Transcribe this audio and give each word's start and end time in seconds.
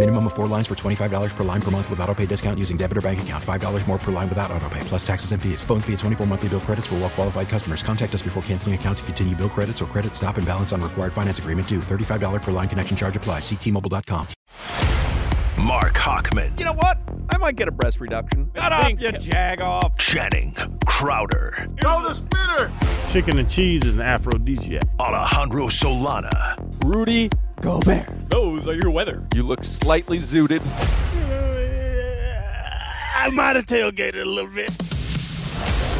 Minimum 0.00 0.28
of 0.28 0.32
four 0.32 0.46
lines 0.46 0.66
for 0.66 0.74
$25 0.74 1.36
per 1.36 1.44
line 1.44 1.60
per 1.60 1.70
month 1.70 1.90
with 1.90 2.00
auto 2.00 2.14
pay 2.14 2.24
discount 2.24 2.58
using 2.58 2.78
debit 2.78 2.96
or 2.96 3.02
bank 3.02 3.20
account. 3.20 3.44
$5 3.44 3.86
more 3.86 3.98
per 3.98 4.10
line 4.10 4.30
without 4.30 4.50
auto 4.50 4.66
pay, 4.70 4.80
plus 4.84 5.06
taxes 5.06 5.32
and 5.32 5.42
fees. 5.42 5.62
Phone 5.62 5.82
fee 5.82 5.92
at 5.92 5.98
24 5.98 6.26
monthly 6.26 6.48
bill 6.48 6.60
credits 6.60 6.86
for 6.86 6.94
well 6.94 7.10
qualified 7.10 7.50
customers. 7.50 7.82
Contact 7.82 8.14
us 8.14 8.22
before 8.22 8.42
canceling 8.44 8.74
account 8.74 8.96
to 8.96 9.04
continue 9.04 9.36
bill 9.36 9.50
credits 9.50 9.82
or 9.82 9.84
credit 9.84 10.16
stop 10.16 10.38
and 10.38 10.46
balance 10.46 10.72
on 10.72 10.80
required 10.80 11.12
finance 11.12 11.38
agreement 11.38 11.68
due. 11.68 11.80
$35 11.80 12.40
per 12.40 12.50
line 12.50 12.66
connection 12.66 12.96
charge 12.96 13.14
applies. 13.14 13.42
Ctmobile.com. 13.42 14.26
Marc 15.58 15.98
Hochman. 15.98 16.58
You 16.58 16.64
know 16.64 16.72
what? 16.72 16.98
I 17.28 17.36
might 17.36 17.56
get 17.56 17.68
a 17.68 17.72
breast 17.72 18.00
reduction. 18.00 18.50
Shut 18.56 18.72
up, 18.72 18.98
you 18.98 19.12
jag 19.12 19.60
off. 19.60 19.98
Channing 19.98 20.54
Crowder. 20.86 21.68
Throw 21.78 22.02
the 22.02 22.14
spitter. 22.14 22.72
Chicken 23.10 23.38
and 23.38 23.50
cheese 23.50 23.84
is 23.84 23.96
an 23.96 24.00
aphrodisiac. 24.00 24.84
Alejandro 24.98 25.66
Solana. 25.66 26.56
Rudy 26.86 27.28
Gobert. 27.60 28.06
Those 28.30 28.66
are 28.68 28.74
your 28.74 28.90
weather. 28.90 29.22
You 29.34 29.42
look 29.42 29.64
slightly 29.64 30.18
zooted. 30.18 30.60
Uh, 30.64 31.26
I 33.16 33.28
might 33.32 33.56
have 33.56 33.66
tailgated 33.66 34.22
a 34.22 34.24
little 34.24 34.50
bit. 34.50 34.70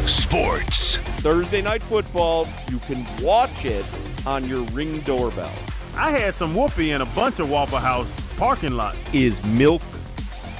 Sports. 0.09 0.97
Thursday 1.21 1.61
night 1.61 1.83
football, 1.83 2.49
you 2.71 2.79
can 2.81 3.05
watch 3.23 3.65
it 3.65 3.85
on 4.27 4.49
your 4.49 4.63
ring 4.69 5.01
doorbell. 5.01 5.53
I 5.97 6.11
had 6.11 6.35
some 6.35 6.55
whoopee 6.55 6.93
in 6.93 7.03
a 7.03 7.07
bunch 7.07 7.41
of 7.41 7.51
Waffle 7.51 7.79
House 7.79 8.19
parking 8.39 8.73
lot. 8.73 8.97
Is 9.13 9.43
milk 9.45 9.83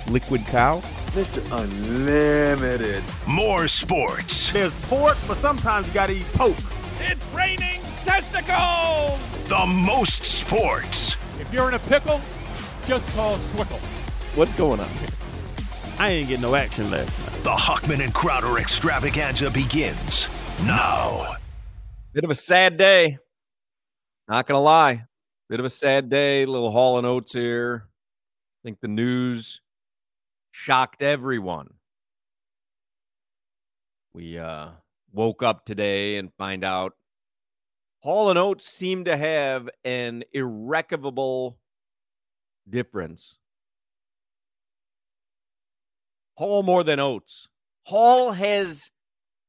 liquid 0.09 0.45
cow? 0.47 0.81
Mr. 1.13 1.41
Unlimited. 1.51 3.03
More 3.27 3.69
sports. 3.69 4.51
There's 4.53 4.75
pork, 4.87 5.17
but 5.27 5.37
sometimes 5.37 5.89
you 5.89 5.95
gotta 5.95 6.13
eat 6.13 6.27
poke. 6.35 6.57
It's 7.01 7.25
raining 7.35 7.80
testicles! 8.11 9.21
The 9.47 9.67
most 9.67 10.25
sports. 10.25 11.17
If 11.39 11.53
you're 11.53 11.69
in 11.69 11.75
a 11.75 11.79
pickle, 11.79 12.21
just 12.87 13.07
call 13.15 13.37
Swickle. 13.37 13.79
What's 14.35 14.53
going 14.55 14.81
on 14.81 14.89
here? 14.89 15.09
I 15.99 16.11
ain't 16.11 16.29
get 16.29 16.41
no 16.41 16.57
action 16.57 16.91
last 16.91 17.17
night. 17.21 17.45
The 17.45 17.51
Hochman 17.51 18.03
and 18.03 18.13
Crowder 18.13 18.59
extravaganza 18.59 19.51
begins 19.51 20.29
now. 20.65 21.37
Bit 22.13 22.25
of 22.25 22.31
a 22.31 22.35
sad 22.35 22.77
day. 22.77 23.19
Not 24.29 24.47
gonna 24.47 24.61
lie. 24.61 25.05
Bit 25.49 25.61
of 25.61 25.67
a 25.67 25.71
sad 25.71 26.09
day. 26.09 26.47
Little 26.47 26.73
Hall 26.73 26.99
and 26.99 27.07
Oates 27.07 27.33
here. 27.33 27.87
I 27.87 28.61
think 28.65 28.81
the 28.81 28.89
news 28.89 29.61
shocked 30.51 31.03
everyone. 31.03 31.69
We 34.15 34.39
uh, 34.39 34.71
woke 35.13 35.45
up 35.45 35.65
today 35.65 36.17
and 36.17 36.31
find 36.37 36.65
out 36.65 36.95
Hall 38.01 38.31
and 38.31 38.39
Oates 38.39 38.67
seem 38.67 39.05
to 39.05 39.17
have 39.17 39.69
an 39.85 40.25
irrecoverable 40.33 41.59
difference. 42.69 43.37
Hall 46.35 46.63
more 46.63 46.83
than 46.83 46.99
Oates. 46.99 47.49
Hall 47.83 48.33
has 48.33 48.91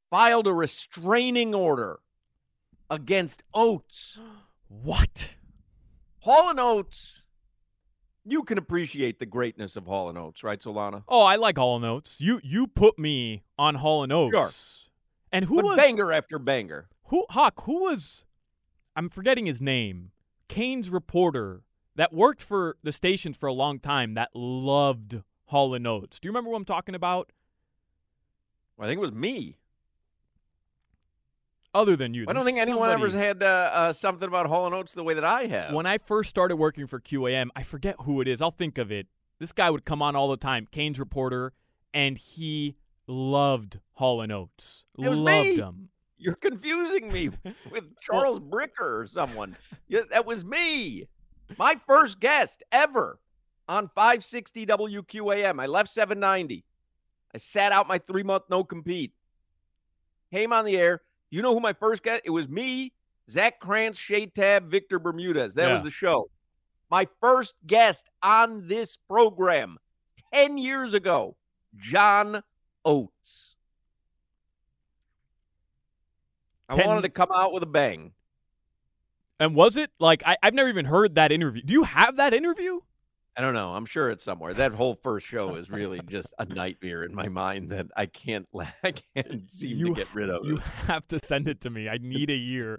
filed 0.10 0.48
a 0.48 0.54
restraining 0.54 1.56
order 1.56 2.00
against 2.90 3.44
Oates. 3.54 4.20
What? 4.84 5.32
Hall 6.22 6.50
and 6.50 6.58
Oates. 6.58 7.26
You 8.24 8.44
can 8.44 8.58
appreciate 8.58 9.20
the 9.20 9.26
greatness 9.26 9.76
of 9.76 9.86
Hall 9.86 10.08
and 10.08 10.18
Oates, 10.18 10.46
right, 10.46 10.62
Solana? 10.62 11.04
Oh, 11.10 11.24
I 11.24 11.36
like 11.36 11.58
Hall 11.58 11.76
and 11.76 11.84
Oates. 11.84 12.22
You 12.22 12.40
you 12.42 12.68
put 12.68 12.98
me 12.98 13.44
on 13.60 13.76
Hall 13.76 14.02
and 14.02 14.14
Oates. 14.14 14.34
Sure. 14.34 14.90
And 15.30 15.44
who 15.44 15.58
but 15.58 15.66
was 15.66 15.76
banger 15.76 16.14
after 16.14 16.40
banger? 16.40 16.88
Who 17.08 17.26
Hawk? 17.32 17.64
Who 17.66 17.82
was? 17.82 18.24
I'm 18.96 19.10
forgetting 19.10 19.46
his 19.46 19.62
name. 19.62 20.12
Canes 20.48 20.90
reporter 20.90 21.64
that 21.96 22.14
worked 22.14 22.42
for 22.42 22.78
the 22.84 22.92
stations 22.92 23.38
for 23.38 23.48
a 23.48 23.54
long 23.54 23.80
time 23.80 24.14
that 24.16 24.30
loved 24.34 25.22
Hall 25.46 25.74
and 25.74 25.86
Oates. 25.88 26.20
Do 26.20 26.28
you 26.28 26.32
remember 26.32 26.50
what 26.50 26.58
I'm 26.58 26.66
talking 26.66 26.96
about? 26.96 27.32
Well, 28.78 28.88
I 28.88 28.90
think 28.90 28.98
it 28.98 29.02
was 29.02 29.12
me. 29.12 29.58
Other 31.74 31.96
than 31.96 32.14
you, 32.14 32.26
I 32.28 32.34
don't 32.34 32.44
think 32.44 32.58
anyone 32.58 32.90
ever 32.90 33.08
had 33.10 33.42
uh, 33.42 33.46
uh, 33.46 33.94
something 33.94 34.28
about 34.28 34.48
Hall 34.48 34.66
and 34.66 34.76
Oates 34.76 34.94
the 34.94 35.06
way 35.06 35.14
that 35.14 35.24
I 35.24 35.46
have. 35.46 35.74
When 35.74 35.86
I 35.86 36.00
first 36.00 36.30
started 36.30 36.58
working 36.58 36.86
for 36.86 37.00
QAM, 37.00 37.48
I 37.56 37.64
forget 37.64 37.96
who 38.02 38.20
it 38.20 38.28
is. 38.28 38.42
I'll 38.42 38.52
think 38.52 38.78
of 38.78 38.92
it. 38.92 39.08
This 39.40 39.54
guy 39.54 39.70
would 39.70 39.86
come 39.86 40.02
on 40.02 40.14
all 40.14 40.30
the 40.30 40.36
time, 40.36 40.68
Canes 40.70 41.00
reporter, 41.00 41.54
and 41.94 42.18
he 42.18 42.76
loved 43.08 43.80
Hall 43.94 44.20
and 44.20 44.34
Oates. 44.34 44.84
It 45.00 45.08
was 45.08 45.18
loved 45.18 45.48
me. 45.48 45.56
them. 45.56 45.90
You're 46.22 46.36
confusing 46.36 47.12
me 47.12 47.30
with 47.72 47.84
Charles 48.02 48.40
Bricker 48.40 49.02
or 49.02 49.08
someone. 49.08 49.58
Yeah, 49.88 50.02
that 50.12 50.26
was 50.26 50.46
me. 50.46 51.08
My 51.58 51.76
first 51.88 52.20
guest 52.20 52.64
ever 52.72 53.20
on 53.68 53.88
560 53.96 54.68
WQAM. 54.68 55.60
I 55.60 55.66
left 55.66 55.90
790. 55.90 56.64
I 57.34 57.38
sat 57.38 57.72
out 57.72 57.88
my 57.88 57.98
three 57.98 58.24
month 58.24 58.44
no 58.50 58.64
compete. 58.64 59.14
Came 60.32 60.54
on 60.54 60.64
the 60.64 60.78
air. 60.78 61.02
You 61.32 61.42
know 61.42 61.54
who 61.54 61.60
my 61.60 61.74
first 61.74 62.04
guest? 62.04 62.22
It 62.24 62.30
was 62.30 62.48
me, 62.48 62.94
Zach 63.30 63.60
Krantz, 63.60 63.98
Shade 63.98 64.36
Tab, 64.36 64.70
Victor 64.70 65.00
Bermudez. 65.00 65.56
That 65.56 65.72
was 65.72 65.84
the 65.84 65.90
show. 65.90 66.30
My 66.90 67.08
first 67.20 67.56
guest 67.66 68.10
on 68.22 68.68
this 68.68 68.98
program 68.98 69.78
10 70.34 70.58
years 70.58 70.94
ago, 70.94 71.36
John 71.78 72.44
Oates. 72.84 73.51
I 76.72 76.76
Ten- 76.76 76.88
wanted 76.88 77.02
to 77.04 77.10
come 77.10 77.30
out 77.34 77.54
with 77.54 77.64
a 77.64 77.68
bang. 77.68 78.14
And 79.40 79.56
was 79.56 79.76
it 79.78 79.92
like 80.00 80.22
I, 80.26 80.38
I've 80.44 80.54
never 80.54 80.70
even 80.70 80.86
heard 80.86 81.16
that 81.16 81.32
interview? 81.32 81.62
Do 81.64 81.74
you 81.74 81.84
have 81.84 82.18
that 82.18 82.34
interview? 82.34 82.80
I 83.36 83.42
don't 83.42 83.54
know. 83.54 83.74
I'm 83.74 83.86
sure 83.86 84.10
it's 84.10 84.24
somewhere. 84.24 84.54
That 84.54 84.74
whole 84.74 84.94
first 84.96 85.26
show 85.26 85.56
is 85.56 85.70
really 85.72 86.02
just 86.10 86.34
a 86.38 86.46
nightmare 86.46 87.04
in 87.04 87.16
my 87.16 87.28
mind 87.30 87.70
that 87.72 87.88
I 87.96 88.06
can't 88.06 88.48
I 88.84 88.92
can't 89.16 89.50
seem 89.50 89.78
You- 89.78 89.86
to 89.88 89.94
get 89.94 90.08
rid 90.14 90.30
of 90.30 90.46
You 90.46 90.58
have 90.88 91.08
to 91.08 91.20
send 91.24 91.48
it 91.48 91.62
to 91.62 91.70
me. 91.70 91.90
I 91.90 91.98
need 91.98 92.30
a 92.30 92.36
year. 92.36 92.78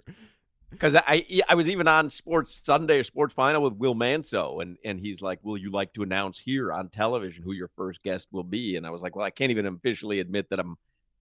because 0.69 0.95
I 0.95 1.25
I 1.49 1.55
was 1.55 1.69
even 1.69 1.87
on 1.87 2.09
Sports 2.09 2.61
Sunday 2.63 2.99
or 2.99 3.03
Sports 3.03 3.33
Final 3.33 3.61
with 3.61 3.73
Will 3.73 3.95
Manso 3.95 4.59
and 4.59 4.77
and 4.85 4.99
he's 4.99 5.21
like, 5.21 5.39
"Will 5.43 5.57
you 5.57 5.69
like 5.71 5.93
to 5.93 6.03
announce 6.03 6.39
here 6.39 6.71
on 6.71 6.89
television 6.89 7.43
who 7.43 7.51
your 7.53 7.69
first 7.75 8.01
guest 8.03 8.29
will 8.31 8.43
be?" 8.43 8.75
And 8.77 8.85
I 8.87 8.89
was 8.89 9.01
like, 9.01 9.15
"Well, 9.15 9.25
I 9.25 9.31
can't 9.31 9.51
even 9.51 9.65
officially 9.65 10.19
admit 10.19 10.49
that 10.51 10.59
I'm 10.59 10.77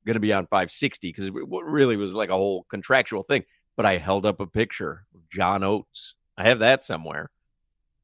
going 0.06 0.14
to 0.14 0.20
be 0.20 0.32
on 0.32 0.44
560 0.46 1.08
because 1.08 1.26
it 1.26 1.32
really 1.34 1.96
was 1.96 2.14
like 2.14 2.30
a 2.30 2.34
whole 2.36 2.64
contractual 2.68 3.22
thing." 3.22 3.44
But 3.76 3.86
I 3.86 3.98
held 3.98 4.26
up 4.26 4.40
a 4.40 4.46
picture 4.46 5.06
of 5.14 5.28
John 5.30 5.62
Oates. 5.62 6.14
I 6.36 6.44
have 6.44 6.58
that 6.58 6.84
somewhere. 6.84 7.30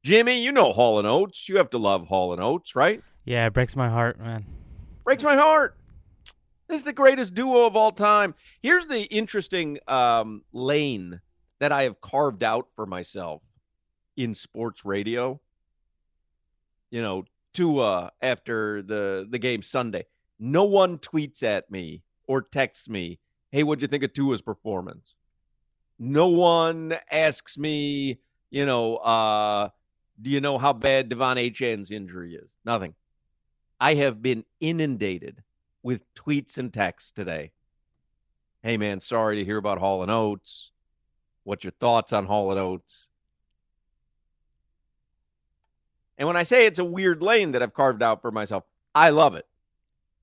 Jimmy, 0.05 0.43
you 0.43 0.53
know 0.53 0.73
Hall 0.73 0.99
and 0.99 1.07
Oates. 1.07 1.49
You 1.49 1.57
have 1.59 1.71
to 1.71 1.79
love 1.79 2.07
Hall 2.07 2.33
and 2.33 2.43
Oates, 2.43 2.75
right? 2.75 3.03
Yeah, 3.25 3.47
it 3.47 3.53
breaks 3.53 3.77
my 3.77 3.89
heart, 3.89 4.19
man. 4.19 4.47
breaks 5.05 5.23
my 5.23 5.37
heart. 5.37 5.77
This 6.69 6.79
is 6.79 6.85
the 6.85 6.93
greatest 6.93 7.35
duo 7.35 7.67
of 7.67 7.77
all 7.77 7.93
time. 7.93 8.35
Here's 8.63 8.87
the 8.87 9.03
interesting 9.03 9.79
um, 9.89 10.43
lane 10.53 11.21
that 11.61 11.73
I 11.73 11.85
have 11.85 12.01
carved 12.01 12.43
out 12.43 12.69
for 12.75 12.87
myself 12.87 13.43
in 14.17 14.35
sports 14.35 14.85
radio. 14.85 15.41
You 16.91 17.03
know, 17.03 17.25
Tua 17.55 18.13
after 18.23 18.83
the 18.83 19.27
the 19.29 19.39
game 19.39 19.63
Sunday. 19.63 20.07
No 20.39 20.65
one 20.65 20.99
tweets 20.99 21.43
at 21.43 21.71
me 21.71 22.03
or 22.27 22.43
texts 22.43 22.89
me, 22.89 23.19
"Hey, 23.51 23.63
what'd 23.63 23.83
you 23.83 23.89
think 23.89 24.05
of 24.05 24.13
Tua's 24.13 24.43
performance?" 24.43 25.15
No 25.99 26.29
one 26.29 26.97
asks 27.11 27.59
me, 27.59 28.21
you 28.51 28.65
know, 28.65 28.97
uh, 28.99 29.71
do 30.21 30.31
you 30.31 30.41
know 30.41 30.59
how 30.59 30.73
bad 30.73 31.11
De'Von 31.11 31.37
Achane's 31.37 31.91
injury 31.91 32.35
is? 32.35 32.55
Nothing. 32.65 32.95
I 33.81 33.95
have 33.95 34.23
been 34.23 34.45
inundated 34.61 35.43
with 35.83 36.13
tweets 36.15 36.59
and 36.59 36.73
texts 36.73 37.11
today. 37.11 37.53
Hey 38.63 38.77
man, 38.77 39.01
sorry 39.01 39.37
to 39.37 39.45
hear 39.45 39.57
about 39.57 39.79
Hall 39.79 40.03
and 40.03 40.11
Oates. 40.11 40.73
What's 41.45 41.65
your 41.65 41.73
thoughts 41.73 42.13
on 42.13 42.27
Hall 42.27 42.51
and 42.51 42.61
Oates? 42.61 43.09
And 46.19 46.27
when 46.27 46.37
I 46.37 46.43
say 46.43 46.67
it's 46.67 46.81
a 46.81 46.85
weird 46.85 47.23
lane 47.23 47.53
that 47.53 47.63
I've 47.63 47.75
carved 47.75 48.03
out 48.03 48.21
for 48.21 48.33
myself, 48.33 48.65
I 48.95 49.11
love 49.11 49.37
it. 49.37 49.47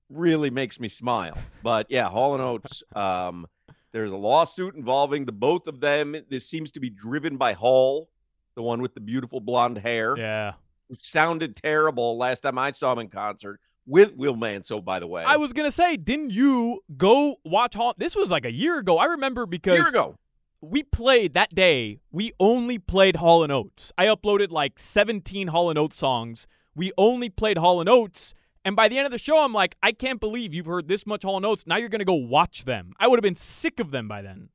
Really 0.08 0.50
makes 0.50 0.78
me 0.78 0.88
smile. 0.88 1.36
But 1.62 1.86
yeah, 1.90 2.08
Hall 2.08 2.34
and 2.34 2.42
Oates. 2.42 2.82
Um, 2.94 3.46
there's 3.92 4.10
a 4.10 4.16
lawsuit 4.16 4.74
involving 4.74 5.24
the 5.24 5.32
both 5.32 5.66
of 5.66 5.80
them. 5.80 6.16
This 6.28 6.48
seems 6.48 6.72
to 6.72 6.80
be 6.80 6.90
driven 6.90 7.36
by 7.36 7.54
Hall, 7.54 8.08
the 8.54 8.62
one 8.62 8.82
with 8.82 8.94
the 8.94 9.00
beautiful 9.00 9.40
blonde 9.40 9.78
hair. 9.78 10.16
Yeah. 10.16 10.52
Who 10.88 10.96
sounded 11.00 11.56
terrible 11.56 12.16
last 12.18 12.40
time 12.40 12.58
I 12.58 12.70
saw 12.72 12.92
him 12.92 13.00
in 13.00 13.08
concert 13.08 13.58
with 13.86 14.14
Will 14.14 14.36
Manso, 14.36 14.80
by 14.80 14.98
the 14.98 15.06
way. 15.06 15.24
I 15.24 15.36
was 15.36 15.52
gonna 15.52 15.72
say, 15.72 15.96
didn't 15.96 16.30
you 16.30 16.80
go 16.96 17.36
watch 17.44 17.74
Hall? 17.74 17.94
This 17.96 18.14
was 18.14 18.30
like 18.30 18.44
a 18.44 18.52
year 18.52 18.78
ago. 18.78 18.98
I 18.98 19.06
remember 19.06 19.46
because 19.46 19.74
year 19.76 19.88
ago 19.88 20.16
we 20.60 20.82
played 20.82 21.34
that 21.34 21.54
day. 21.54 22.00
We 22.10 22.32
only 22.40 22.78
played 22.78 23.16
Hall 23.16 23.42
and 23.42 23.52
Oates. 23.52 23.92
I 23.96 24.06
uploaded 24.06 24.50
like 24.50 24.78
17 24.78 25.48
Hall 25.48 25.70
and 25.70 25.78
Oates 25.78 25.96
songs. 25.96 26.46
We 26.74 26.92
only 26.98 27.28
played 27.28 27.58
Hall 27.58 27.80
and 27.80 27.88
Oates. 27.88 28.34
And 28.66 28.74
by 28.74 28.88
the 28.88 28.98
end 28.98 29.06
of 29.06 29.12
the 29.12 29.18
show, 29.18 29.44
I'm 29.44 29.52
like, 29.52 29.76
I 29.80 29.92
can't 29.92 30.18
believe 30.18 30.52
you've 30.52 30.66
heard 30.66 30.88
this 30.88 31.06
much 31.06 31.22
Hall 31.22 31.36
and 31.36 31.46
Oates. 31.46 31.68
Now 31.68 31.76
you're 31.76 31.88
gonna 31.88 32.04
go 32.04 32.14
watch 32.14 32.64
them. 32.64 32.94
I 32.98 33.06
would 33.06 33.16
have 33.16 33.22
been 33.22 33.36
sick 33.36 33.78
of 33.78 33.92
them 33.92 34.08
by 34.08 34.22
then. 34.22 34.48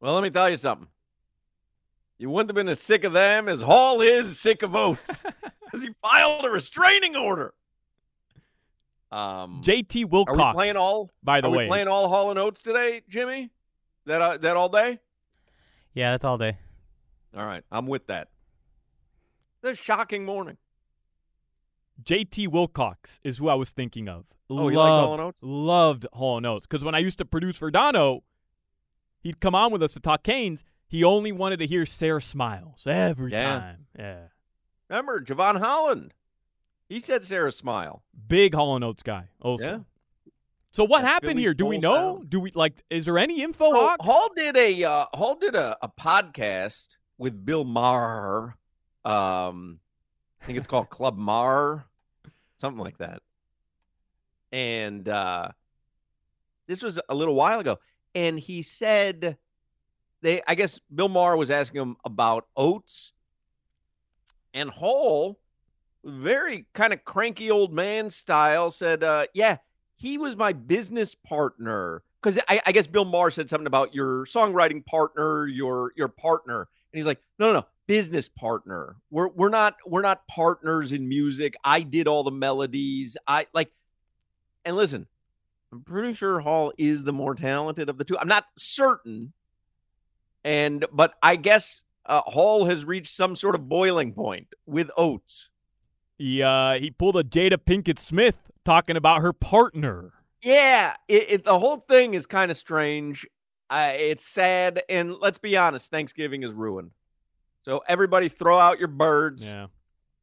Well, 0.00 0.12
let 0.12 0.22
me 0.22 0.28
tell 0.28 0.50
you 0.50 0.58
something. 0.58 0.88
You 2.18 2.28
wouldn't 2.28 2.50
have 2.50 2.54
been 2.54 2.68
as 2.68 2.78
sick 2.78 3.04
of 3.04 3.14
them 3.14 3.48
as 3.48 3.62
Hall 3.62 4.02
is 4.02 4.38
sick 4.38 4.62
of 4.62 4.76
Oates 4.76 5.22
because 5.64 5.82
he 5.82 5.94
filed 6.02 6.44
a 6.44 6.50
restraining 6.50 7.16
order. 7.16 7.54
Um, 9.10 9.62
JT 9.64 10.10
Wilcox. 10.10 10.38
Are 10.38 10.48
we 10.48 10.54
playing 10.54 10.76
all? 10.76 11.10
By 11.22 11.40
the 11.40 11.48
are 11.48 11.52
way, 11.52 11.64
we 11.64 11.68
playing 11.68 11.88
all 11.88 12.10
Hall 12.10 12.28
and 12.28 12.38
Oates 12.38 12.60
today, 12.60 13.00
Jimmy? 13.08 13.48
That 14.04 14.20
uh, 14.20 14.36
that 14.36 14.58
all 14.58 14.68
day? 14.68 14.98
Yeah, 15.94 16.10
that's 16.10 16.26
all 16.26 16.36
day. 16.36 16.58
All 17.34 17.46
right, 17.46 17.64
I'm 17.72 17.86
with 17.86 18.08
that. 18.08 18.28
This 19.62 19.78
shocking 19.78 20.26
morning. 20.26 20.58
JT 22.02 22.48
Wilcox 22.48 23.20
is 23.24 23.38
who 23.38 23.48
I 23.48 23.54
was 23.54 23.70
thinking 23.72 24.08
of. 24.08 24.24
Oh, 24.50 24.68
he 24.68 24.76
loved, 24.76 24.90
likes 24.90 25.04
Hall 25.06 25.12
and 25.14 25.22
Oates? 25.22 25.38
Loved 25.40 26.06
Hall 26.12 26.36
and 26.36 26.46
Oates 26.46 26.66
because 26.66 26.84
when 26.84 26.94
I 26.94 26.98
used 26.98 27.18
to 27.18 27.24
produce 27.24 27.56
for 27.56 27.70
Dono, 27.70 28.22
he'd 29.20 29.40
come 29.40 29.54
on 29.54 29.72
with 29.72 29.82
us 29.82 29.92
to 29.94 30.00
talk 30.00 30.22
Canes. 30.22 30.64
He 30.86 31.02
only 31.04 31.32
wanted 31.32 31.58
to 31.58 31.66
hear 31.66 31.86
Sara 31.86 32.20
Smiles 32.20 32.86
every 32.86 33.32
Yeah. 33.32 33.58
time. 33.58 33.86
Yeah, 33.98 34.20
Remember 34.90 35.20
Jevon 35.22 35.58
Holland? 35.58 36.12
He 36.88 37.00
said 37.00 37.24
Sara 37.24 37.50
Smile. 37.52 38.02
big 38.28 38.54
Hall 38.54 38.76
and 38.76 38.84
Oates 38.84 39.02
guy. 39.02 39.28
Also. 39.40 39.64
Yeah. 39.64 39.78
So 40.72 40.84
what 40.84 41.02
That's 41.02 41.12
happened 41.12 41.30
Billy's 41.32 41.44
here? 41.46 41.54
Do 41.54 41.66
we 41.66 41.78
know? 41.78 42.22
Do 42.28 42.40
we 42.40 42.50
like? 42.54 42.82
Is 42.90 43.04
there 43.06 43.18
any 43.18 43.42
info? 43.42 43.70
So 43.72 43.96
Hall 44.00 44.28
did 44.34 44.56
a 44.56 44.84
uh, 44.84 45.06
Hall 45.14 45.34
did 45.36 45.54
a, 45.54 45.76
a 45.82 45.88
podcast 45.88 46.96
with 47.18 47.44
Bill 47.44 47.64
Maher. 47.64 48.56
Um, 49.04 49.80
I 50.42 50.44
think 50.44 50.58
it's 50.58 50.66
called 50.66 50.90
Club 50.90 51.16
Mar, 51.16 51.84
something 52.60 52.82
like 52.82 52.98
that. 52.98 53.22
And 54.50 55.08
uh, 55.08 55.50
this 56.66 56.82
was 56.82 56.98
a 57.08 57.14
little 57.14 57.36
while 57.36 57.60
ago, 57.60 57.78
and 58.14 58.38
he 58.40 58.62
said 58.62 59.38
they. 60.20 60.42
I 60.46 60.56
guess 60.56 60.80
Bill 60.92 61.08
Maher 61.08 61.36
was 61.36 61.52
asking 61.52 61.80
him 61.80 61.96
about 62.04 62.48
Oates, 62.56 63.12
and 64.52 64.68
Hall, 64.68 65.38
very 66.04 66.66
kind 66.74 66.92
of 66.92 67.04
cranky 67.04 67.50
old 67.52 67.72
man 67.72 68.10
style, 68.10 68.72
said, 68.72 69.04
uh, 69.04 69.26
"Yeah, 69.32 69.58
he 69.94 70.18
was 70.18 70.36
my 70.36 70.52
business 70.52 71.14
partner." 71.14 72.02
Because 72.20 72.40
I, 72.48 72.60
I 72.66 72.72
guess 72.72 72.88
Bill 72.88 73.04
Maher 73.04 73.30
said 73.30 73.48
something 73.48 73.66
about 73.66 73.94
your 73.94 74.26
songwriting 74.26 74.84
partner, 74.84 75.46
your 75.46 75.92
your 75.96 76.08
partner, 76.08 76.68
and 76.92 76.98
he's 76.98 77.06
like, 77.06 77.22
"No, 77.38 77.46
no, 77.46 77.60
no, 77.60 77.66
business 77.86 78.28
partner. 78.28 78.96
We're 79.10 79.28
we're 79.28 79.48
not 79.48 79.76
we're 79.86 80.02
not 80.02 80.26
partners 80.28 80.92
in 80.92 81.08
music. 81.08 81.54
I 81.64 81.82
did 81.82 82.08
all 82.08 82.24
the 82.24 82.30
melodies. 82.30 83.16
I 83.26 83.46
like." 83.52 83.70
And 84.64 84.76
listen, 84.76 85.06
I'm 85.72 85.82
pretty 85.82 86.14
sure 86.14 86.40
Hall 86.40 86.72
is 86.78 87.04
the 87.04 87.12
more 87.12 87.34
talented 87.34 87.88
of 87.88 87.98
the 87.98 88.04
two. 88.04 88.18
I'm 88.18 88.28
not 88.28 88.44
certain, 88.56 89.32
and 90.44 90.84
but 90.92 91.14
I 91.22 91.36
guess 91.36 91.82
uh, 92.06 92.20
Hall 92.22 92.66
has 92.66 92.84
reached 92.84 93.14
some 93.14 93.36
sort 93.36 93.54
of 93.54 93.68
boiling 93.68 94.12
point 94.12 94.48
with 94.66 94.90
Oates. 94.96 95.50
He 96.18 96.42
uh, 96.42 96.74
he 96.74 96.90
pulled 96.90 97.16
a 97.16 97.24
Jada 97.24 97.56
Pinkett 97.56 97.98
Smith 97.98 98.36
talking 98.64 98.96
about 98.96 99.22
her 99.22 99.32
partner. 99.32 100.12
Yeah, 100.42 100.94
it, 101.08 101.30
it 101.30 101.44
the 101.44 101.58
whole 101.58 101.78
thing 101.88 102.14
is 102.14 102.26
kind 102.26 102.50
of 102.50 102.56
strange. 102.56 103.26
Uh, 103.70 103.92
it's 103.94 104.26
sad, 104.26 104.82
and 104.88 105.14
let's 105.14 105.38
be 105.38 105.56
honest, 105.56 105.90
Thanksgiving 105.90 106.42
is 106.42 106.52
ruined. 106.52 106.90
So 107.64 107.82
everybody, 107.86 108.28
throw 108.28 108.58
out 108.58 108.78
your 108.78 108.88
birds 108.88 109.44
Yeah. 109.44 109.66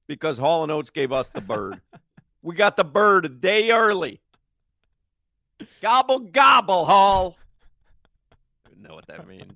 because 0.07 0.37
Hall 0.37 0.63
and 0.63 0.71
Oates 0.71 0.89
gave 0.89 1.11
us 1.11 1.29
the 1.29 1.41
bird. 1.41 1.79
we 2.41 2.55
got 2.55 2.75
the 2.77 2.83
bird 2.83 3.25
a 3.25 3.29
day 3.29 3.71
early. 3.71 4.21
Gobble 5.81 6.19
gobble, 6.19 6.85
Hall. 6.85 7.37
I 8.65 8.69
don't 8.69 8.81
know 8.81 8.95
what 8.95 9.07
that 9.07 9.27
means. 9.27 9.53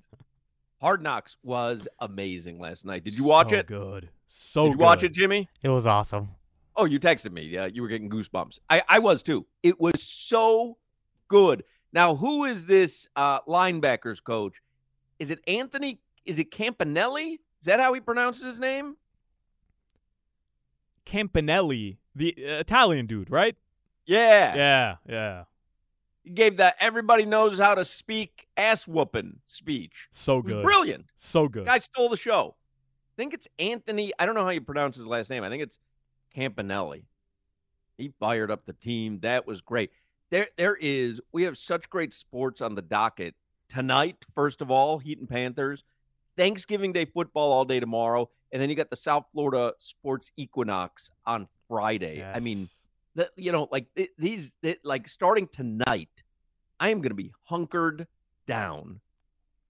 Hard 0.80 1.02
Knocks 1.02 1.36
was 1.42 1.88
amazing 2.00 2.58
last 2.58 2.84
night. 2.84 3.04
Did 3.04 3.16
you 3.16 3.24
watch 3.24 3.50
So 3.50 3.56
it? 3.56 3.66
Good. 3.66 4.08
So 4.28 4.64
Did 4.66 4.72
you 4.72 4.78
watch 4.78 5.02
it, 5.02 5.12
Jimmy? 5.12 5.48
It 5.62 5.68
was 5.70 5.86
awesome. 5.86 6.28
Oh, 6.76 6.84
you 6.84 6.98
texted 7.00 7.32
me. 7.32 7.42
Yeah, 7.42 7.66
you 7.66 7.80
were 7.82 7.88
getting 7.88 8.10
goosebumps. 8.10 8.58
I, 8.68 8.82
I 8.88 8.98
was 8.98 9.22
too. 9.22 9.46
It 9.62 9.80
was 9.80 10.02
so 10.02 10.76
good. 11.28 11.64
Now, 11.92 12.16
who 12.16 12.44
is 12.44 12.66
this 12.66 13.08
uh, 13.16 13.40
linebackers 13.42 14.22
coach? 14.22 14.60
Is 15.18 15.30
it 15.30 15.38
Anthony? 15.46 16.00
Is 16.26 16.38
it 16.38 16.50
Campanelli? 16.50 17.38
Is 17.64 17.66
that 17.66 17.80
how 17.80 17.94
he 17.94 18.00
pronounces 18.00 18.44
his 18.44 18.60
name? 18.60 18.98
Campanelli, 21.06 21.96
the 22.14 22.34
uh, 22.38 22.60
Italian 22.60 23.06
dude, 23.06 23.30
right? 23.30 23.56
Yeah. 24.04 24.54
Yeah, 24.54 24.96
yeah. 25.08 25.44
He 26.24 26.28
gave 26.28 26.58
that 26.58 26.76
everybody 26.78 27.24
knows 27.24 27.58
how 27.58 27.74
to 27.74 27.86
speak 27.86 28.48
ass 28.58 28.86
whooping 28.86 29.40
speech. 29.46 30.08
So 30.10 30.42
good. 30.42 30.62
brilliant. 30.62 31.06
So 31.16 31.48
good. 31.48 31.64
Guy 31.64 31.78
stole 31.78 32.10
the 32.10 32.18
show. 32.18 32.54
I 32.54 33.16
think 33.16 33.32
it's 33.32 33.48
Anthony. 33.58 34.12
I 34.18 34.26
don't 34.26 34.34
know 34.34 34.44
how 34.44 34.50
you 34.50 34.60
pronounce 34.60 34.96
his 34.96 35.06
last 35.06 35.30
name. 35.30 35.42
I 35.42 35.48
think 35.48 35.62
it's 35.62 35.80
Campanelli. 36.36 37.04
He 37.96 38.12
fired 38.20 38.50
up 38.50 38.66
the 38.66 38.74
team. 38.74 39.20
That 39.20 39.46
was 39.46 39.62
great. 39.62 39.90
There, 40.28 40.48
there 40.58 40.76
is. 40.76 41.18
We 41.32 41.44
have 41.44 41.56
such 41.56 41.88
great 41.88 42.12
sports 42.12 42.60
on 42.60 42.74
the 42.74 42.82
docket 42.82 43.34
tonight. 43.70 44.16
First 44.34 44.60
of 44.60 44.70
all, 44.70 44.98
Heat 44.98 45.18
and 45.18 45.30
Panthers. 45.30 45.82
Thanksgiving 46.36 46.92
Day 46.92 47.04
football 47.04 47.52
all 47.52 47.64
day 47.64 47.80
tomorrow, 47.80 48.28
and 48.52 48.60
then 48.60 48.68
you 48.70 48.76
got 48.76 48.90
the 48.90 48.96
South 48.96 49.26
Florida 49.32 49.72
Sports 49.78 50.32
Equinox 50.36 51.10
on 51.26 51.48
Friday. 51.68 52.22
I 52.24 52.40
mean, 52.40 52.60
Yes. 52.60 52.78
the, 53.14 53.30
you 53.36 53.52
know, 53.52 53.68
like 53.70 53.86
th- 53.94 54.10
these, 54.18 54.52
th- 54.62 54.80
like 54.84 55.08
starting 55.08 55.46
tonight, 55.48 56.10
I 56.80 56.90
am 56.90 56.98
going 56.98 57.10
to 57.10 57.14
be 57.16 57.32
hunkered 57.44 58.06
down. 58.46 59.00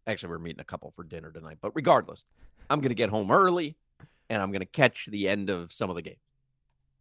Actually, 0.06 0.30
we're 0.30 0.38
meeting 0.38 0.60
a 0.60 0.64
couple 0.64 0.92
for 0.96 1.04
dinner 1.04 1.30
tonight, 1.30 1.58
but 1.60 1.72
regardless, 1.74 2.24
I'm 2.70 2.80
going 2.80 2.90
to 2.90 2.94
get 2.94 3.10
home 3.10 3.30
early 3.30 3.76
and 4.30 4.40
I'm 4.42 4.50
going 4.50 4.60
to 4.60 4.66
catch 4.66 5.06
the 5.06 5.28
end 5.28 5.50
of 5.50 5.72
some 5.72 5.90
of 5.90 5.96
the 5.96 6.02
games. 6.02 6.18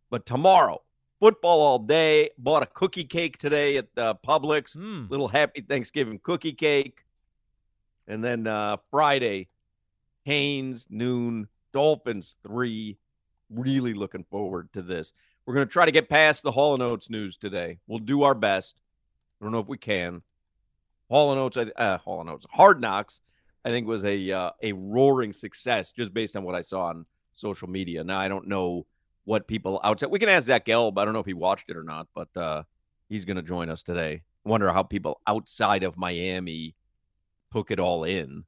But 0.10 0.26
tomorrow, 0.26 0.82
football 1.20 1.62
all 1.62 1.80
day. 1.80 2.30
Bought 2.38 2.64
a 2.64 2.66
cookie 2.66 3.06
cake 3.06 3.38
today 3.38 3.78
at 3.78 3.88
uh, 3.98 4.14
Publix. 4.28 4.76
Mm. 4.76 5.10
Little 5.10 5.30
happy 5.30 5.62
Thanksgiving 5.62 6.20
cookie 6.22 6.52
cake. 6.52 7.06
And 8.08 8.22
then 8.22 8.46
uh, 8.46 8.76
Friday, 8.92 9.48
Haynes, 10.24 10.86
noon, 10.90 11.48
Dolphins, 11.74 12.38
three. 12.44 12.98
Really 13.50 13.94
looking 13.94 14.24
forward 14.24 14.72
to 14.74 14.82
this. 14.82 15.14
We're 15.46 15.54
going 15.56 15.68
to 15.68 15.72
try 15.72 15.86
to 15.86 15.92
get 15.92 16.10
past 16.10 16.44
the 16.44 16.52
Hall 16.52 16.74
and 16.74 16.82
Oates 16.82 17.10
news 17.10 17.38
today. 17.38 17.80
We'll 17.88 18.00
do 18.00 18.24
our 18.24 18.36
best. 18.36 18.80
I 19.40 19.46
don't 19.46 19.52
know 19.52 19.60
if 19.60 19.68
we 19.68 19.78
can. 19.78 20.22
Hall 21.10 21.32
and 21.32 21.40
Oates, 21.40 21.72
uh, 21.76 21.98
Hall 21.98 22.22
and 22.22 22.30
Oates, 22.30 22.46
Hard 22.50 22.82
Knocks, 22.82 23.22
I 23.66 23.70
think 23.70 23.88
was 23.88 24.06
a 24.06 24.32
uh, 24.32 24.52
a 24.62 24.74
roaring 24.74 25.34
success 25.34 25.92
just 25.92 26.14
based 26.14 26.36
on 26.36 26.44
what 26.44 26.56
I 26.56 26.62
saw 26.62 26.86
on 26.86 27.06
social 27.34 27.70
media. 27.70 28.04
Now 28.04 28.20
I 28.20 28.28
don't 28.28 28.48
know 28.48 28.86
what 29.26 29.48
people 29.48 29.80
outside. 29.84 30.12
We 30.12 30.20
can 30.20 30.30
ask 30.30 30.48
Zach 30.48 30.66
Gelb. 30.66 30.98
I 30.98 31.06
don't 31.06 31.14
know 31.14 31.20
if 31.20 31.26
he 31.26 31.34
watched 31.34 31.70
it 31.70 31.78
or 31.78 31.84
not, 31.84 32.08
but 32.14 32.36
uh, 32.36 32.64
he's 33.10 33.26
going 33.26 33.38
to 33.38 33.44
join 33.44 33.70
us 33.70 33.84
today. 33.84 34.24
Wonder 34.44 34.72
how 34.74 34.84
people 34.84 35.22
outside 35.28 35.84
of 35.84 35.98
Miami 35.98 36.76
took 37.54 37.72
it 37.72 37.80
all 37.80 38.04
in, 38.04 38.44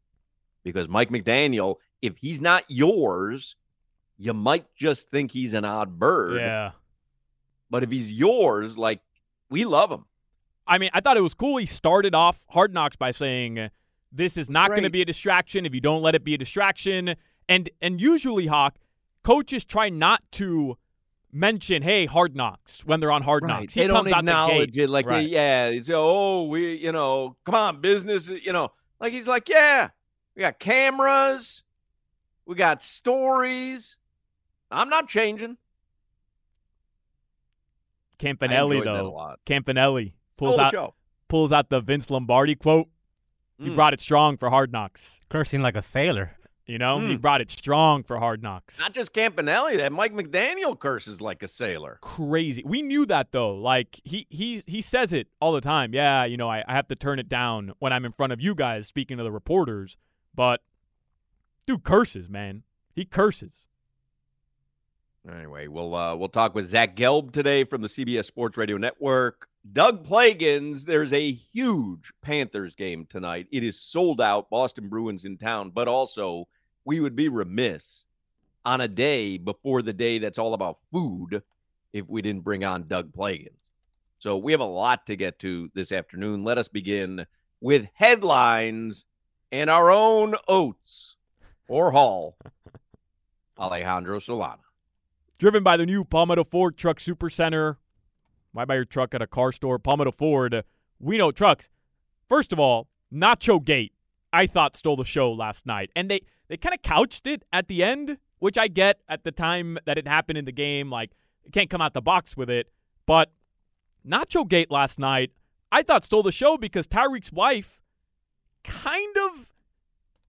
because 0.66 0.90
Mike 0.90 1.10
McDaniel, 1.10 1.76
if 2.02 2.18
he's 2.18 2.42
not 2.42 2.66
yours, 2.68 3.56
you 4.18 4.34
might 4.34 4.66
just 4.76 5.10
think 5.10 5.32
he's 5.32 5.54
an 5.54 5.64
odd 5.64 5.98
bird. 5.98 6.42
Yeah. 6.42 6.72
But 7.70 7.84
if 7.84 7.92
he's 7.92 8.12
yours, 8.12 8.78
like 8.78 9.00
we 9.50 9.64
love 9.64 9.90
him. 9.92 10.06
I 10.68 10.78
mean, 10.80 10.90
I 10.94 11.00
thought 11.00 11.16
it 11.16 11.22
was 11.22 11.34
cool. 11.36 11.58
He 11.58 11.66
started 11.68 12.14
off 12.16 12.46
Hard 12.50 12.74
Knocks 12.74 12.96
by 12.96 13.12
saying, 13.12 13.70
"This 14.12 14.36
is 14.36 14.50
not 14.50 14.70
going 14.70 14.84
to 14.84 14.90
be 14.90 15.02
a 15.02 15.06
distraction 15.06 15.66
if 15.66 15.74
you 15.74 15.80
don't 15.82 16.02
let 16.02 16.16
it 16.16 16.24
be 16.24 16.34
a 16.34 16.38
distraction." 16.38 17.16
And 17.48 17.70
and 17.82 18.02
usually, 18.02 18.48
Hawk 18.48 18.76
coaches 19.24 19.64
try 19.64 19.90
not 19.90 20.24
to 20.34 20.78
mention, 21.32 21.84
"Hey, 21.84 22.08
Hard 22.08 22.36
Knocks" 22.36 22.84
when 22.86 23.00
they're 23.00 23.12
on 23.12 23.22
Hard 23.22 23.44
Knocks. 23.44 23.74
He 23.76 23.82
They 23.82 23.88
don't 23.88 24.06
comes 24.10 24.12
out 24.28 24.48
the 24.48 24.66
gate. 24.66 24.78
it 24.78 24.90
like 24.90 25.06
Right. 25.06 25.24
they, 25.24 25.30
yeah. 25.30 25.68
It's 25.68 25.90
oh 25.94 26.44
we 26.44 26.76
you 26.76 26.92
know 26.92 27.36
come 27.46 27.54
on 27.56 27.82
business 27.82 28.30
you 28.30 28.52
know 28.54 28.72
like 29.00 29.14
he's 29.14 29.28
like 29.28 29.48
yeah 29.50 29.90
we 30.36 30.42
got 30.42 30.60
cameras, 30.60 31.64
we 32.46 32.56
got 32.56 32.84
stories, 32.84 33.98
I'm 34.72 34.90
not 34.90 35.08
changing. 35.08 35.58
Campanelli 38.20 38.84
though. 38.84 39.36
Campanelli 39.46 40.14
pulls 40.38 40.58
out 40.58 40.72
show. 40.72 40.94
pulls 41.28 41.52
out 41.52 41.70
the 41.70 41.82
Vince 41.82 42.10
Lombardi 42.10 42.56
quote. 42.56 42.88
He 43.58 43.70
Mm. 43.70 43.76
brought 43.76 43.94
it 43.94 44.02
strong 44.02 44.38
for 44.38 44.50
Hard 44.50 44.72
Knocks. 44.72 45.22
Cursing 45.30 45.62
like 45.62 45.76
a 45.78 45.82
sailor. 45.82 46.38
You 46.66 46.78
know, 46.80 46.98
he 47.00 47.16
Mm. 47.16 47.22
brought 47.22 47.42
it 47.42 47.52
strong 47.52 48.04
for 48.04 48.18
Hard 48.20 48.42
Knocks. 48.42 48.80
Not 48.80 48.94
just 48.94 49.14
Campanelli. 49.14 49.78
That 49.78 49.92
Mike 49.92 50.14
McDaniel 50.14 50.78
curses 50.80 51.22
like 51.22 51.44
a 51.44 51.48
sailor. 51.48 52.00
crazy. 52.02 52.64
We 52.66 52.82
knew 52.82 53.06
that 53.06 53.32
though. 53.32 53.54
Like 53.56 54.00
he 54.04 54.26
he 54.30 54.64
he 54.66 54.82
says 54.82 55.14
it 55.14 55.28
all 55.40 55.52
the 55.54 55.62
time. 55.62 55.94
Yeah, 55.94 56.24
you 56.26 56.38
know, 56.38 56.50
I, 56.50 56.64
I 56.68 56.74
have 56.74 56.88
to 56.88 56.96
turn 56.96 57.20
it 57.20 57.30
down 57.30 57.74
when 57.80 57.94
I'm 57.94 58.04
in 58.06 58.14
front 58.14 58.34
of 58.34 58.42
you 58.42 58.56
guys 58.56 58.88
speaking 58.88 59.18
to 59.18 59.24
the 59.24 59.32
reporters. 59.32 59.98
But 60.36 60.62
dude 61.66 61.84
curses, 61.84 62.30
man. 62.30 62.64
He 62.94 63.06
curses. 63.06 63.66
Anyway, 65.30 65.68
we'll 65.68 65.96
uh, 65.96 66.16
we'll 66.16 66.30
talk 66.30 66.54
with 66.54 66.66
Zach 66.66 66.96
Gelb 66.96 67.32
today 67.32 67.64
from 67.64 67.82
the 67.82 67.88
CBS 67.88 68.26
Sports 68.26 68.58
Radio 68.58 68.78
Network. 68.78 69.48
Doug 69.74 70.06
Plagans, 70.06 70.86
there's 70.86 71.12
a 71.14 71.32
huge 71.32 72.14
Panthers 72.22 72.76
game 72.76 73.08
tonight. 73.10 73.48
It 73.52 73.64
is 73.64 73.82
sold 73.82 74.22
out. 74.22 74.50
Boston 74.52 74.90
Bruins 74.90 75.26
in 75.26 75.38
town, 75.38 75.72
but 75.74 75.88
also 75.88 76.48
we 76.84 77.00
would 77.00 77.16
be 77.16 77.30
remiss 77.30 78.06
on 78.64 78.82
a 78.82 78.88
day 78.88 79.38
before 79.38 79.82
the 79.82 79.94
day 79.94 80.20
that's 80.20 80.38
all 80.38 80.54
about 80.54 80.78
food 80.92 81.42
if 81.94 82.08
we 82.08 82.22
didn't 82.22 82.44
bring 82.44 82.64
on 82.64 82.88
Doug 82.88 83.12
Plagans. 83.12 83.72
So 84.20 84.38
we 84.38 84.52
have 84.52 84.62
a 84.62 84.66
lot 84.66 85.08
to 85.08 85.16
get 85.16 85.40
to 85.40 85.72
this 85.74 85.92
afternoon. 85.92 86.44
Let 86.44 86.60
us 86.60 86.68
begin 86.68 87.26
with 87.62 87.88
headlines 87.96 89.08
and 89.62 89.70
our 89.70 89.90
own 89.90 90.36
Oates 90.48 91.16
or 91.68 91.92
Hall, 91.92 92.38
Alejandro 93.60 94.20
Solana. 94.20 94.60
Driven 95.38 95.64
by 95.64 95.78
the 95.78 95.86
new 95.86 96.04
Palmetto 96.04 96.44
Ford 96.44 96.78
Truck 96.78 97.00
Super 97.00 97.30
Center. 97.30 97.78
Why 98.52 98.66
buy 98.66 98.76
your 98.76 98.86
truck 98.86 99.14
at 99.14 99.22
a 99.22 99.28
car 99.28 99.52
store? 99.52 99.80
Palmetto 99.80 100.12
Ford. 100.12 100.64
We 101.00 101.18
know 101.18 101.32
trucks. 101.32 101.70
First 102.28 102.54
of 102.54 102.60
all, 102.60 102.88
Nacho 103.14 103.64
Gate, 103.64 103.94
I 104.32 104.48
thought 104.48 104.76
stole 104.76 104.96
the 104.96 105.06
show 105.06 105.32
last 105.32 105.66
night. 105.66 105.90
And 105.96 106.10
they, 106.10 106.22
they 106.48 106.58
kind 106.58 106.74
of 106.74 106.82
couched 106.82 107.28
it 107.28 107.44
at 107.52 107.68
the 107.68 107.84
end, 107.84 108.18
which 108.40 108.58
I 108.58 108.68
get 108.68 109.00
at 109.08 109.24
the 109.24 109.32
time 109.32 109.78
that 109.86 109.98
it 109.98 110.08
happened 110.08 110.38
in 110.38 110.46
the 110.46 110.52
game. 110.52 110.90
Like, 110.90 111.12
you 111.44 111.52
can't 111.52 111.70
come 111.70 111.82
out 111.82 111.94
the 111.94 112.02
box 112.02 112.36
with 112.36 112.50
it. 112.50 112.70
But 113.06 113.32
Nacho 114.08 114.48
Gate 114.48 114.72
last 114.72 115.00
night, 115.00 115.32
I 115.72 115.82
thought 115.82 116.06
stole 116.06 116.24
the 116.24 116.32
show 116.32 116.58
because 116.58 116.88
Tyreek's 116.88 117.32
wife 117.32 117.82
kind 118.68 119.16
of 119.18 119.52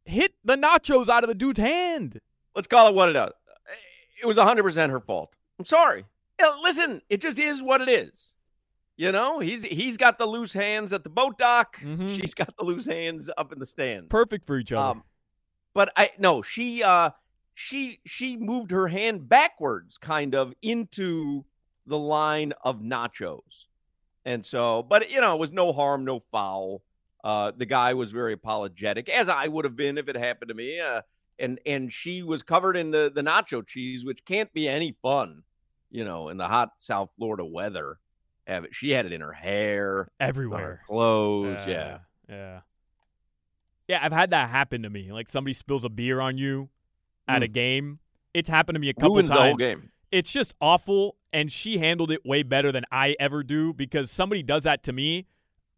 hit 0.05 0.35
the 0.45 0.57
nachos 0.57 1.09
out 1.09 1.25
of 1.25 1.29
the 1.29 1.35
dude's 1.35 1.59
hand. 1.59 2.21
Let's 2.55 2.69
call 2.69 2.89
it 2.89 2.95
what 2.95 3.09
it 3.09 3.17
is. 3.17 3.33
It 4.23 4.27
was 4.27 4.37
100% 4.37 4.91
her 4.91 5.01
fault. 5.01 5.37
I'm 5.59 5.65
sorry. 5.65 6.05
Listen, 6.63 7.03
it 7.09 7.21
just 7.21 7.39
is 7.39 7.63
what 7.63 7.81
it 7.81 7.89
is. 7.89 8.35
You 8.99 9.13
know, 9.13 9.41
he's 9.41 9.63
he's 9.63 9.99
got 9.99 10.19
the 10.19 10.25
loose 10.25 10.55
hands 10.55 10.93
at 10.95 11.03
the 11.05 11.11
boat 11.11 11.39
dock. 11.39 11.79
Mhm. 11.81 12.17
She's 12.19 12.33
got 12.33 12.57
the 12.57 12.65
loose 12.65 12.87
hands 12.87 13.29
up 13.37 13.53
in 13.53 13.59
the 13.59 13.67
stand. 13.67 14.09
Perfect 14.09 14.47
for 14.47 14.57
each 14.59 14.73
other. 14.73 14.93
Um, 14.93 15.05
but 15.75 15.93
I 15.97 16.13
no, 16.19 16.41
she 16.41 16.83
uh 16.83 17.11
she 17.53 18.01
she 18.07 18.39
moved 18.39 18.71
her 18.71 18.89
hand 18.89 19.29
backwards 19.29 19.99
kind 19.99 20.35
of 20.35 20.55
into 20.63 21.45
the 21.87 21.99
line 21.99 22.55
of 22.65 22.81
nachos. 22.81 23.67
And 24.25 24.45
so, 24.47 24.83
but 24.83 25.11
you 25.11 25.21
know, 25.21 25.35
it 25.35 25.41
was 25.41 25.53
no 25.53 25.75
harm, 25.75 26.05
no 26.07 26.21
foul. 26.33 26.83
Uh 27.27 27.51
the 27.57 27.67
guy 27.67 27.93
was 27.95 28.13
very 28.13 28.33
apologetic, 28.33 29.09
as 29.09 29.29
I 29.29 29.49
would 29.49 29.65
have 29.65 29.75
been 29.77 29.99
if 29.99 30.09
it 30.09 30.17
happened 30.17 30.49
to 30.51 30.55
me. 30.55 30.79
Uh 30.81 31.03
and 31.39 31.59
and 31.67 31.93
she 31.93 32.23
was 32.23 32.43
covered 32.43 32.77
in 32.77 32.93
the 32.93 33.11
the 33.15 33.23
nacho 33.23 33.67
cheese, 33.67 34.05
which 34.05 34.25
can't 34.25 34.53
be 34.53 34.69
any 34.69 34.97
fun, 35.03 35.43
you 35.91 36.05
know, 36.05 36.29
in 36.29 36.37
the 36.37 36.47
hot 36.47 36.71
South 36.79 37.11
Florida 37.17 37.45
weather. 37.45 37.99
Have 38.47 38.65
it. 38.65 38.75
She 38.75 38.93
had 38.93 39.07
it 39.07 39.13
in 39.13 39.21
her 39.23 39.33
hair, 39.33 39.99
on 39.99 40.05
her 40.05 40.11
Everywhere. 40.21 40.81
clothes, 40.87 41.59
yeah. 41.67 41.99
Yeah. 42.29 42.61
Yeah, 43.89 43.99
I've 44.03 44.13
had 44.13 44.31
that 44.31 44.51
happen 44.51 44.83
to 44.85 44.91
me. 44.91 45.11
Like 45.13 45.29
somebody 45.29 45.53
spills 45.53 45.85
a 45.85 45.89
beer 45.89 46.21
on 46.21 46.39
you 46.39 46.69
at 47.29 47.43
a 47.43 47.49
game. 47.49 47.99
It's 48.35 48.49
happened 48.49 48.77
to 48.77 48.81
me 48.81 48.89
a 48.89 48.95
couple 48.95 49.17
Ruins 49.17 49.31
times. 49.31 49.39
the 49.41 49.45
whole 49.47 49.57
game. 49.57 49.91
It's 50.13 50.31
just 50.31 50.55
awful 50.61 51.17
and 51.33 51.51
she 51.51 51.79
handled 51.79 52.11
it 52.13 52.25
way 52.25 52.43
better 52.45 52.71
than 52.71 52.85
I 52.93 53.17
ever 53.19 53.43
do 53.43 53.73
because 53.73 54.11
somebody 54.11 54.43
does 54.43 54.63
that 54.65 54.83
to 54.85 54.93
me 54.93 55.27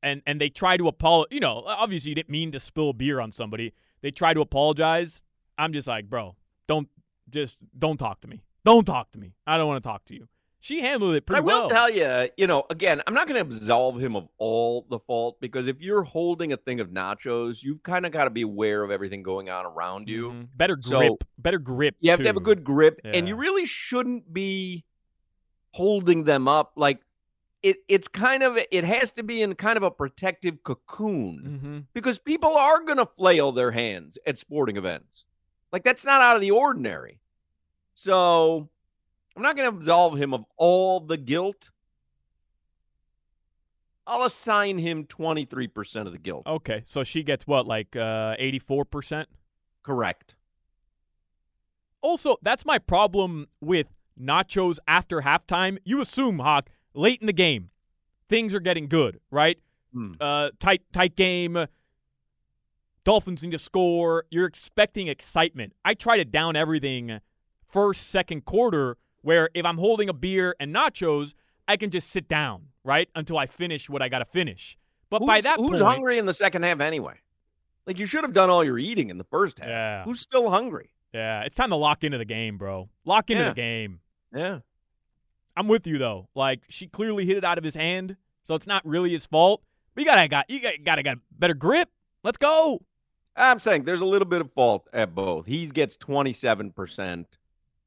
and 0.03 0.23
and 0.27 0.41
they 0.41 0.49
try 0.49 0.77
to 0.77 0.89
apologize, 0.89 1.35
you 1.35 1.41
know, 1.41 1.63
obviously 1.67 2.11
you 2.11 2.15
didn't 2.15 2.31
mean 2.31 2.53
to 2.53 2.61
spill 2.61 2.93
beer 2.93 3.21
on 3.21 3.33
somebody. 3.33 3.73
They 4.03 4.11
try 4.11 4.35
to 4.35 4.41
apologize. 4.41 5.23
I'm 5.57 5.73
just 5.73 5.89
like, 5.89 6.09
"Bro, 6.09 6.37
don't 6.67 6.89
just 7.31 7.59
don't 7.79 7.97
talk 7.99 8.21
to 8.21 8.29
me. 8.29 8.43
Don't 8.65 8.85
talk 8.85 9.11
to 9.13 9.19
me. 9.19 9.35
I 9.47 9.57
don't 9.57 9.67
want 9.67 9.83
to 9.83 9.89
talk 9.89 10.05
to 10.07 10.15
you." 10.15 10.29
She 10.61 10.81
handled 10.81 11.15
it 11.15 11.25
pretty 11.25 11.43
well. 11.43 11.57
I 11.57 11.61
will 11.63 11.69
well. 11.69 11.89
tell 11.89 11.91
you, 11.91 12.31
you 12.37 12.49
know, 12.49 12.65
again, 12.69 13.01
I'm 13.07 13.15
not 13.15 13.29
going 13.29 13.37
to 13.37 13.43
absolve 13.49 14.01
him 14.03 14.17
of 14.17 14.29
all 14.39 14.85
the 14.91 14.99
fault 14.99 15.41
because 15.41 15.69
if 15.69 15.81
you're 15.81 16.03
holding 16.03 16.53
a 16.53 16.57
thing 16.57 16.81
of 16.81 16.89
nachos, 16.91 17.63
you've 17.63 17.83
kind 17.85 18.05
of 18.05 18.11
got 18.11 18.25
to 18.25 18.31
be 18.31 18.43
aware 18.43 18.83
of 18.83 18.91
everything 18.91 19.23
going 19.23 19.49
on 19.51 19.67
around 19.67 20.09
you. 20.09 20.31
Mhm. 20.31 20.49
Better 20.57 20.77
So, 20.81 20.99
grip. 20.99 21.25
better 21.39 21.61
grip. 21.61 21.95
You 22.01 22.11
have 22.11 22.19
to 22.19 22.27
have 22.27 22.37
a 22.37 22.41
good 22.41 22.65
grip, 22.65 23.01
and 23.05 23.29
you 23.29 23.37
really 23.37 23.67
shouldn't 23.67 24.33
be 24.33 24.85
holding 25.73 26.25
them 26.25 26.49
up 26.49 26.73
like 26.75 27.01
it. 27.63 27.79
It's 27.89 28.09
kind 28.09 28.43
of 28.43 28.59
it 28.71 28.85
has 28.85 29.13
to 29.13 29.23
be 29.23 29.43
in 29.43 29.55
kind 29.55 29.77
of 29.77 29.83
a 29.83 29.91
protective 29.91 30.63
cocoon 30.63 31.61
Mhm. 31.63 31.87
because 31.93 32.19
people 32.19 32.57
are 32.57 32.81
going 32.85 32.99
to 32.99 33.07
flail 33.07 33.53
their 33.53 33.71
hands 33.73 34.19
at 34.27 34.39
sporting 34.39 34.77
events. 34.77 35.25
Like 35.73 35.85
that's 35.85 36.05
not 36.05 36.21
out 36.21 36.37
of 36.37 36.41
the 36.43 36.51
ordinary. 36.51 37.21
So 37.95 38.69
I'm 39.37 39.43
not 39.43 39.57
going 39.57 39.71
to 39.71 39.77
absolve 39.77 40.17
him 40.17 40.33
of 40.35 40.45
all 40.57 41.01
the 41.01 41.17
guilt. 41.17 41.71
I'll 44.07 44.25
assign 44.25 44.79
him 44.79 45.05
23% 45.05 46.07
of 46.07 46.13
the 46.13 46.19
guilt. 46.19 46.47
Okay, 46.47 46.83
so 46.87 47.05
she 47.05 47.23
gets 47.23 47.47
what, 47.47 47.67
like 47.67 47.95
uh, 47.95 48.37
84%? 48.39 49.27
Correct. 49.83 50.35
Also, 52.01 52.37
that's 52.41 52.65
my 52.65 52.79
problem 52.79 53.49
with 53.61 53.89
nachos 54.19 54.79
after 54.87 55.21
halftime. 55.23 55.77
You 55.85 56.01
assume, 56.01 56.39
Hawk, 56.39 56.71
late 56.95 57.21
in 57.21 57.27
the 57.27 57.33
game, 57.33 57.71
things 58.29 58.55
are 58.55 58.61
getting 58.61 58.89
good, 58.89 59.21
right? 59.31 59.59
Hmm. 59.93 60.13
Uh, 60.21 60.51
tight, 60.61 60.83
tight 60.93 61.17
game. 61.17 61.67
Dolphins 63.05 63.43
need 63.43 63.53
to 63.53 63.59
score. 63.59 64.25
You're 64.31 64.47
expecting 64.47 65.09
excitement. 65.09 65.73
I 65.85 65.95
try 65.95 66.17
to 66.19 66.25
down 66.25 66.57
everything 66.57 67.21
first, 67.69 68.09
second 68.09 68.45
quarter, 68.45 68.97
where 69.23 69.49
if 69.55 69.65
I'm 69.65 69.79
holding 69.79 70.09
a 70.09 70.13
beer 70.13 70.55
and 70.61 70.75
nachos, 70.75 71.35
I 71.67 71.77
can 71.77 71.91
just 71.91 72.11
sit 72.11 72.29
down, 72.29 72.67
right, 72.85 73.09
until 73.15 73.39
I 73.39 73.47
finish 73.47 73.89
what 73.89 74.03
I 74.03 74.09
got 74.09 74.19
to 74.19 74.25
finish. 74.27 74.77
But 75.11 75.21
by 75.25 75.37
Who's- 75.37 75.45
that 75.45 75.57
who's 75.59 75.71
point, 75.71 75.83
hungry 75.83 76.19
in 76.19 76.27
the 76.27 76.35
second 76.35 76.65
half 76.65 76.81
anyway? 76.81 77.15
Like 77.87 77.99
you 77.99 78.05
should 78.05 78.25
have 78.25 78.35
done 78.35 78.51
all 78.51 78.63
your 78.63 78.79
eating 78.79 79.09
in 79.09 79.17
the 79.17 79.25
first 79.25 79.59
half. 79.59 79.69
Yeah. 79.69 80.05
Who's 80.05 80.21
still 80.21 80.51
hungry? 80.51 80.91
yeah, 81.15 81.43
it's 81.45 81.55
time 81.57 81.71
to 81.71 81.77
lock 81.77 82.05
into 82.05 82.19
the 82.19 82.27
game, 82.27 82.59
bro. 82.59 82.91
Lock 83.07 83.31
into 83.31 83.43
Yeah. 83.45 83.49
the 83.49 83.55
game. 83.55 84.01
Yeah. 84.35 84.59
I'm 85.59 85.67
with 85.67 85.89
you 85.89 85.99
though. 85.99 86.29
Like 86.37 86.61
she 86.69 86.87
clearly 86.87 87.27
hit 87.27 87.37
it 87.37 87.45
out 87.45 87.59
of 87.59 87.65
his 87.65 87.75
hand, 87.75 88.17
so 88.45 88.55
it's 88.55 88.69
not 88.69 88.87
really 88.87 89.11
his 89.11 89.27
fault. 89.27 89.63
But 89.95 90.03
you 90.03 90.07
gotta 90.07 90.29
got 90.29 90.49
you 90.49 90.61
gotta, 90.61 90.79
gotta 90.79 91.03
got 91.03 91.19
better 91.37 91.55
grip. 91.55 91.91
Let's 92.23 92.39
go. 92.39 92.83
I'm 93.35 93.59
saying 93.59 93.83
there's 93.83 94.01
a 94.01 94.07
little 94.07 94.27
bit 94.27 94.41
of 94.41 94.53
fault 94.53 94.89
at 94.93 95.15
both. 95.15 95.47
He 95.47 95.67
gets 95.67 95.97
27% 95.97 97.25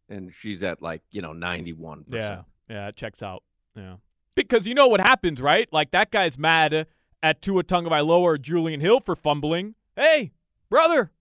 and 0.10 0.34
she's 0.38 0.64
at 0.64 0.82
like, 0.82 1.02
you 1.12 1.22
know, 1.22 1.32
91%. 1.32 2.04
Yeah, 2.10 2.42
yeah, 2.70 2.88
it 2.90 2.96
checks 2.98 3.24
out. 3.24 3.44
Yeah, 3.76 3.96
because 4.36 4.68
you 4.68 4.74
know 4.74 4.88
what 4.88 5.00
happens, 5.00 5.40
right? 5.40 5.72
Like 5.72 5.92
that 5.92 6.12
guy's 6.12 6.38
mad 6.38 6.88
at 7.24 7.42
Tua 7.42 7.64
Tagovailoa 7.64 8.20
or 8.20 8.38
Julian 8.38 8.82
Hill 8.82 9.00
for 9.00 9.16
fumbling. 9.16 9.76
Hey, 9.96 10.34
brother, 10.70 11.12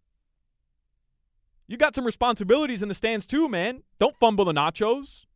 you 1.68 1.76
got 1.76 1.94
some 1.94 2.04
responsibilities 2.04 2.82
in 2.82 2.88
the 2.88 2.94
stands 2.96 3.24
too, 3.26 3.48
man. 3.48 3.84
Don't 4.00 4.16
fumble 4.16 4.44
the 4.44 4.52
nachos. 4.52 5.26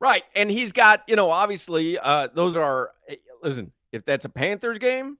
Right. 0.00 0.24
And 0.34 0.50
he's 0.50 0.72
got, 0.72 1.02
you 1.08 1.16
know, 1.16 1.30
obviously, 1.30 1.98
uh, 1.98 2.28
those 2.34 2.56
are, 2.56 2.90
eh, 3.08 3.16
listen, 3.42 3.72
if 3.92 4.04
that's 4.04 4.24
a 4.24 4.28
Panthers 4.28 4.78
game, 4.78 5.18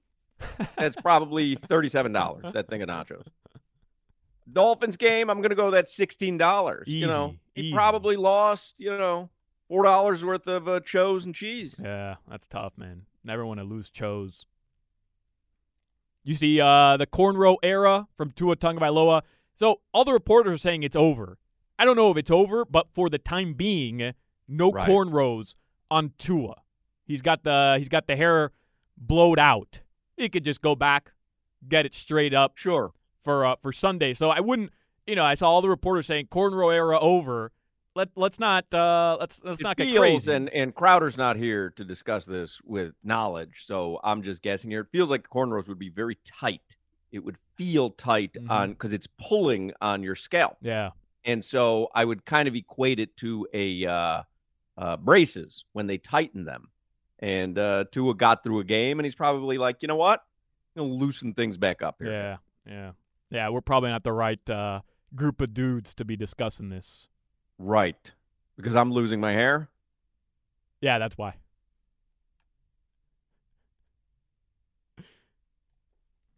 that's 0.77 0.97
probably 0.97 1.57
$37, 1.57 2.53
that 2.53 2.69
thing 2.69 2.83
of 2.83 2.89
nachos. 2.89 3.27
Dolphins 4.53 4.97
game, 4.97 5.31
I'm 5.31 5.39
going 5.39 5.51
to 5.51 5.57
go 5.57 5.71
that 5.71 5.87
$16. 5.89 6.83
you 6.87 7.07
know, 7.07 7.37
he 7.55 7.63
easy. 7.63 7.73
probably 7.73 8.17
lost, 8.17 8.75
you 8.79 8.91
know, 8.91 9.31
$4 9.71 10.23
worth 10.23 10.47
of 10.47 10.69
uh, 10.69 10.81
chose 10.81 11.25
and 11.25 11.35
cheese. 11.35 11.81
Yeah, 11.83 12.17
that's 12.29 12.47
tough, 12.47 12.75
man. 12.77 13.03
Never 13.23 13.47
want 13.47 13.61
to 13.61 13.65
lose 13.65 13.89
chose. 13.89 14.45
You 16.25 16.35
see 16.35 16.61
uh, 16.61 16.97
the 16.97 17.07
cornrow 17.07 17.57
era 17.63 18.09
from 18.15 18.33
Tua 18.33 18.57
Tagovailoa. 18.57 19.23
So 19.55 19.81
all 19.93 20.05
the 20.05 20.13
reporters 20.13 20.55
are 20.55 20.59
saying 20.59 20.83
it's 20.83 20.97
over. 20.97 21.39
I 21.79 21.85
don't 21.85 21.97
know 21.97 22.11
if 22.11 22.17
it's 22.17 22.31
over, 22.31 22.65
but 22.65 22.89
for 22.95 23.09
the 23.09 23.19
time 23.19 23.55
being, 23.55 24.15
no 24.49 24.71
Right. 24.71 24.89
cornrows 24.89 25.55
on 25.91 26.13
Tua. 26.19 26.57
He's 27.07 27.23
got 27.23 27.43
the 27.45 27.75
he's 27.79 27.89
got 27.89 28.07
the 28.07 28.17
hair 28.17 28.53
blowed 28.97 29.39
out. 29.39 29.81
He 30.17 30.29
could 30.29 30.45
just 30.45 30.61
go 30.63 30.75
back, 30.75 31.13
get 31.69 31.85
it 31.87 31.95
straight 31.95 32.33
up 32.35 32.57
Sure. 32.57 32.93
for 33.23 33.45
uh, 33.45 33.57
for 33.57 33.73
Sunday. 33.73 34.15
So 34.15 34.31
I 34.31 34.41
wouldn't, 34.41 34.71
you 35.07 35.15
know, 35.17 35.25
I 35.25 35.35
saw 35.35 35.51
all 35.51 35.61
the 35.63 35.69
reporters 35.69 36.07
saying 36.07 36.27
cornrow 36.27 36.73
era 36.73 36.99
over. 36.99 37.53
let 37.97 38.09
let's 38.17 38.41
not 38.41 38.73
uh 38.75 39.17
let's 39.21 39.41
let's 39.45 39.61
It 39.61 39.65
not 39.65 39.77
get 39.77 39.87
feels, 39.87 40.01
crazy. 40.01 40.33
and 40.33 40.49
and 40.51 40.75
Crowder's 40.75 41.17
not 41.17 41.37
here 41.37 41.71
to 41.71 41.85
discuss 41.85 42.25
this 42.25 42.61
with 42.65 42.95
knowledge, 43.05 43.65
so 43.67 44.01
I'm 44.03 44.23
just 44.23 44.43
guessing 44.43 44.71
here. 44.71 44.81
It 44.81 44.89
feels 44.91 45.11
like 45.11 45.29
cornrows 45.29 45.69
would 45.69 45.79
be 45.79 45.91
very 45.91 46.19
tight. 46.25 46.77
It 47.13 47.21
would 47.25 47.37
feel 47.57 47.91
tight 47.91 48.33
Mhm. 48.35 48.51
on 48.51 48.71
because 48.73 48.93
it's 48.93 49.07
pulling 49.07 49.73
on 49.81 50.03
your 50.03 50.17
scalp, 50.17 50.57
yeah. 50.61 50.91
and 51.25 51.45
so 51.45 51.89
I 51.95 52.05
would 52.05 52.25
kind 52.25 52.49
of 52.49 52.57
equate 52.57 52.99
it 52.99 53.17
to 53.19 53.47
a 53.55 53.87
uh, 53.87 54.23
uh, 54.77 54.97
braces 54.97 55.65
when 55.73 55.87
they 55.87 55.99
tighten 55.99 56.45
them. 56.45 56.69
And 57.19 57.59
uh, 57.59 57.85
Tua 57.91 58.15
got 58.15 58.43
through 58.43 58.61
a 58.61 58.65
game, 58.65 58.99
and 58.99 59.07
he's 59.07 59.15
probably 59.15 59.57
like, 59.57 59.83
you 59.83 59.89
know 59.89 59.97
what, 59.97 60.25
I'm 60.77 60.83
gonna 60.83 60.95
loosen 60.95 61.33
things 61.33 61.57
back 61.57 61.83
up 61.83 61.97
here. 62.01 62.13
Yeah. 62.13 62.37
Yeah. 62.67 62.93
Yeah, 63.31 63.49
we're 63.49 63.61
probably 63.61 63.91
not 63.91 64.05
the 64.05 64.13
right 64.13 64.51
uh 64.51 64.81
group 65.15 65.41
of 65.41 65.55
dudes 65.55 65.95
to 65.95 66.05
be 66.05 66.17
discussing 66.17 66.69
this. 66.69 67.09
Right, 67.59 68.13
because 68.57 68.75
I'm 68.77 68.93
losing 68.93 69.21
my 69.21 69.33
hair. 69.33 69.69
Yeah, 70.81 70.99
that's 70.99 71.17
why. 71.17 71.37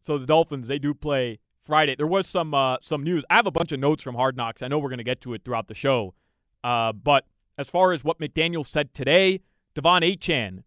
So 0.03 0.19
the 0.19 0.27
Dolphins, 0.27 0.69
they 0.69 0.79
do 0.79 0.95
play 0.95 1.41
Friday. 1.59 1.97
There 1.97 2.07
was 2.07 2.29
some 2.29 2.55
uh, 2.55 2.77
some 2.81 3.03
news. 3.03 3.25
I 3.29 3.35
have 3.35 3.47
a 3.47 3.51
bunch 3.51 3.73
of 3.73 3.81
notes 3.81 4.05
from 4.05 4.15
Hard 4.15 4.37
Knocks. 4.37 4.63
I 4.63 4.69
know 4.69 4.79
we're 4.79 4.89
going 4.89 4.99
to 4.99 5.05
get 5.05 5.21
to 5.23 5.35
it 5.35 5.43
throughout 5.45 5.67
the 5.67 5.75
show. 5.75 6.15
Uh, 6.63 6.93
but 6.93 7.25
as 7.59 7.69
far 7.69 7.93
as 7.93 8.05
what 8.05 8.21
McDaniel 8.21 8.67
said 8.67 8.95
today, 8.95 9.41
De'Von 9.75 10.03
Achane 10.03 10.65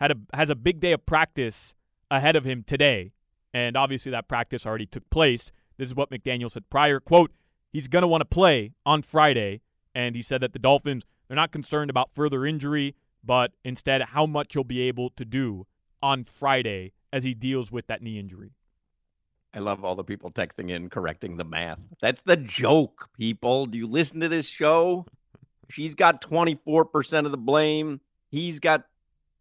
had 0.00 0.10
a 0.10 0.16
has 0.32 0.50
a 0.50 0.54
big 0.54 0.80
day 0.80 0.92
of 0.92 1.06
practice 1.06 1.74
ahead 2.10 2.36
of 2.36 2.44
him 2.44 2.62
today, 2.62 3.12
and 3.52 3.76
obviously 3.76 4.10
that 4.12 4.28
practice 4.28 4.66
already 4.66 4.86
took 4.86 5.08
place. 5.10 5.52
This 5.76 5.88
is 5.88 5.94
what 5.94 6.10
McDaniel 6.10 6.50
said 6.50 6.68
prior. 6.70 7.00
"Quote: 7.00 7.32
He's 7.72 7.88
going 7.88 8.02
to 8.02 8.08
want 8.08 8.20
to 8.20 8.26
play 8.26 8.72
on 8.84 9.02
Friday." 9.02 9.60
And 9.94 10.16
he 10.16 10.22
said 10.22 10.40
that 10.40 10.52
the 10.52 10.58
Dolphins, 10.58 11.04
they're 11.28 11.36
not 11.36 11.52
concerned 11.52 11.88
about 11.88 12.12
further 12.12 12.44
injury, 12.44 12.96
but 13.22 13.52
instead 13.64 14.02
how 14.02 14.26
much 14.26 14.52
he'll 14.52 14.64
be 14.64 14.80
able 14.80 15.10
to 15.10 15.24
do 15.24 15.66
on 16.02 16.24
Friday 16.24 16.92
as 17.12 17.22
he 17.22 17.32
deals 17.32 17.70
with 17.70 17.86
that 17.86 18.02
knee 18.02 18.18
injury. 18.18 18.50
I 19.54 19.60
love 19.60 19.84
all 19.84 19.94
the 19.94 20.02
people 20.02 20.32
texting 20.32 20.68
in 20.68 20.90
correcting 20.90 21.36
the 21.36 21.44
math. 21.44 21.78
That's 22.00 22.22
the 22.22 22.36
joke, 22.36 23.08
people. 23.16 23.66
Do 23.66 23.78
you 23.78 23.86
listen 23.86 24.18
to 24.18 24.28
this 24.28 24.48
show? 24.48 25.06
She's 25.70 25.94
got 25.94 26.22
24% 26.22 27.26
of 27.26 27.30
the 27.30 27.38
blame. 27.38 28.00
He's 28.30 28.58
got 28.60 28.84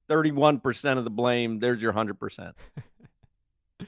31% 0.09 0.97
of 0.97 1.03
the 1.03 1.09
blame. 1.09 1.59
There's 1.59 1.81
your 1.81 1.93
100%. 1.93 2.53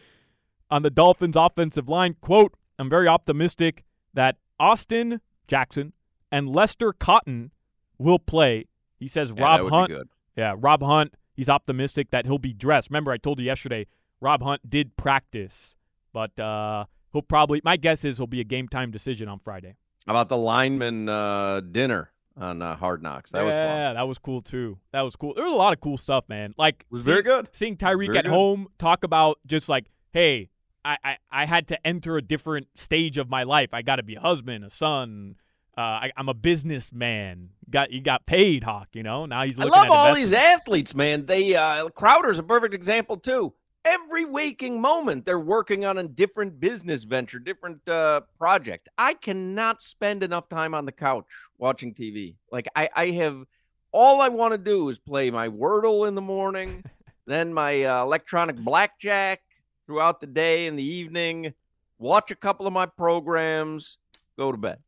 On 0.71 0.81
the 0.81 0.89
Dolphins' 0.89 1.35
offensive 1.35 1.87
line, 1.87 2.15
quote, 2.21 2.55
I'm 2.79 2.89
very 2.89 3.07
optimistic 3.07 3.83
that 4.13 4.37
Austin 4.59 5.21
Jackson 5.47 5.93
and 6.31 6.49
Lester 6.49 6.91
Cotton 6.91 7.51
will 7.97 8.19
play. 8.19 8.65
He 8.99 9.07
says 9.07 9.31
Yeah, 9.35 9.43
Rob 9.43 9.57
that 9.57 9.63
would 9.63 9.87
be 9.87 9.93
Hunt. 9.93 10.09
Yeah, 10.35 10.55
Rob 10.57 10.81
Hunt, 10.81 11.13
he's 11.35 11.49
optimistic 11.49 12.09
that 12.11 12.25
he'll 12.25 12.39
be 12.39 12.53
dressed. 12.53 12.89
Remember, 12.89 13.11
I 13.11 13.17
told 13.17 13.39
you 13.39 13.45
yesterday, 13.45 13.87
Rob 14.19 14.41
Hunt 14.41 14.69
did 14.69 14.97
practice, 14.97 15.75
but 16.11 16.37
uh, 16.39 16.85
he'll 17.13 17.21
probably, 17.21 17.61
my 17.63 17.77
guess 17.77 18.03
is 18.03 18.17
he'll 18.17 18.27
be 18.27 18.41
a 18.41 18.45
game 18.45 18.67
time 18.67 18.91
decision 18.91 19.29
on 19.29 19.39
Friday. 19.39 19.75
How 20.07 20.13
about 20.13 20.29
the 20.29 20.37
lineman 20.37 21.09
uh, 21.09 21.61
dinner 21.61 22.11
on 22.37 22.61
uh, 22.61 22.75
Hard 22.75 23.01
Knocks? 23.01 23.31
That 23.31 23.43
was 23.43 23.53
yeah, 23.53 23.93
that 23.93 24.07
was 24.07 24.17
cool 24.17 24.41
too. 24.41 24.77
That 24.91 25.01
was 25.01 25.15
cool. 25.15 25.33
There 25.33 25.43
was 25.43 25.53
a 25.53 25.57
lot 25.57 25.73
of 25.73 25.81
cool 25.81 25.97
stuff, 25.97 26.25
man. 26.27 26.53
Like 26.57 26.85
was 26.89 27.03
seeing- 27.03 27.13
very 27.13 27.23
good. 27.23 27.49
Seeing 27.51 27.77
Tyreek 27.77 28.15
at 28.15 28.23
good. 28.23 28.27
home 28.27 28.67
talk 28.77 29.03
about 29.03 29.39
just 29.45 29.69
like, 29.69 29.85
hey, 30.11 30.49
I, 30.83 30.97
I, 31.03 31.17
I 31.31 31.45
had 31.45 31.67
to 31.69 31.87
enter 31.87 32.17
a 32.17 32.21
different 32.21 32.67
stage 32.75 33.17
of 33.17 33.29
my 33.29 33.43
life. 33.43 33.73
I 33.73 33.81
got 33.81 33.95
to 33.97 34.03
be 34.03 34.15
a 34.15 34.19
husband, 34.19 34.63
a 34.63 34.69
son. 34.69 35.35
Uh, 35.77 35.81
I, 35.81 36.11
I'm 36.15 36.29
a 36.29 36.33
businessman. 36.33 37.49
Got 37.69 37.91
you 37.91 38.01
got 38.01 38.25
paid, 38.25 38.63
Hawk. 38.63 38.89
You 38.93 39.03
know 39.03 39.25
now 39.25 39.43
he's 39.43 39.59
I 39.59 39.63
love 39.63 39.85
at 39.85 39.91
all 39.91 40.13
these 40.13 40.31
athletes, 40.31 40.95
man. 40.95 41.25
They 41.25 41.55
uh, 41.55 41.89
Crowder's 41.89 42.39
a 42.39 42.43
perfect 42.43 42.73
example 42.73 43.17
too. 43.17 43.53
Every 43.85 44.25
waking 44.25 44.81
moment, 44.81 45.25
they're 45.25 45.39
working 45.39 45.85
on 45.85 45.99
a 45.99 46.07
different 46.07 46.59
business 46.59 47.03
venture, 47.03 47.37
different 47.37 47.87
uh, 47.87 48.21
project. 48.39 48.89
I 48.97 49.13
cannot 49.13 49.83
spend 49.83 50.23
enough 50.23 50.49
time 50.49 50.73
on 50.73 50.85
the 50.85 50.91
couch 50.91 51.25
watching 51.59 51.93
TV. 51.93 52.33
Like 52.51 52.67
I, 52.75 52.89
I 52.95 53.09
have 53.11 53.45
all 53.91 54.21
I 54.21 54.29
want 54.29 54.53
to 54.53 54.57
do 54.57 54.89
is 54.89 54.97
play 54.97 55.29
my 55.29 55.49
Wordle 55.49 56.07
in 56.07 56.15
the 56.15 56.21
morning, 56.21 56.83
then 57.27 57.53
my 57.53 57.83
uh, 57.83 58.01
electronic 58.01 58.55
blackjack 58.55 59.41
throughout 59.85 60.19
the 60.19 60.27
day 60.27 60.65
and 60.65 60.77
the 60.79 60.83
evening, 60.83 61.53
watch 61.99 62.31
a 62.31 62.35
couple 62.35 62.65
of 62.65 62.73
my 62.73 62.87
programs, 62.87 63.99
go 64.35 64.51
to 64.51 64.57
bed. 64.57 64.79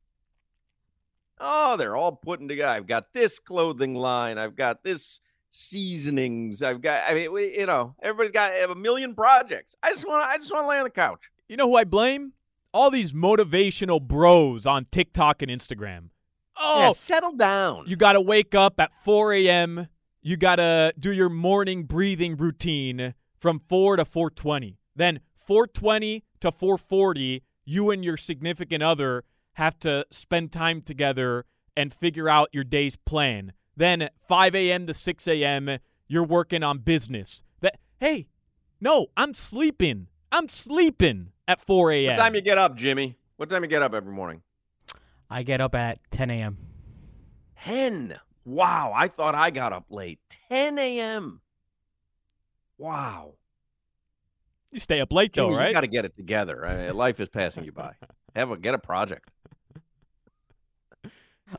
Oh, 1.40 1.78
they're 1.78 1.96
all 1.96 2.14
putting 2.14 2.48
together. 2.48 2.72
I've 2.72 2.88
got 2.88 3.14
this 3.14 3.38
clothing 3.38 3.94
line. 3.94 4.40
I've 4.40 4.56
got 4.56 4.84
this 4.84 5.22
seasonings. 5.58 6.62
I've 6.62 6.82
got. 6.82 7.04
I 7.08 7.14
mean, 7.14 7.32
we, 7.32 7.58
you 7.58 7.66
know, 7.66 7.96
everybody's 8.02 8.32
got 8.32 8.52
have 8.52 8.70
a 8.70 8.76
million 8.76 9.16
projects. 9.16 9.76
I 9.82 9.92
just 9.92 10.08
want. 10.08 10.24
to 10.24 10.28
I 10.28 10.38
just 10.38 10.52
want 10.52 10.66
to 10.66 10.70
lay 10.70 10.78
on 10.78 10.84
the 10.84 10.90
couch. 10.90 11.30
You 11.48 11.58
know 11.58 11.68
who 11.68 11.76
I 11.76 11.84
blame? 11.84 12.34
All 12.74 12.92
these 12.92 13.14
motivational 13.14 14.02
bros 14.02 14.66
on 14.66 14.86
TikTok 14.92 15.42
and 15.42 15.50
Instagram. 15.50 16.10
Oh, 16.58 16.88
Yeah, 16.88 16.92
settle 16.94 17.34
down. 17.34 17.86
You 17.88 17.96
got 17.96 18.14
to 18.14 18.22
wake 18.22 18.54
up 18.54 18.80
at 18.80 18.92
4 19.04 19.34
a.m. 19.34 19.88
You 20.22 20.38
got 20.38 20.58
to 20.58 20.94
do 21.00 21.12
your 21.12 21.30
morning 21.30 21.84
breathing 21.84 22.36
routine 22.36 23.14
from 23.38 23.60
4 23.68 23.98
to 23.98 24.06
4:20. 24.06 24.78
Then 24.96 25.22
4:20 25.48 26.24
to 26.42 26.52
4:40, 26.52 27.42
you 27.66 27.92
and 27.92 28.04
your 28.04 28.18
significant 28.18 28.84
other 28.84 29.24
have 29.54 29.80
to 29.80 30.06
spend 30.12 30.52
time 30.52 30.82
together 30.82 31.46
and 31.76 31.94
figure 31.94 32.28
out 32.28 32.50
your 32.52 32.64
day's 32.64 32.96
plan. 32.96 33.54
Then 33.78 34.10
5 34.28 34.56
a.m. 34.56 34.88
to 34.88 34.94
6 34.94 35.28
a.m., 35.28 35.78
you're 36.08 36.24
working 36.24 36.64
on 36.64 36.80
business. 36.80 37.44
That 37.62 37.78
hey, 38.00 38.28
no, 38.82 39.08
I'm 39.16 39.36
sleeping. 39.36 40.08
I'm 40.32 40.50
sleeping 40.50 41.30
at 41.48 41.62
4 41.62 41.92
a.m. 41.92 42.18
What 42.18 42.24
time 42.24 42.36
you 42.36 42.42
get 42.42 42.58
up, 42.58 42.76
Jimmy? 42.76 43.18
What 43.38 43.50
time 43.50 43.64
you 43.64 43.70
get 43.70 43.84
up 43.84 43.94
every 43.94 44.12
morning? 44.12 44.42
I 45.30 45.44
get 45.44 45.62
up 45.62 45.76
at 45.76 46.00
10 46.10 46.32
a.m. 46.32 46.58
Ten. 47.64 48.20
Wow, 48.46 48.94
I 48.96 49.10
thought 49.10 49.36
I 49.36 49.52
got 49.52 49.74
up 49.74 49.86
late. 49.92 50.20
10 50.50 50.80
a.m. 50.80 51.42
Wow. 52.80 53.36
You 54.72 54.80
stay 54.80 55.02
up 55.02 55.14
late 55.14 55.34
though, 55.34 55.50
Jimmy, 55.50 55.58
right? 55.58 55.68
You 55.68 55.74
got 55.74 55.82
to 55.82 55.88
get 55.88 56.06
it 56.06 56.16
together. 56.16 56.66
I 56.66 56.78
mean, 56.78 56.96
life 56.96 57.20
is 57.20 57.30
passing 57.30 57.64
you 57.64 57.72
by. 57.72 57.94
Have 58.36 58.52
a 58.52 58.58
get 58.58 58.74
a 58.74 58.80
project. 58.80 59.32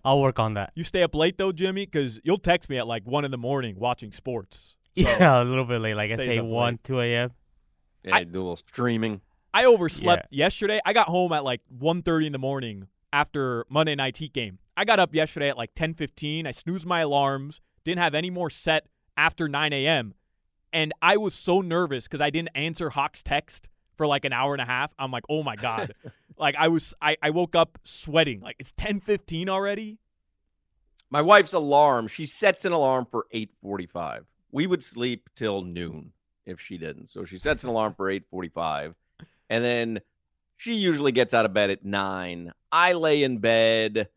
I'll 0.04 0.20
work 0.20 0.38
on 0.38 0.54
that. 0.54 0.72
You 0.74 0.84
stay 0.84 1.02
up 1.02 1.14
late 1.14 1.38
though, 1.38 1.52
Jimmy, 1.52 1.86
because 1.86 2.20
you'll 2.24 2.38
text 2.38 2.68
me 2.68 2.78
at 2.78 2.86
like 2.86 3.06
one 3.06 3.24
in 3.24 3.30
the 3.30 3.38
morning 3.38 3.76
watching 3.78 4.12
sports. 4.12 4.74
Yeah, 4.94 5.40
a 5.40 5.44
little 5.44 5.64
bit 5.64 5.80
late. 5.80 5.94
Like 5.94 6.10
I 6.10 6.16
say, 6.16 6.40
1, 6.40 6.72
late. 6.72 6.82
2 6.82 7.00
a.m. 7.00 7.30
Yeah, 8.02 8.24
do 8.24 8.30
a 8.30 8.40
little 8.40 8.56
streaming. 8.56 9.20
I 9.54 9.64
overslept 9.64 10.32
yesterday. 10.32 10.80
I 10.84 10.92
got 10.92 11.06
home 11.06 11.32
at 11.32 11.44
like 11.44 11.60
1.30 11.80 12.26
in 12.26 12.32
the 12.32 12.38
morning 12.38 12.88
after 13.12 13.64
Monday 13.68 13.94
night 13.94 14.16
Heat 14.16 14.32
game. 14.32 14.58
I 14.76 14.84
got 14.84 14.98
up 14.98 15.14
yesterday 15.14 15.50
at 15.50 15.56
like 15.56 15.74
10:15. 15.76 16.46
I 16.46 16.50
snoozed 16.50 16.84
my 16.84 17.00
alarms. 17.00 17.60
Didn't 17.84 18.00
have 18.00 18.14
any 18.14 18.30
more 18.30 18.50
set 18.50 18.86
after 19.16 19.48
9 19.48 19.72
a.m. 19.72 20.14
And 20.72 20.92
I 21.00 21.16
was 21.16 21.34
so 21.34 21.60
nervous 21.60 22.04
because 22.04 22.20
I 22.20 22.30
didn't 22.30 22.50
answer 22.54 22.90
Hawk's 22.90 23.22
text 23.22 23.68
for 23.96 24.06
like 24.06 24.24
an 24.24 24.32
hour 24.32 24.52
and 24.52 24.60
a 24.60 24.66
half. 24.66 24.92
I'm 24.98 25.10
like, 25.10 25.24
oh 25.28 25.42
my 25.42 25.56
god. 25.56 25.94
like 26.38 26.54
I 26.56 26.68
was, 26.68 26.94
I, 27.00 27.16
I 27.22 27.30
woke 27.30 27.54
up 27.56 27.78
sweating. 27.84 28.40
Like 28.40 28.56
it's 28.58 28.72
10:15 28.72 29.48
already. 29.48 29.98
My 31.10 31.22
wife's 31.22 31.54
alarm, 31.54 32.06
she 32.08 32.26
sets 32.26 32.64
an 32.64 32.72
alarm 32.72 33.06
for 33.10 33.26
8:45. 33.34 34.24
We 34.52 34.66
would 34.66 34.82
sleep 34.82 35.28
till 35.34 35.62
noon 35.62 36.12
if 36.46 36.60
she 36.60 36.78
didn't. 36.78 37.10
So 37.10 37.24
she 37.24 37.38
sets 37.38 37.62
an 37.64 37.70
alarm 37.70 37.94
for 37.94 38.10
8:45 38.10 38.94
and 39.50 39.64
then 39.64 40.00
she 40.56 40.74
usually 40.74 41.12
gets 41.12 41.32
out 41.34 41.44
of 41.44 41.52
bed 41.54 41.70
at 41.70 41.84
9. 41.84 42.52
I 42.72 42.92
lay 42.94 43.22
in 43.22 43.38
bed. 43.38 44.08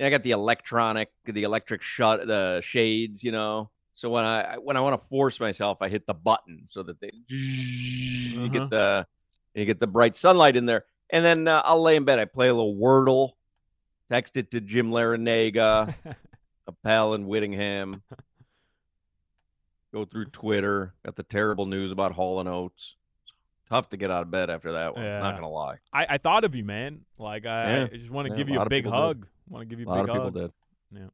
I 0.00 0.10
got 0.10 0.22
the 0.22 0.32
electronic, 0.32 1.10
the 1.24 1.44
electric 1.44 1.82
shut 1.82 2.26
the 2.26 2.60
shades, 2.62 3.22
you 3.22 3.32
know. 3.32 3.70
So 3.94 4.10
when 4.10 4.24
I 4.24 4.56
when 4.58 4.76
I 4.76 4.80
want 4.80 5.00
to 5.00 5.08
force 5.08 5.38
myself, 5.38 5.78
I 5.80 5.88
hit 5.88 6.06
the 6.06 6.14
button 6.14 6.64
so 6.66 6.82
that 6.82 7.00
they 7.00 7.10
you 7.28 8.38
Uh-huh. 8.40 8.48
get 8.48 8.70
the 8.70 9.06
you 9.54 9.64
get 9.64 9.78
the 9.78 9.86
bright 9.86 10.16
sunlight 10.16 10.56
in 10.56 10.66
there. 10.66 10.84
And 11.14 11.24
then 11.24 11.48
uh, 11.48 11.62
I'll 11.64 11.80
lay 11.80 11.96
in 11.96 12.04
bed. 12.04 12.18
I 12.18 12.24
play 12.26 12.48
a 12.48 12.54
little 12.54 12.74
Wordle, 12.74 13.30
text 14.10 14.36
it 14.36 14.50
to 14.50 14.60
Jim 14.60 14.90
Larranaga, 14.90 15.94
a 16.66 16.72
pal 16.84 17.14
in 17.14 17.26
Whittingham. 17.26 18.02
Go 19.92 20.04
through 20.04 20.26
Twitter. 20.26 20.92
Got 21.04 21.16
the 21.16 21.22
terrible 21.22 21.66
news 21.66 21.92
about 21.92 22.12
Hall 22.12 22.40
and 22.40 22.48
Oates. 22.48 22.96
Tough 23.70 23.88
to 23.90 23.96
get 23.96 24.10
out 24.10 24.22
of 24.22 24.30
bed 24.30 24.50
after 24.50 24.72
that 24.72 24.94
one. 24.94 25.04
Yeah. 25.04 25.20
Not 25.20 25.36
gonna 25.36 25.48
lie. 25.48 25.76
I, 25.92 26.06
I 26.10 26.18
thought 26.18 26.44
of 26.44 26.54
you, 26.54 26.64
man. 26.64 27.02
Like 27.16 27.46
I, 27.46 27.76
Yeah. 27.76 27.88
I 27.92 27.96
just 27.96 28.10
want 28.10 28.26
to 28.26 28.32
Yeah, 28.32 28.36
give 28.38 28.48
you 28.48 28.56
a 28.56 28.58
lot 28.58 28.68
big 28.68 28.86
hug. 28.86 29.26
Want 29.48 29.62
to 29.62 29.66
give 29.66 29.78
you 29.80 29.86
A 29.86 29.88
a 29.88 29.94
lot 29.94 30.06
big 30.06 30.10
of 30.10 30.14
people 30.16 30.24
hug. 30.42 30.52
did. 30.92 31.00
Yeah. 31.00 31.08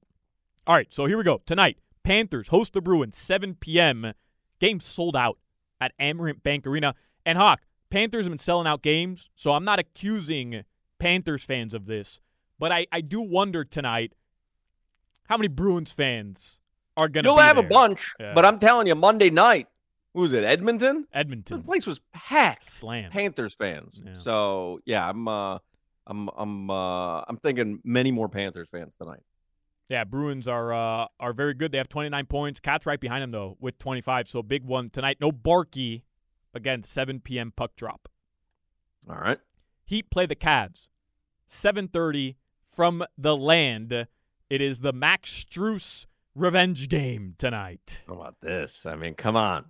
All 0.66 0.74
right, 0.74 0.92
so 0.92 1.06
here 1.06 1.16
we 1.18 1.24
go. 1.24 1.40
Tonight, 1.46 1.78
Panthers 2.02 2.48
host 2.48 2.72
the 2.72 2.80
Bruins, 2.80 3.16
7 3.16 3.54
p.m. 3.60 4.12
Game 4.60 4.80
sold 4.80 5.14
out 5.16 5.38
at 5.80 5.92
Amerant 5.98 6.42
Bank 6.42 6.66
Arena. 6.66 6.94
And 7.26 7.36
Hawk, 7.38 7.60
Panthers 7.90 8.24
have 8.24 8.30
been 8.30 8.38
selling 8.38 8.66
out 8.66 8.82
games, 8.82 9.28
so 9.34 9.52
I'm 9.52 9.64
not 9.64 9.78
accusing 9.78 10.64
Panthers 10.98 11.44
fans 11.44 11.74
of 11.74 11.86
this, 11.86 12.20
but 12.58 12.70
I, 12.72 12.86
I 12.92 13.00
do 13.00 13.20
wonder 13.20 13.64
tonight 13.64 14.12
how 15.26 15.36
many 15.36 15.48
Bruins 15.48 15.92
fans 15.92 16.60
are 16.96 17.08
going 17.08 17.24
to 17.24 17.30
You'll 17.30 17.38
have 17.38 17.56
there? 17.56 17.64
a 17.64 17.68
bunch, 17.68 18.14
Yeah. 18.20 18.32
but 18.34 18.44
I'm 18.44 18.58
telling 18.58 18.86
you, 18.86 18.94
Monday 18.94 19.30
night, 19.30 19.68
who 20.14 20.20
was 20.20 20.32
it? 20.32 20.42
Edmonton. 20.44 21.06
Edmonton. 21.12 21.58
The 21.58 21.64
place 21.64 21.86
was 21.86 22.00
packed. 22.12 22.64
slam. 22.64 23.10
Panthers 23.10 23.54
fans. 23.54 24.00
Yeah. 24.04 24.18
So 24.18 24.80
yeah, 24.84 25.08
I'm 25.08 25.28
uh, 25.28 25.58
I'm 26.06 26.28
I'm 26.36 26.68
uh, 26.70 27.20
I'm 27.28 27.36
thinking 27.36 27.80
many 27.84 28.10
more 28.10 28.28
Panthers 28.28 28.68
fans 28.70 28.96
tonight. 28.96 29.20
Yeah, 29.88 30.02
Bruins 30.04 30.48
are 30.48 30.72
uh, 30.72 31.06
are 31.20 31.32
very 31.32 31.54
good. 31.54 31.70
They 31.70 31.78
have 31.78 31.88
29 31.88 32.26
points. 32.26 32.58
Cats 32.60 32.86
right 32.86 32.98
behind 33.00 33.22
them 33.22 33.30
though 33.30 33.56
with 33.60 33.78
25. 33.78 34.26
So 34.28 34.42
big 34.42 34.64
one 34.64 34.90
tonight. 34.90 35.18
No 35.20 35.30
Barkey. 35.30 36.02
Again, 36.54 36.82
7 36.82 37.20
p.m. 37.20 37.52
puck 37.54 37.76
drop. 37.76 38.08
All 39.08 39.16
right. 39.16 39.38
Heat 39.84 40.10
play 40.10 40.26
the 40.26 40.36
Cavs. 40.36 40.88
7:30 41.48 42.36
from 42.68 43.04
the 43.18 43.36
land. 43.36 44.06
It 44.48 44.60
is 44.60 44.80
the 44.80 44.92
Max 44.92 45.44
Strus 45.44 46.06
revenge 46.34 46.88
game 46.88 47.34
tonight. 47.38 47.98
How 48.06 48.14
about 48.14 48.36
this? 48.40 48.86
I 48.86 48.94
mean, 48.96 49.14
come 49.14 49.36
on. 49.36 49.66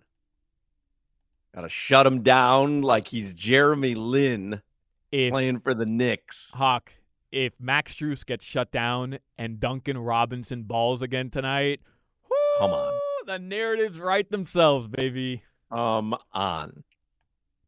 Got 1.55 1.62
to 1.62 1.69
shut 1.69 2.07
him 2.07 2.23
down 2.23 2.83
like 2.83 3.09
he's 3.09 3.33
Jeremy 3.35 3.95
Lin 3.95 4.62
If 5.11 5.33
playing 5.33 5.61
for 5.61 5.75
the 5.75 5.87
Knicks. 5.87 6.53
Hawk, 6.55 6.93
if 7.33 7.55
Max 7.59 7.95
Strus 7.95 8.25
gets 8.25 8.45
shut 8.45 8.71
down 8.71 9.19
and 9.37 9.59
Duncan 9.59 9.99
Robinson 9.99 10.62
balls 10.64 11.03
again 11.03 11.29
tonight, 11.31 11.81
Come 12.59 12.71
on. 12.73 12.93
the 13.27 13.38
narratives 13.38 13.99
write 13.99 14.31
themselves, 14.31 14.87
baby. 14.87 15.43
Come 15.71 16.15
on. 16.33 16.85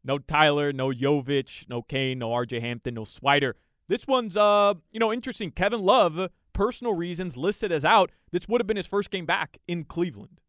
No 0.03 0.19
Tyler, 0.19 0.73
no 0.73 0.89
Jovic, 0.89 1.69
no 1.69 1.81
Cain, 1.81 2.19
no 2.19 2.29
RJ 2.29 2.61
Hampton, 2.61 2.95
no 2.95 3.03
Swider. 3.03 3.53
This 3.87 4.05
one's 4.05 4.35
uh, 4.35 4.73
you 4.91 4.99
know, 4.99 5.13
interesting. 5.13 5.51
Kevin 5.51 5.81
Love, 5.81 6.29
personal 6.51 6.93
reasons 6.93 7.37
listed 7.37 7.71
as 7.71 7.85
out. 7.85 8.11
This 8.31 8.47
would 8.47 8.59
have 8.59 8.67
been 8.67 8.77
his 8.77 8.87
first 8.87 9.11
game 9.11 9.25
back 9.25 9.57
in 9.67 9.85
Cleveland. 9.85 10.41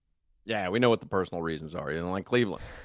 Yeah, 0.45 0.69
we 0.69 0.79
know 0.79 0.91
what 0.91 1.01
the 1.01 1.07
personal 1.07 1.43
reasons 1.43 1.75
are. 1.75 1.91
You 1.91 2.01
don't 2.01 2.11
like 2.11 2.27
Cleveland. 2.27 2.63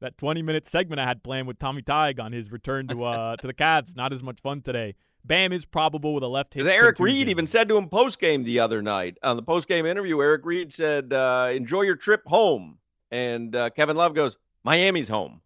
that 0.00 0.16
20 0.18 0.42
minute 0.42 0.66
segment 0.66 1.00
I 1.00 1.06
had 1.06 1.22
planned 1.22 1.48
with 1.48 1.58
Tommy 1.58 1.82
Tig 1.82 2.20
on 2.20 2.32
his 2.32 2.50
return 2.50 2.88
to 2.88 3.04
uh 3.04 3.36
to 3.36 3.46
the 3.46 3.54
Cavs, 3.54 3.96
not 3.96 4.12
as 4.12 4.22
much 4.22 4.40
fun 4.40 4.62
today. 4.62 4.94
Bam 5.24 5.52
is 5.52 5.66
probable 5.66 6.14
with 6.14 6.22
a 6.22 6.28
left 6.28 6.54
hip. 6.54 6.64
Because 6.64 6.74
Eric. 6.74 6.98
Reid 6.98 7.28
even 7.28 7.46
said 7.46 7.68
to 7.68 7.76
him 7.76 7.88
post 7.88 8.18
game 8.18 8.44
the 8.44 8.58
other 8.60 8.80
night 8.80 9.18
on 9.22 9.36
the 9.36 9.42
post 9.42 9.68
game 9.68 9.84
interview, 9.84 10.20
Eric 10.20 10.44
Reid 10.44 10.72
said, 10.72 11.12
uh, 11.12 11.50
"Enjoy 11.52 11.82
your 11.82 11.96
trip 11.96 12.22
home." 12.26 12.78
And 13.10 13.54
uh, 13.54 13.70
Kevin 13.70 13.96
Love 13.96 14.14
goes, 14.14 14.36
"Miami's 14.64 15.08
home." 15.08 15.40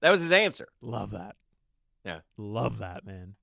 That 0.00 0.10
was 0.10 0.20
his 0.20 0.32
answer. 0.32 0.68
Love 0.80 1.12
that. 1.12 1.36
Yeah. 2.04 2.20
Love 2.36 2.78
that, 2.78 3.06
man. 3.06 3.36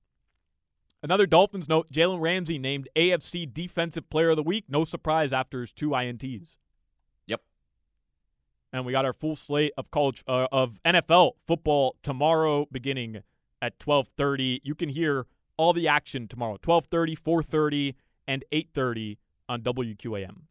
Another 1.02 1.26
Dolphins 1.26 1.68
note 1.68 1.90
Jalen 1.90 2.20
Ramsey 2.20 2.58
named 2.58 2.88
AFC 2.94 3.50
Defensive 3.52 4.10
Player 4.10 4.30
of 4.30 4.36
the 4.36 4.42
Week. 4.42 4.66
No 4.68 4.84
surprise 4.84 5.32
after 5.32 5.62
his 5.62 5.72
two 5.72 5.90
INTs. 5.90 6.58
Yep. 7.26 7.40
And 8.72 8.84
we 8.84 8.92
got 8.92 9.06
our 9.06 9.14
full 9.14 9.36
slate 9.36 9.72
of 9.78 9.90
college 9.90 10.22
uh, 10.28 10.48
of 10.52 10.78
NFL 10.84 11.32
football 11.46 11.96
tomorrow 12.02 12.66
beginning 12.70 13.22
at 13.62 13.78
12:30. 13.78 14.60
You 14.62 14.74
can 14.74 14.90
hear 14.90 15.26
all 15.56 15.72
the 15.72 15.88
action 15.88 16.28
tomorrow. 16.28 16.58
12:30, 16.58 17.18
4:30, 17.18 17.94
and 18.28 18.44
8:30 18.52 19.16
on 19.48 19.62
WQAM. 19.62 20.42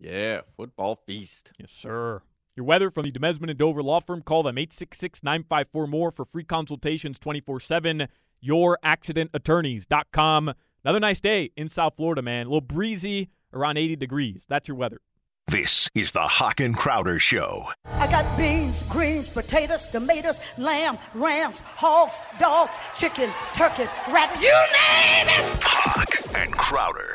Yeah, 0.00 0.40
football 0.56 0.96
feast. 0.96 1.52
Yes, 1.58 1.70
sir. 1.70 2.22
Your 2.56 2.66
weather 2.66 2.90
from 2.90 3.04
the 3.04 3.12
Demesman 3.12 3.48
and 3.50 3.58
Dover 3.58 3.82
Law 3.82 4.00
Firm. 4.00 4.22
Call 4.22 4.42
them 4.42 4.56
866 4.58 5.22
954 5.22 5.86
more 5.86 6.10
for 6.10 6.24
free 6.24 6.44
consultations 6.44 7.18
24 7.18 7.60
7. 7.60 8.08
YourAccidentAttorneys.com. 8.44 10.54
Another 10.84 11.00
nice 11.00 11.20
day 11.20 11.50
in 11.56 11.68
South 11.68 11.96
Florida, 11.96 12.22
man. 12.22 12.46
A 12.46 12.48
little 12.48 12.60
breezy, 12.62 13.28
around 13.52 13.76
80 13.76 13.96
degrees. 13.96 14.46
That's 14.48 14.68
your 14.68 14.76
weather. 14.76 14.98
This 15.46 15.88
is 15.94 16.12
the 16.12 16.20
Hawk 16.20 16.60
and 16.60 16.76
Crowder 16.76 17.18
Show. 17.18 17.64
I 17.96 18.06
got 18.06 18.38
beans, 18.38 18.82
greens, 18.88 19.28
potatoes, 19.28 19.88
tomatoes, 19.88 20.38
lamb, 20.56 20.96
rams, 21.12 21.58
hogs, 21.60 22.16
dogs, 22.38 22.72
chicken, 22.94 23.28
turkeys, 23.56 23.90
rabbits, 24.08 24.40
you 24.40 24.52
name 24.52 25.26
it! 25.28 25.58
Hawk 25.62 26.36
and 26.36 26.52
Crowder. 26.52 27.14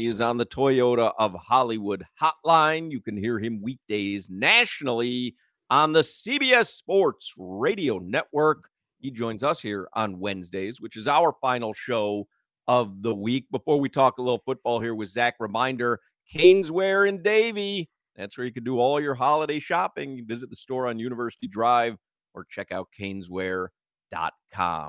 He 0.00 0.06
is 0.06 0.22
on 0.22 0.38
the 0.38 0.46
Toyota 0.46 1.12
of 1.18 1.34
Hollywood 1.34 2.06
hotline. 2.18 2.90
You 2.90 3.02
can 3.02 3.18
hear 3.18 3.38
him 3.38 3.60
weekdays 3.60 4.30
nationally 4.30 5.36
on 5.68 5.92
the 5.92 6.00
CBS 6.00 6.68
Sports 6.68 7.34
Radio 7.36 7.98
Network. 7.98 8.70
He 8.98 9.10
joins 9.10 9.42
us 9.42 9.60
here 9.60 9.90
on 9.92 10.18
Wednesdays, 10.18 10.80
which 10.80 10.96
is 10.96 11.06
our 11.06 11.36
final 11.42 11.74
show 11.74 12.26
of 12.66 13.02
the 13.02 13.14
week. 13.14 13.44
Before 13.50 13.78
we 13.78 13.90
talk 13.90 14.16
a 14.16 14.22
little 14.22 14.40
football 14.46 14.80
here 14.80 14.94
with 14.94 15.10
Zach, 15.10 15.34
reminder 15.38 16.00
Caneswear 16.34 17.06
and 17.06 17.22
Davie. 17.22 17.90
That's 18.16 18.38
where 18.38 18.46
you 18.46 18.54
can 18.54 18.64
do 18.64 18.78
all 18.78 19.02
your 19.02 19.14
holiday 19.14 19.58
shopping. 19.58 20.16
You 20.16 20.24
visit 20.24 20.48
the 20.48 20.56
store 20.56 20.86
on 20.86 20.98
University 20.98 21.46
Drive 21.46 21.98
or 22.32 22.46
check 22.48 22.72
out 22.72 22.88
caneswear.com. 22.98 23.68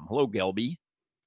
Hello, 0.08 0.26
Gelby. 0.26 0.78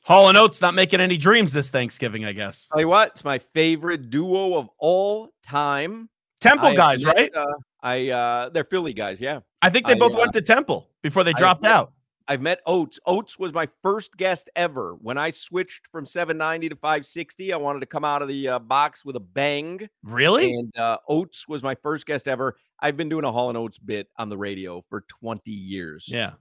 Hall 0.05 0.29
and 0.29 0.37
Oates 0.37 0.61
not 0.61 0.75
making 0.75 1.01
any 1.01 1.17
dreams 1.17 1.53
this 1.53 1.71
Thanksgiving, 1.71 2.25
I 2.27 2.33
guess. 2.33 2.69
Tell 2.73 2.81
you 2.81 2.88
what, 2.88 3.09
it's 3.09 3.25
my 3.25 3.38
favorite 3.38 4.11
duo 4.11 4.57
of 4.57 4.69
all 4.79 5.31
time. 5.43 6.11
Temple 6.40 6.69
I 6.69 6.77
guys, 6.77 7.05
admit, 7.05 7.33
right? 7.35 7.35
Uh, 7.35 7.55
I 7.83 8.09
uh, 8.11 8.49
they're 8.51 8.64
Philly 8.64 8.93
guys, 8.93 9.19
yeah. 9.21 9.40
I 9.62 9.71
think 9.71 9.87
they 9.87 9.95
I, 9.95 9.99
both 9.99 10.14
uh, 10.14 10.19
went 10.19 10.35
to 10.35 10.43
Temple 10.43 10.90
before 11.03 11.25
they 11.25 11.33
dropped 11.33 11.61
admit- 11.61 11.73
out. 11.73 11.93
I've 12.27 12.40
met 12.40 12.61
Oates. 12.67 12.99
Oates 13.07 13.38
was 13.38 13.53
my 13.53 13.69
first 13.83 14.17
guest 14.17 14.49
ever. 14.57 14.97
When 15.03 15.19
I 15.19 15.29
switched 15.29 15.87
from 15.88 16.07
790 16.07 16.71
to 16.71 16.77
560, 16.77 17.53
I 17.53 17.57
wanted 17.57 17.81
to 17.81 17.87
come 17.87 18.05
out 18.05 18.23
of 18.23 18.29
the 18.29 18.49
uh, 18.49 18.59
box 18.61 19.05
with 19.05 19.17
a 19.17 19.21
bang. 19.21 19.87
Really? 20.03 20.55
And 20.55 20.75
uh, 20.79 20.99
Oates 21.07 21.47
was 21.49 21.62
my 21.62 21.75
first 21.75 22.07
guest 22.07 22.27
ever. 22.27 22.57
I've 22.81 22.97
been 22.97 23.11
doing 23.11 23.25
a 23.25 23.33
Hall 23.33 23.51
and 23.51 23.59
Oates 23.59 23.79
bit 23.79 24.09
on 24.17 24.31
the 24.31 24.38
radio 24.38 24.83
for 24.88 25.03
20 25.21 25.51
years. 25.51 26.07
Yeah. 26.09 26.33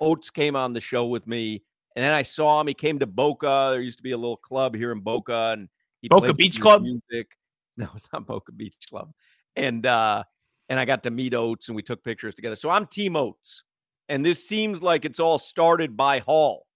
Oates 0.00 0.30
came 0.30 0.54
on 0.54 0.72
the 0.74 0.80
show 0.80 1.06
with 1.06 1.26
me, 1.26 1.64
and 1.94 2.02
then 2.02 2.12
I 2.12 2.22
saw 2.22 2.60
him. 2.60 2.66
He 2.66 2.74
came 2.74 2.98
to 2.98 3.06
Boca. 3.06 3.68
There 3.72 3.80
used 3.80 3.98
to 3.98 4.02
be 4.02 4.12
a 4.12 4.16
little 4.16 4.36
club 4.36 4.74
here 4.74 4.92
in 4.92 5.00
Boca, 5.00 5.54
and 5.56 5.68
he 6.00 6.08
Boca 6.08 6.34
Beach 6.34 6.60
Club? 6.60 6.82
Music. 6.82 7.28
No, 7.78 7.88
it's 7.94 8.06
not 8.12 8.26
Boca 8.26 8.52
Beach 8.52 8.76
Club. 8.90 9.14
And 9.56 9.86
uh, 9.86 10.24
and 10.68 10.78
I 10.78 10.84
got 10.84 11.02
to 11.04 11.10
meet 11.10 11.32
Oates, 11.32 11.68
and 11.68 11.74
we 11.74 11.82
took 11.82 12.04
pictures 12.04 12.34
together. 12.34 12.54
So 12.54 12.68
I'm 12.68 12.86
Team 12.86 13.16
Oates, 13.16 13.64
and 14.10 14.24
this 14.24 14.46
seems 14.46 14.82
like 14.82 15.06
it's 15.06 15.18
all 15.18 15.38
started 15.38 15.96
by 15.96 16.18
Hall. 16.18 16.66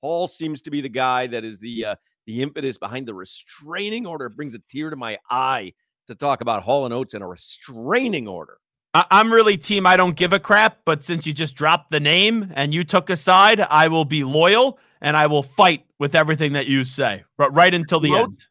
Hall 0.00 0.26
seems 0.28 0.62
to 0.62 0.70
be 0.70 0.80
the 0.80 0.88
guy 0.88 1.26
that 1.26 1.44
is 1.44 1.60
the 1.60 1.84
uh, 1.84 1.94
the 2.26 2.40
impetus 2.40 2.78
behind 2.78 3.06
the 3.06 3.14
restraining 3.14 4.06
order. 4.06 4.26
It 4.26 4.36
brings 4.36 4.54
a 4.54 4.60
tear 4.70 4.88
to 4.88 4.96
my 4.96 5.18
eye 5.30 5.74
to 6.06 6.14
talk 6.14 6.40
about 6.40 6.62
Hall 6.62 6.86
and 6.86 6.94
Oates 6.94 7.12
and 7.12 7.22
a 7.22 7.26
restraining 7.26 8.26
order. 8.26 8.56
I- 8.96 9.06
I'm 9.10 9.32
really 9.32 9.56
team 9.56 9.86
I 9.86 9.96
don't 9.96 10.16
give 10.16 10.32
a 10.32 10.40
crap, 10.40 10.78
but 10.84 11.04
since 11.04 11.26
you 11.26 11.32
just 11.32 11.54
dropped 11.54 11.90
the 11.90 12.00
name 12.00 12.50
and 12.54 12.72
you 12.72 12.82
took 12.84 13.10
a 13.10 13.16
side, 13.16 13.60
I 13.60 13.88
will 13.88 14.04
be 14.06 14.24
loyal 14.24 14.78
and 15.00 15.16
I 15.16 15.26
will 15.26 15.42
fight 15.42 15.84
with 15.98 16.14
everything 16.14 16.54
that 16.54 16.66
you 16.66 16.82
say, 16.84 17.24
but 17.36 17.54
right 17.54 17.72
until 17.74 18.00
the 18.00 18.08
Team 18.08 18.16
end. 18.16 18.44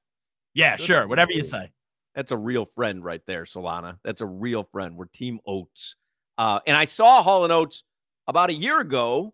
Yeah, 0.54 0.76
sure. 0.76 1.08
Whatever 1.08 1.32
you 1.32 1.44
say. 1.44 1.72
That's 2.14 2.32
a 2.32 2.38
real 2.38 2.66
friend 2.66 3.04
right 3.04 3.22
there, 3.26 3.44
Solana. 3.46 3.98
That's 4.04 4.22
a 4.22 4.26
real 4.26 4.64
friend. 4.64 4.96
We're 4.96 5.06
Team 5.06 5.40
Oates. 5.46 5.96
Uh, 6.38 6.60
and 6.68 6.78
I 6.78 6.86
saw 6.86 7.24
Hall 7.24 7.44
and 7.44 7.52
Oates 7.52 7.84
about 8.28 8.50
a 8.50 8.54
year 8.54 8.80
ago 8.80 9.34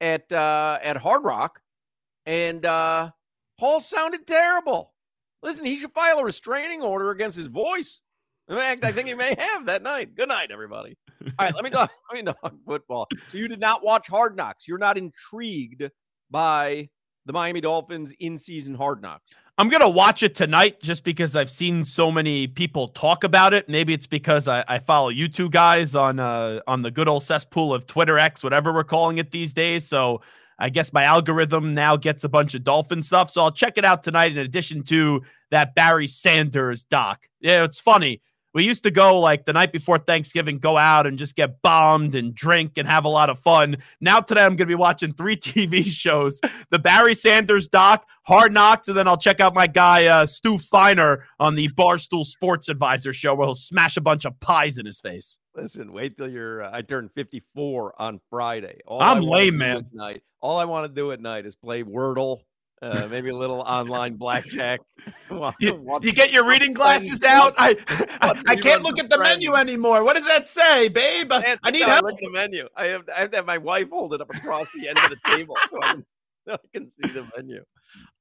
at 0.00 0.30
uh, 0.32 0.78
at 0.82 0.96
Hard 0.96 1.22
Rock, 1.22 1.60
and 2.24 2.64
uh, 2.64 3.10
Hall 3.58 3.80
sounded 3.80 4.26
terrible. 4.26 4.92
Listen, 5.42 5.64
he 5.66 5.78
should 5.78 5.92
file 5.92 6.18
a 6.18 6.24
restraining 6.24 6.82
order 6.82 7.10
against 7.10 7.36
his 7.36 7.46
voice. 7.46 8.00
In 8.48 8.56
fact, 8.56 8.84
I 8.84 8.92
think 8.92 9.08
he 9.08 9.14
may 9.14 9.34
have 9.38 9.66
that 9.66 9.82
night. 9.82 10.14
Good 10.14 10.28
night, 10.28 10.50
everybody. 10.52 10.96
All 11.22 11.46
right, 11.46 11.54
let 11.54 11.64
me 11.64 11.70
talk. 11.72 11.90
Let 12.12 12.24
me 12.24 12.32
talk 12.32 12.54
football. 12.64 13.08
So 13.28 13.38
you 13.38 13.48
did 13.48 13.60
not 13.60 13.84
watch 13.84 14.06
Hard 14.08 14.36
Knocks. 14.36 14.68
You're 14.68 14.78
not 14.78 14.96
intrigued 14.96 15.82
by 16.30 16.88
the 17.24 17.32
Miami 17.32 17.60
Dolphins 17.60 18.14
in 18.20 18.38
season 18.38 18.74
Hard 18.74 19.02
Knocks. 19.02 19.32
I'm 19.58 19.70
gonna 19.70 19.88
watch 19.88 20.22
it 20.22 20.34
tonight 20.34 20.82
just 20.82 21.02
because 21.02 21.34
I've 21.34 21.50
seen 21.50 21.84
so 21.84 22.12
many 22.12 22.46
people 22.46 22.88
talk 22.88 23.24
about 23.24 23.54
it. 23.54 23.68
Maybe 23.70 23.94
it's 23.94 24.06
because 24.06 24.48
I, 24.48 24.62
I 24.68 24.78
follow 24.78 25.08
you 25.08 25.28
two 25.28 25.48
guys 25.48 25.94
on 25.94 26.20
uh 26.20 26.60
on 26.66 26.82
the 26.82 26.90
good 26.90 27.08
old 27.08 27.22
cesspool 27.22 27.72
of 27.72 27.86
Twitter 27.86 28.18
X, 28.18 28.44
whatever 28.44 28.72
we're 28.72 28.84
calling 28.84 29.16
it 29.16 29.30
these 29.30 29.54
days. 29.54 29.88
So 29.88 30.20
I 30.58 30.68
guess 30.68 30.92
my 30.92 31.04
algorithm 31.04 31.74
now 31.74 31.96
gets 31.96 32.22
a 32.24 32.28
bunch 32.28 32.54
of 32.54 32.64
dolphin 32.64 33.02
stuff. 33.02 33.30
So 33.30 33.42
I'll 33.42 33.52
check 33.52 33.78
it 33.78 33.84
out 33.84 34.02
tonight 34.02 34.32
in 34.32 34.38
addition 34.38 34.82
to 34.84 35.22
that 35.50 35.74
Barry 35.74 36.06
Sanders 36.06 36.84
doc. 36.84 37.26
Yeah, 37.40 37.64
it's 37.64 37.80
funny. 37.80 38.20
We 38.56 38.64
used 38.64 38.84
to 38.84 38.90
go 38.90 39.20
like 39.20 39.44
the 39.44 39.52
night 39.52 39.70
before 39.70 39.98
Thanksgiving, 39.98 40.58
go 40.58 40.78
out 40.78 41.06
and 41.06 41.18
just 41.18 41.36
get 41.36 41.60
bombed 41.60 42.14
and 42.14 42.34
drink 42.34 42.78
and 42.78 42.88
have 42.88 43.04
a 43.04 43.08
lot 43.08 43.28
of 43.28 43.38
fun. 43.38 43.76
Now, 44.00 44.22
today, 44.22 44.40
I'm 44.40 44.56
going 44.56 44.56
to 44.56 44.64
be 44.64 44.74
watching 44.74 45.12
three 45.12 45.36
TV 45.36 45.84
shows 45.84 46.40
the 46.70 46.78
Barry 46.78 47.12
Sanders 47.12 47.68
doc, 47.68 48.08
Hard 48.22 48.54
Knocks, 48.54 48.88
and 48.88 48.96
then 48.96 49.06
I'll 49.06 49.18
check 49.18 49.40
out 49.40 49.52
my 49.52 49.66
guy, 49.66 50.06
uh, 50.06 50.24
Stu 50.24 50.56
Feiner, 50.56 51.22
on 51.38 51.54
the 51.54 51.68
Barstool 51.68 52.24
Sports 52.24 52.70
Advisor 52.70 53.12
show 53.12 53.34
where 53.34 53.46
he'll 53.46 53.54
smash 53.54 53.98
a 53.98 54.00
bunch 54.00 54.24
of 54.24 54.40
pies 54.40 54.78
in 54.78 54.86
his 54.86 55.00
face. 55.00 55.38
Listen, 55.54 55.92
wait 55.92 56.16
till 56.16 56.30
you're. 56.30 56.62
Uh, 56.62 56.70
I 56.72 56.80
turn 56.80 57.10
54 57.14 58.00
on 58.00 58.22
Friday. 58.30 58.80
All 58.86 59.02
I'm 59.02 59.20
lame, 59.20 59.58
man. 59.58 59.84
Night. 59.92 60.22
All 60.40 60.58
I 60.58 60.64
want 60.64 60.86
to 60.86 60.94
do 60.98 61.12
at 61.12 61.20
night 61.20 61.44
is 61.44 61.56
play 61.56 61.82
Wordle, 61.82 62.40
uh, 62.82 63.08
maybe 63.10 63.30
a 63.30 63.36
little 63.36 63.60
online 63.60 64.14
blackjack. 64.14 64.80
You, 65.60 65.98
you 66.02 66.12
get 66.12 66.32
your 66.32 66.46
reading 66.48 66.72
glasses 66.72 67.22
out. 67.22 67.54
I 67.58 67.76
I, 68.20 68.42
I 68.48 68.56
can't 68.56 68.82
look 68.82 68.98
at 68.98 69.10
the 69.10 69.18
menu 69.18 69.54
anymore. 69.54 70.02
What 70.02 70.16
does 70.16 70.26
that 70.26 70.48
say, 70.48 70.88
babe? 70.88 71.30
I, 71.32 71.56
I 71.62 71.70
need 71.70 71.80
No, 71.80 71.88
help. 71.88 72.02
Look 72.04 72.14
at 72.14 72.20
the 72.20 72.30
menu. 72.30 72.68
I 72.76 72.86
have, 72.88 73.08
I 73.14 73.20
have 73.20 73.30
to 73.32 73.36
have 73.38 73.46
my 73.46 73.58
wife 73.58 73.88
hold 73.90 74.14
it 74.14 74.20
up 74.20 74.34
across 74.34 74.70
the 74.72 74.88
end 74.88 74.98
of 74.98 75.10
the 75.10 75.16
table 75.26 75.56
so 75.70 75.82
I 75.82 75.88
can, 75.92 76.02
so 76.48 76.54
I 76.54 76.58
can 76.72 76.88
see 76.88 77.12
the 77.12 77.28
menu. 77.36 77.62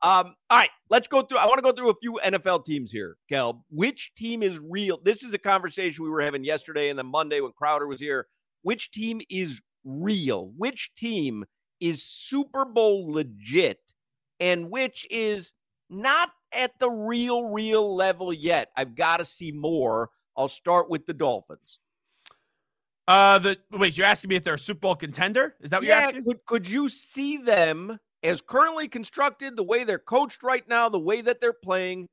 Um, 0.02 0.36
all 0.50 0.60
right, 0.60 0.70
let's 0.90 1.08
go 1.08 1.22
through. 1.22 1.40
I 1.40 1.46
want 1.46 1.58
to 1.58 1.64
go 1.64 1.72
through 1.72 1.90
a 1.90 1.96
few 2.02 2.20
NFL 2.24 2.66
teams 2.66 2.92
here, 2.92 3.18
Kel. 3.30 3.64
Which 3.70 4.12
team 4.16 4.44
is 4.44 4.60
real? 4.60 5.00
This 5.04 5.24
is 5.24 5.34
a 5.34 5.40
conversation 5.40 6.04
we 6.04 6.10
were 6.10 6.22
having 6.22 6.44
yesterday 6.44 6.90
and 6.90 7.00
then 7.00 7.08
Monday 7.08 7.42
when 7.42 7.52
Crowder 7.54 7.88
was 7.88 8.00
here. 8.00 8.28
Which 8.62 8.92
team 8.92 9.22
is 9.30 9.62
real? 9.84 10.52
Which 10.58 10.92
team 10.96 11.46
is 11.80 12.04
Super 12.04 12.66
Bowl 12.66 13.12
legit? 13.12 13.80
And 14.40 14.70
which 14.70 15.08
is 15.10 15.52
not 15.90 16.32
at 16.52 16.78
the 16.80 16.90
real, 16.90 17.50
real 17.50 17.96
level 17.96 18.34
yet? 18.34 18.70
I've 18.76 18.96
got 18.96 19.18
to 19.18 19.26
see 19.26 19.52
more. 19.52 20.10
I'll 20.38 20.48
start 20.48 20.90
with 20.90 21.06
the 21.06 21.14
Dolphins. 21.14 21.80
Uh, 23.08 23.40
the 23.40 23.58
wait, 23.72 23.98
you're 23.98 24.08
asking 24.08 24.30
me 24.30 24.36
if 24.36 24.44
they're 24.44 24.56
a 24.56 24.60
Super 24.60 24.80
Bowl 24.80 24.96
contender? 24.96 25.56
Is 25.62 25.70
that 25.70 25.78
what 25.78 25.88
you're 25.88 25.96
yeah, 25.96 26.08
asking? 26.08 26.24
could, 26.24 26.46
could 26.46 26.68
you 26.68 26.90
see 26.90 27.38
them 27.38 28.00
as 28.24 28.42
currently 28.42 28.88
constructed, 28.88 29.56
the 29.56 29.64
way 29.64 29.84
they're 29.84 30.00
coached 30.00 30.42
right 30.42 30.68
now, 30.68 30.90
the 30.90 31.00
way 31.00 31.22
that 31.22 31.40
they're 31.40 31.54
playing, 31.54 32.10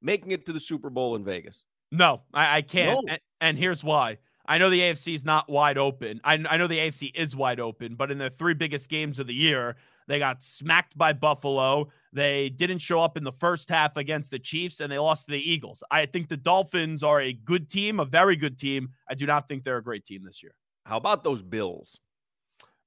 making 0.00 0.30
it 0.30 0.46
to 0.46 0.52
the 0.52 0.60
Super 0.60 0.88
Bowl 0.88 1.16
in 1.16 1.24
Vegas? 1.24 1.64
No, 1.90 2.22
I, 2.32 2.58
I 2.58 2.62
can't. 2.62 3.04
No. 3.04 3.12
And, 3.12 3.20
and 3.40 3.58
here's 3.58 3.82
why. 3.82 4.18
I 4.46 4.58
know 4.58 4.70
the 4.70 4.80
AFC 4.80 5.14
is 5.14 5.24
not 5.24 5.48
wide 5.48 5.78
open. 5.78 6.20
I, 6.24 6.34
I 6.48 6.56
know 6.56 6.66
the 6.66 6.78
AFC 6.78 7.12
is 7.14 7.36
wide 7.36 7.60
open, 7.60 7.94
but 7.94 8.10
in 8.10 8.18
the 8.18 8.30
three 8.30 8.54
biggest 8.54 8.88
games 8.88 9.18
of 9.18 9.26
the 9.26 9.34
year, 9.34 9.76
they 10.10 10.18
got 10.18 10.42
smacked 10.42 10.98
by 10.98 11.12
Buffalo. 11.12 11.88
They 12.12 12.48
didn't 12.48 12.78
show 12.78 13.00
up 13.00 13.16
in 13.16 13.22
the 13.22 13.30
first 13.30 13.68
half 13.68 13.96
against 13.96 14.32
the 14.32 14.40
Chiefs, 14.40 14.80
and 14.80 14.90
they 14.90 14.98
lost 14.98 15.26
to 15.26 15.32
the 15.32 15.38
Eagles. 15.38 15.84
I 15.88 16.06
think 16.06 16.28
the 16.28 16.36
Dolphins 16.36 17.04
are 17.04 17.20
a 17.20 17.32
good 17.32 17.70
team, 17.70 18.00
a 18.00 18.04
very 18.04 18.34
good 18.34 18.58
team. 18.58 18.90
I 19.08 19.14
do 19.14 19.24
not 19.24 19.46
think 19.46 19.62
they're 19.62 19.76
a 19.76 19.82
great 19.82 20.04
team 20.04 20.24
this 20.24 20.42
year. 20.42 20.52
How 20.84 20.96
about 20.96 21.22
those 21.22 21.44
Bills? 21.44 22.00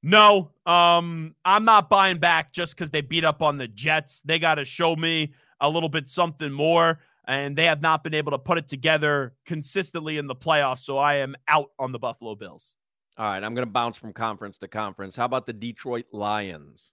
No, 0.01 0.51
um, 0.65 1.33
I'm 1.45 1.63
not 1.63 1.89
buying 1.89 2.17
back 2.17 2.51
just 2.51 2.75
because 2.75 2.91
they 2.91 2.99
beat 2.99 3.23
up 3.23 3.41
on 3.41 3.57
the 3.57 3.69
Jets. 3.69 4.21
They 4.25 4.37
got 4.37 4.55
to 4.55 4.65
show 4.65 4.93
me 4.93 5.31
a 5.61 5.69
little 5.69 5.87
bit 5.87 6.09
something 6.09 6.51
more, 6.51 6.99
and 7.25 7.55
they 7.55 7.67
have 7.67 7.81
not 7.81 8.03
been 8.03 8.13
able 8.13 8.31
to 8.31 8.37
put 8.37 8.57
it 8.57 8.67
together 8.67 9.33
consistently 9.45 10.17
in 10.17 10.27
the 10.27 10.35
playoffs. 10.35 10.79
So 10.79 10.97
I 10.97 11.15
am 11.15 11.37
out 11.47 11.69
on 11.79 11.93
the 11.93 11.99
Buffalo 11.99 12.35
Bills. 12.35 12.75
All 13.17 13.27
right, 13.27 13.41
I'm 13.41 13.55
going 13.55 13.65
to 13.65 13.71
bounce 13.71 13.97
from 13.97 14.11
conference 14.11 14.57
to 14.57 14.67
conference. 14.67 15.15
How 15.15 15.23
about 15.23 15.45
the 15.45 15.53
Detroit 15.53 16.07
Lions? 16.11 16.89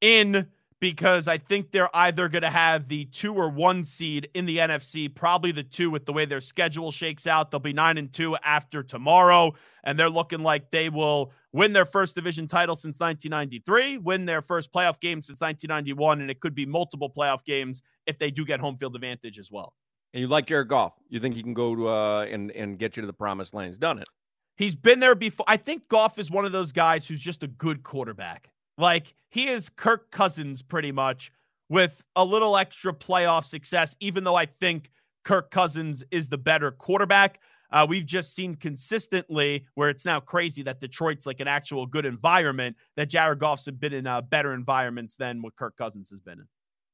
In 0.00 0.48
because 0.80 1.26
I 1.26 1.38
think 1.38 1.70
they're 1.70 1.94
either 1.96 2.28
going 2.28 2.42
to 2.42 2.50
have 2.50 2.88
the 2.88 3.06
two 3.06 3.34
or 3.34 3.48
one 3.48 3.84
seed 3.84 4.28
in 4.34 4.44
the 4.44 4.58
NFC, 4.58 5.12
probably 5.12 5.52
the 5.52 5.62
two 5.62 5.90
with 5.90 6.04
the 6.04 6.12
way 6.12 6.26
their 6.26 6.40
schedule 6.40 6.92
shakes 6.92 7.26
out. 7.26 7.50
They'll 7.50 7.60
be 7.60 7.72
nine 7.72 7.96
and 7.98 8.12
two 8.12 8.36
after 8.44 8.82
tomorrow, 8.82 9.54
and 9.84 9.98
they're 9.98 10.10
looking 10.10 10.40
like 10.40 10.70
they 10.70 10.88
will 10.88 11.32
win 11.52 11.72
their 11.72 11.86
first 11.86 12.14
division 12.14 12.46
title 12.46 12.76
since 12.76 13.00
1993, 13.00 13.98
win 13.98 14.26
their 14.26 14.42
first 14.42 14.72
playoff 14.72 15.00
game 15.00 15.22
since 15.22 15.40
1991, 15.40 16.20
and 16.20 16.30
it 16.30 16.40
could 16.40 16.54
be 16.54 16.66
multiple 16.66 17.10
playoff 17.10 17.44
games 17.44 17.82
if 18.06 18.18
they 18.18 18.30
do 18.30 18.44
get 18.44 18.60
home 18.60 18.76
field 18.76 18.94
advantage 18.94 19.38
as 19.38 19.50
well. 19.50 19.72
And 20.12 20.20
you 20.20 20.28
like 20.28 20.46
Jared 20.46 20.68
Goff? 20.68 20.92
You 21.08 21.20
think 21.20 21.34
he 21.34 21.42
can 21.42 21.54
go 21.54 21.74
to 21.74 21.88
uh, 21.88 22.26
and 22.30 22.50
and 22.52 22.78
get 22.78 22.96
you 22.96 23.00
to 23.02 23.06
the 23.06 23.12
promised 23.12 23.54
land? 23.54 23.68
He's 23.68 23.78
done 23.78 23.98
it. 23.98 24.06
He's 24.56 24.74
been 24.74 25.00
there 25.00 25.14
before. 25.14 25.44
I 25.48 25.56
think 25.56 25.88
Goff 25.88 26.18
is 26.18 26.30
one 26.30 26.44
of 26.44 26.52
those 26.52 26.72
guys 26.72 27.06
who's 27.06 27.20
just 27.20 27.42
a 27.42 27.46
good 27.46 27.82
quarterback. 27.82 28.50
Like 28.78 29.14
he 29.28 29.48
is 29.48 29.68
Kirk 29.68 30.10
Cousins 30.10 30.62
pretty 30.62 30.92
much 30.92 31.32
with 31.68 32.02
a 32.14 32.24
little 32.24 32.56
extra 32.56 32.92
playoff 32.92 33.44
success, 33.44 33.96
even 34.00 34.24
though 34.24 34.36
I 34.36 34.46
think 34.46 34.90
Kirk 35.24 35.50
Cousins 35.50 36.04
is 36.10 36.28
the 36.28 36.38
better 36.38 36.70
quarterback. 36.70 37.40
Uh, 37.72 37.84
we've 37.88 38.06
just 38.06 38.34
seen 38.34 38.54
consistently 38.54 39.66
where 39.74 39.88
it's 39.88 40.04
now 40.04 40.20
crazy 40.20 40.62
that 40.62 40.80
Detroit's 40.80 41.26
like 41.26 41.40
an 41.40 41.48
actual 41.48 41.84
good 41.84 42.06
environment, 42.06 42.76
that 42.96 43.10
Jared 43.10 43.40
Goff's 43.40 43.66
have 43.66 43.80
been 43.80 43.92
in 43.92 44.06
uh, 44.06 44.20
better 44.20 44.54
environments 44.54 45.16
than 45.16 45.42
what 45.42 45.56
Kirk 45.56 45.76
Cousins 45.76 46.10
has 46.10 46.20
been 46.20 46.38
in. 46.38 46.46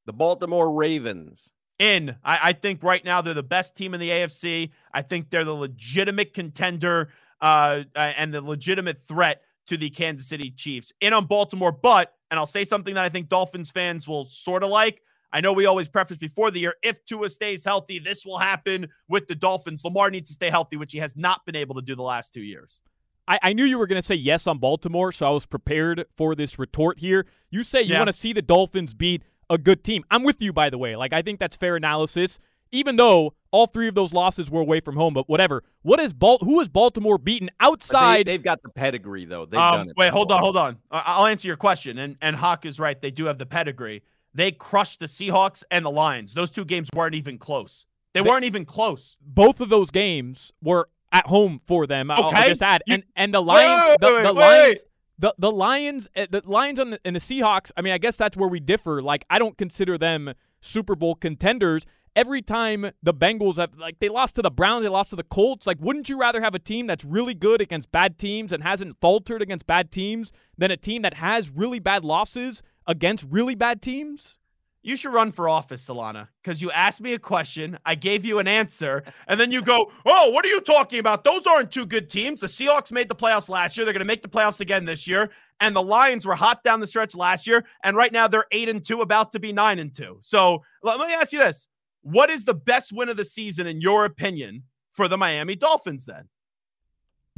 The 0.06 0.14
Baltimore 0.14 0.72
Ravens. 0.72 1.52
In, 1.78 2.16
I, 2.24 2.38
I 2.42 2.52
think 2.52 2.82
right 2.82 3.04
now 3.04 3.20
they're 3.20 3.34
the 3.34 3.42
best 3.42 3.76
team 3.76 3.92
in 3.92 4.00
the 4.00 4.08
AFC. 4.08 4.70
I 4.94 5.02
think 5.02 5.30
they're 5.30 5.44
the 5.44 5.54
legitimate 5.54 6.32
contender 6.32 7.10
uh, 7.40 7.82
and 7.94 8.32
the 8.32 8.40
legitimate 8.40 9.02
threat 9.06 9.42
to 9.66 9.76
the 9.76 9.90
Kansas 9.90 10.28
City 10.28 10.50
Chiefs. 10.56 10.92
In 11.00 11.12
on 11.12 11.26
Baltimore, 11.26 11.72
but, 11.72 12.12
and 12.30 12.38
I'll 12.38 12.46
say 12.46 12.64
something 12.64 12.94
that 12.94 13.04
I 13.04 13.08
think 13.08 13.28
Dolphins 13.28 13.70
fans 13.70 14.06
will 14.08 14.24
sort 14.24 14.62
of 14.62 14.70
like. 14.70 15.00
I 15.34 15.40
know 15.40 15.52
we 15.54 15.64
always 15.64 15.88
preface 15.88 16.18
before 16.18 16.50
the 16.50 16.60
year 16.60 16.74
if 16.82 17.02
Tua 17.06 17.30
stays 17.30 17.64
healthy, 17.64 17.98
this 17.98 18.26
will 18.26 18.38
happen 18.38 18.88
with 19.08 19.28
the 19.28 19.34
Dolphins. 19.34 19.82
Lamar 19.84 20.10
needs 20.10 20.28
to 20.28 20.34
stay 20.34 20.50
healthy, 20.50 20.76
which 20.76 20.92
he 20.92 20.98
has 20.98 21.16
not 21.16 21.46
been 21.46 21.56
able 21.56 21.74
to 21.76 21.82
do 21.82 21.96
the 21.96 22.02
last 22.02 22.34
two 22.34 22.42
years. 22.42 22.80
I, 23.26 23.38
I 23.42 23.52
knew 23.52 23.64
you 23.64 23.78
were 23.78 23.86
going 23.86 24.00
to 24.00 24.06
say 24.06 24.14
yes 24.16 24.46
on 24.46 24.58
Baltimore, 24.58 25.10
so 25.12 25.26
I 25.26 25.30
was 25.30 25.46
prepared 25.46 26.04
for 26.14 26.34
this 26.34 26.58
retort 26.58 26.98
here. 26.98 27.24
You 27.50 27.62
say 27.64 27.80
you 27.80 27.92
Yeah. 27.92 28.00
want 28.00 28.08
to 28.08 28.12
see 28.12 28.32
the 28.32 28.42
Dolphins 28.42 28.92
beat 28.94 29.22
a 29.48 29.56
good 29.58 29.84
team. 29.84 30.04
I'm 30.10 30.22
with 30.22 30.42
you, 30.42 30.52
by 30.52 30.68
the 30.70 30.76
way. 30.78 30.96
Like, 30.96 31.12
I 31.12 31.22
think 31.22 31.38
that's 31.38 31.56
fair 31.56 31.76
analysis. 31.76 32.38
Even 32.72 32.96
though 32.96 33.34
all 33.50 33.66
three 33.66 33.86
of 33.86 33.94
those 33.94 34.12
losses 34.12 34.50
were 34.50 34.60
away 34.62 34.80
from 34.80 34.96
home, 34.96 35.12
but 35.14 35.28
whatever. 35.28 35.62
What 35.82 36.00
is 36.00 36.12
Bal- 36.12 36.38
who 36.40 36.60
is 36.60 36.68
Baltimore 36.68 37.18
beaten 37.18 37.50
outside? 37.60 38.26
They, 38.26 38.32
have 38.32 38.42
got 38.42 38.62
the 38.62 38.70
pedigree 38.70 39.26
though. 39.26 39.44
They've 39.46 39.60
Um, 39.60 39.76
done 39.78 39.88
it. 39.90 39.96
wait, 39.96 40.10
hold 40.10 40.32
on, 40.32 40.40
hold 40.40 40.56
on. 40.56 40.78
I- 40.90 41.02
I'll 41.06 41.26
answer 41.26 41.46
your 41.48 41.56
question. 41.58 41.98
And 41.98 42.16
and 42.22 42.34
Hawk 42.34 42.64
is 42.66 42.80
right. 42.80 43.00
They 43.00 43.10
do 43.10 43.26
have 43.26 43.38
the 43.38 43.46
pedigree. 43.46 44.02
They 44.34 44.50
crushed 44.50 45.00
the 45.00 45.06
Seahawks 45.06 45.62
and 45.70 45.84
the 45.84 45.90
Lions. 45.90 46.32
Those 46.34 46.50
two 46.50 46.64
games 46.64 46.88
weren't 46.94 47.14
even 47.14 47.36
close. 47.38 47.84
They, 48.14 48.22
They- 48.22 48.28
weren't 48.28 48.44
even 48.44 48.64
close. 48.64 49.16
both 49.20 49.60
of 49.60 49.68
those 49.68 49.90
games 49.90 50.52
were 50.62 50.88
at 51.12 51.26
home 51.26 51.60
for 51.66 51.86
them. 51.86 52.10
I'll- 52.10 52.24
I'll 52.24 52.28
Okay. 52.30 52.48
just 52.48 52.62
add, 52.62 52.82
You- 52.86 52.94
and 52.94 53.04
and 53.14 53.34
the 53.34 53.42
Lions, 53.42 53.82
wait, 53.86 54.00
the, 54.00 54.06
wait, 54.14 54.22
the 54.22 54.32
wait. 54.32 54.44
Lions, 54.62 54.84
the 55.18 55.34
the 55.38 55.52
Lions, 55.52 56.08
uh, 56.16 56.26
the 56.30 56.42
Lions 56.46 56.78
on 56.80 56.90
the, 56.90 57.00
and 57.04 57.14
the 57.14 57.20
Seahawks. 57.20 57.70
I 57.76 57.82
mean, 57.82 57.92
I 57.92 57.98
guess 57.98 58.16
that's 58.16 58.34
where 58.36 58.48
we 58.48 58.60
differ. 58.60 59.02
Like, 59.02 59.26
I 59.28 59.38
don't 59.38 59.58
consider 59.58 59.98
them 59.98 60.32
Super 60.62 60.94
Bowl 60.96 61.14
contenders. 61.14 61.84
Every 62.14 62.42
time 62.42 62.90
the 63.02 63.14
Bengals 63.14 63.56
have 63.56 63.74
like 63.78 63.98
they 63.98 64.10
lost 64.10 64.34
to 64.34 64.42
the 64.42 64.50
Browns, 64.50 64.82
they 64.82 64.88
lost 64.90 65.10
to 65.10 65.16
the 65.16 65.22
Colts. 65.22 65.66
Like, 65.66 65.78
wouldn't 65.80 66.10
you 66.10 66.18
rather 66.20 66.42
have 66.42 66.54
a 66.54 66.58
team 66.58 66.86
that's 66.86 67.04
really 67.04 67.34
good 67.34 67.62
against 67.62 67.90
bad 67.90 68.18
teams 68.18 68.52
and 68.52 68.62
hasn't 68.62 69.00
faltered 69.00 69.40
against 69.40 69.66
bad 69.66 69.90
teams 69.90 70.30
than 70.58 70.70
a 70.70 70.76
team 70.76 71.02
that 71.02 71.14
has 71.14 71.48
really 71.48 71.78
bad 71.78 72.04
losses 72.04 72.62
against 72.86 73.24
really 73.30 73.54
bad 73.54 73.80
teams? 73.80 74.38
You 74.84 74.96
should 74.96 75.12
run 75.12 75.30
for 75.30 75.48
office, 75.48 75.86
Solana, 75.86 76.26
because 76.42 76.60
you 76.60 76.70
asked 76.72 77.00
me 77.00 77.14
a 77.14 77.18
question, 77.18 77.78
I 77.86 77.94
gave 77.94 78.24
you 78.24 78.40
an 78.40 78.48
answer, 78.48 79.04
and 79.28 79.38
then 79.38 79.52
you 79.52 79.62
go, 79.62 79.92
"Oh, 80.04 80.30
what 80.30 80.44
are 80.44 80.48
you 80.48 80.60
talking 80.60 80.98
about? 80.98 81.22
Those 81.22 81.46
aren't 81.46 81.70
two 81.70 81.86
good 81.86 82.10
teams. 82.10 82.40
The 82.40 82.48
Seahawks 82.48 82.90
made 82.90 83.08
the 83.08 83.14
playoffs 83.14 83.48
last 83.48 83.76
year. 83.76 83.84
They're 83.84 83.94
going 83.94 84.00
to 84.00 84.04
make 84.04 84.22
the 84.22 84.28
playoffs 84.28 84.60
again 84.60 84.84
this 84.84 85.06
year, 85.06 85.30
and 85.60 85.74
the 85.74 85.82
Lions 85.82 86.26
were 86.26 86.34
hot 86.34 86.64
down 86.64 86.80
the 86.80 86.88
stretch 86.88 87.14
last 87.14 87.46
year, 87.46 87.64
and 87.84 87.96
right 87.96 88.12
now 88.12 88.26
they're 88.26 88.46
eight 88.50 88.68
and 88.68 88.84
two, 88.84 89.00
about 89.02 89.30
to 89.32 89.38
be 89.38 89.52
nine 89.52 89.78
and 89.78 89.94
two. 89.94 90.18
So 90.20 90.64
let 90.82 90.98
me 90.98 91.14
ask 91.14 91.32
you 91.32 91.38
this: 91.38 91.68
What 92.02 92.30
is 92.30 92.44
the 92.44 92.54
best 92.54 92.92
win 92.92 93.08
of 93.08 93.16
the 93.16 93.24
season 93.24 93.66
in 93.66 93.80
your 93.80 94.04
opinion 94.04 94.64
for 94.92 95.08
the 95.08 95.16
Miami 95.16 95.56
Dolphins? 95.56 96.04
Then 96.04 96.28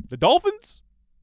The 0.08 0.16
Dolphins? 0.16 0.80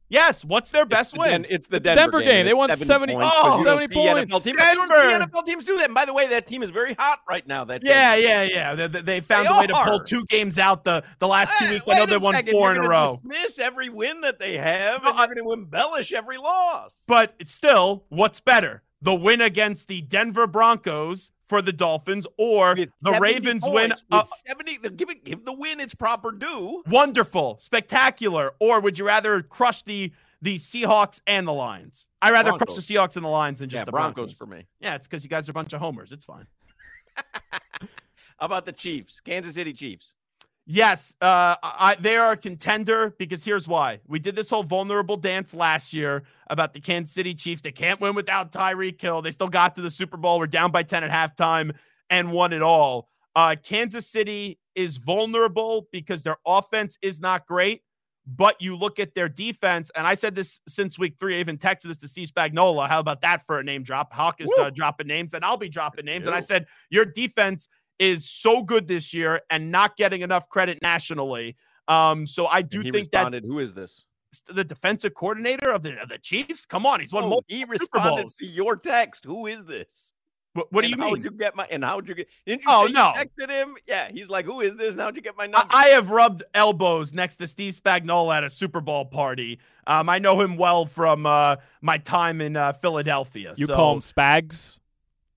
Yes. 0.10 0.44
What's 0.44 0.72
their 0.72 0.86
best 0.86 1.14
The 1.14 1.20
win? 1.22 1.30
Den- 1.44 1.46
it's 1.50 1.68
the 1.68 1.78
It's 1.78 1.86
Denver, 1.86 2.02
Denver 2.02 2.20
game. 2.20 2.30
game. 2.30 2.46
They 2.46 2.54
won 2.54 2.68
70 2.70 2.86
70 2.86 3.14
points, 3.14 3.32
oh, 3.34 3.42
but 3.44 3.58
you 3.60 3.64
don't 3.64 3.74
70 3.80 3.94
see 3.96 4.02
NFL 4.02 4.14
points. 4.30 4.44
teams- 4.44 4.58
Denver. 4.58 4.82
You 4.82 4.88
don't 4.90 5.10
see 5.22 5.26
NFL 5.26 5.44
teams 5.46 5.66
do 5.66 5.78
that. 5.78 5.86
And 5.86 5.94
by 5.96 6.04
the 6.06 6.14
way, 6.14 6.28
that 6.28 6.46
team 6.48 6.64
is 6.64 6.70
very 6.70 6.94
hot 6.96 7.20
right 7.30 7.48
now. 7.48 7.64
That 7.64 7.82
Yeah, 7.84 8.16
Denver 8.18 8.28
yeah, 8.28 8.42
yeah. 8.44 8.76
They, 8.76 8.88
they- 8.88 9.02
they 9.02 9.22
found 9.22 9.46
They 9.48 9.52
a 9.52 9.58
way 9.58 9.68
to 9.68 9.74
pull 9.86 10.04
two 10.04 10.26
games 10.26 10.60
out 10.60 10.84
the 10.84 11.04
the 11.20 11.28
last 11.30 11.54
two 11.58 11.66
Hey, 11.66 11.74
weeks. 11.76 11.88
I 11.88 11.98
know 11.98 12.06
they 12.06 12.18
won 12.18 12.34
second. 12.34 12.52
four 12.52 12.74
You're 12.74 12.82
in 12.82 12.86
a 12.86 12.90
row. 12.90 13.20
Dismiss 13.26 13.58
every 13.58 13.88
win 13.88 14.20
that 14.22 14.38
they 14.38 14.58
have, 14.58 15.02
No, 15.02 15.10
and 15.12 15.18
you're 15.18 15.28
going 15.36 15.46
to 15.48 15.54
embellish 15.54 16.12
every 16.12 16.38
loss. 16.38 17.06
But 17.08 17.34
still, 17.46 18.04
what's 18.10 18.42
better? 18.42 18.84
The 19.02 19.16
win 19.16 19.40
against 19.40 19.88
the 19.88 20.02
Denver 20.02 20.46
Broncos 20.46 21.32
for 21.52 21.62
the 21.62 21.74
Dolphins 21.74 22.26
or 22.38 22.76
With 22.78 22.92
the 23.02 23.12
70 23.12 23.20
Ravens 23.22 23.64
win? 23.66 23.90
points, 23.90 24.04
Uh, 24.10 24.24
seventy. 24.48 24.78
Give 24.78 25.10
it. 25.10 25.26
Give 25.26 25.44
the 25.44 25.52
win 25.52 25.82
its 25.82 25.94
proper 25.94 26.32
due. 26.32 26.82
wonderful, 26.88 27.58
spectacular. 27.60 28.54
Or 28.62 28.80
would 28.80 28.98
you 28.98 29.06
rather 29.06 29.42
crush 29.44 29.84
the 29.84 30.14
the 30.42 30.56
Seahawks 30.56 31.20
and 31.28 31.46
the 31.46 31.52
Lions? 31.52 32.08
I 32.22 32.32
rather 32.32 32.54
crush 32.54 32.74
the 32.76 32.82
Seahawks 32.82 33.18
and 33.18 33.26
the 33.26 33.30
Lions 33.30 33.60
than 33.60 33.68
just 33.68 33.82
Yeah, 33.82 33.86
the 33.86 33.92
Broncos 33.92 34.34
Broncos. 34.34 34.38
for 34.38 34.46
me. 34.46 34.66
Yeah, 34.80 34.96
it's 34.96 35.10
because 35.10 35.26
you 35.26 35.30
guys 35.30 35.50
are 35.50 35.52
a 35.52 35.54
bunch 35.54 35.74
of 35.74 35.82
homers. 35.82 36.14
It's 36.14 36.24
fine. 36.24 36.48
How 38.40 38.46
about 38.46 38.66
the 38.66 38.72
Chiefs? 38.72 39.20
Kansas 39.20 39.54
City 39.56 39.74
Chiefs. 39.74 40.16
Yes, 40.74 41.14
uh, 41.20 41.58
I, 41.62 41.98
they 42.00 42.16
are 42.16 42.32
a 42.32 42.38
contender 42.38 43.14
because 43.20 43.44
here's 43.44 43.68
why. 43.68 44.00
We 44.08 44.20
did 44.20 44.38
this 44.38 44.50
whole 44.50 44.64
vulnerable 44.64 45.18
dance 45.18 45.54
last 45.54 45.92
year 45.92 46.24
about 46.50 46.74
the 46.74 46.80
Kansas 46.80 47.14
City 47.14 47.36
Chiefs. 47.36 47.62
They 47.62 47.74
can't 47.74 48.00
win 48.00 48.16
without 48.16 48.54
Tyreek 48.54 49.02
Hill. 49.02 49.22
They 49.22 49.32
still 49.32 49.50
got 49.50 49.76
to 49.76 49.82
the 49.82 49.92
Super 49.92 50.16
Bowl. 50.16 50.40
We're 50.40 50.48
down 50.48 50.72
by 50.72 50.84
10 50.84 51.04
at 51.04 51.12
halftime 51.12 51.76
and 52.10 52.32
won 52.32 52.54
it 52.54 52.62
all. 52.62 53.10
Uh, 53.36 53.58
Kansas 53.62 54.08
City 54.08 54.60
is 54.74 54.96
vulnerable 54.96 55.90
because 55.92 56.24
their 56.24 56.38
offense 56.48 56.98
is 57.02 57.20
not 57.20 57.46
great, 57.46 57.82
but 58.26 58.56
you 58.62 58.78
look 58.78 58.98
at 58.98 59.14
their 59.14 59.28
defense, 59.28 59.92
and 59.94 60.08
I 60.08 60.14
said 60.14 60.36
this 60.36 60.62
since 60.70 60.98
week 60.98 61.16
three. 61.20 61.36
I 61.36 61.40
even 61.42 61.58
texted 61.58 61.90
this 61.90 61.98
to 61.98 62.08
Steve 62.08 62.30
Spagnuolo. 62.30 62.88
How 62.88 63.00
about 63.00 63.20
that 63.22 63.46
for 63.46 63.60
a 63.60 63.64
name 63.64 63.84
drop? 63.84 64.14
Hoch 64.14 64.40
is 64.40 64.50
uh, 64.58 64.70
dropping 64.70 65.08
names, 65.08 65.34
and 65.34 65.44
I'll 65.44 65.58
be 65.58 65.68
dropping 65.68 66.06
names. 66.06 66.28
And 66.28 66.36
I 66.36 66.40
said, 66.40 66.68
Your 66.90 67.04
defense 67.04 67.68
is 68.02 68.28
so 68.30 68.62
good 68.64 68.88
this 68.88 69.14
year 69.14 69.40
and 69.50 69.72
not 69.72 69.96
getting 69.96 70.22
enough 70.24 70.50
credit 70.50 70.80
nationally. 70.82 71.56
Um, 71.88 72.26
so 72.26 72.48
I 72.48 72.62
do 72.64 72.80
he 72.82 72.86
think 72.92 72.96
responded. 73.14 73.46
Who 73.46 73.60
is 73.60 73.74
this? 73.74 74.04
the 74.48 74.64
defensive 74.64 75.14
coordinator 75.14 75.72
of 75.72 75.84
the 75.84 76.02
of 76.02 76.08
the 76.08 76.18
Chiefs, 76.18 76.66
come 76.66 76.86
on, 76.86 77.02
he's 77.02 77.12
won 77.12 77.26
Oh, 77.26 77.30
multiple 77.30 77.46
he 77.50 77.60
Super 77.60 77.72
responded 77.74 78.22
Bowls. 78.24 78.36
to 78.38 78.46
your 78.46 78.78
text. 78.78 79.26
Who 79.26 79.46
is 79.48 79.66
this? 79.66 80.14
What, 80.54 80.72
what 80.72 80.82
do 80.82 80.86
And 80.88 80.96
you 80.96 80.98
How 81.02 81.06
mean? 81.08 81.12
would 81.12 81.24
you 81.26 81.32
get 81.32 81.54
my? 81.56 81.66
And 81.70 81.84
how 81.84 81.98
would 81.98 82.08
you 82.08 82.16
get? 82.16 82.30
Didn't 82.46 82.62
you 82.64 82.68
Oh, 82.70 82.88
say 82.88 82.94
no. 82.94 83.14
you 83.16 83.26
texted 83.26 83.50
him? 83.50 83.76
Yeah, 83.88 84.10
he's 84.10 84.30
like, 84.30 84.46
"Who 84.46 84.62
is 84.62 84.76
this?" 84.78 84.94
And 84.94 85.02
how'd 85.02 85.16
you 85.18 85.22
get 85.22 85.36
my 85.38 85.44
I, 85.44 85.48
number? 85.48 85.68
I 85.74 85.86
have 85.88 86.12
rubbed 86.12 86.44
elbows 86.54 87.14
next 87.14 87.38
to 87.38 87.48
Steve 87.48 87.74
Spagnuolo 87.74 88.34
at 88.36 88.44
a 88.46 88.50
Super 88.50 88.80
Bowl 88.82 89.04
party. 89.06 89.60
Um, 89.88 90.08
I 90.10 90.18
know 90.20 90.40
him 90.40 90.56
well 90.58 90.86
from 90.86 91.26
uh, 91.26 91.58
my 91.82 91.98
time 91.98 92.40
in 92.42 92.56
uh, 92.58 92.72
Philadelphia. 92.74 93.54
You 93.58 93.66
so, 93.68 93.76
call 93.76 93.94
him 93.96 94.00
Spags? 94.02 94.80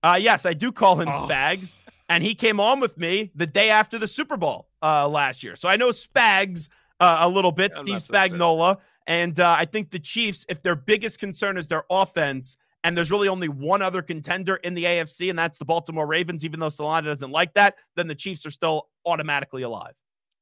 Uh, 0.03 0.17
yes, 0.19 0.45
I 0.45 0.53
do 0.53 0.71
call 0.71 0.99
him 1.01 1.09
Oh. 1.09 1.25
Spags, 1.27 1.75
and 2.09 2.23
he 2.23 2.35
came 2.35 2.59
on 2.59 2.79
with 2.79 2.97
me 2.97 3.31
the 3.35 3.47
day 3.47 3.69
after 3.69 3.97
the 3.97 4.07
Super 4.07 4.37
Bowl 4.37 4.69
uh, 4.81 5.07
last 5.07 5.43
year. 5.43 5.55
So 5.55 5.67
I 5.67 5.75
know 5.75 5.89
Spags 5.89 6.69
uh, 6.99 7.19
a 7.21 7.29
little 7.29 7.51
bit, 7.51 7.73
I'm 7.75 7.85
Steve 7.85 8.01
so. 8.01 8.13
Spagnuolo, 8.13 8.77
and 9.07 9.39
uh, 9.39 9.55
I 9.57 9.65
think 9.65 9.91
the 9.91 9.99
Chiefs, 9.99 10.45
if 10.49 10.61
their 10.61 10.75
biggest 10.75 11.19
concern 11.19 11.57
is 11.57 11.67
their 11.67 11.83
offense, 11.89 12.57
and 12.83 12.95
there's 12.95 13.11
really 13.11 13.27
only 13.27 13.49
one 13.49 13.81
other 13.81 14.01
contender 14.01 14.57
in 14.57 14.75
the 14.75 14.83
AFC, 14.83 15.29
and 15.29 15.37
that's 15.37 15.57
the 15.57 15.65
Baltimore 15.65 16.05
Ravens, 16.05 16.45
even 16.45 16.59
though 16.59 16.67
Solana 16.67 17.05
doesn't 17.05 17.31
like 17.31 17.53
that, 17.55 17.75
then 17.95 18.07
the 18.07 18.15
Chiefs 18.15 18.45
are 18.45 18.51
still 18.51 18.89
automatically 19.05 19.63
alive. 19.63 19.93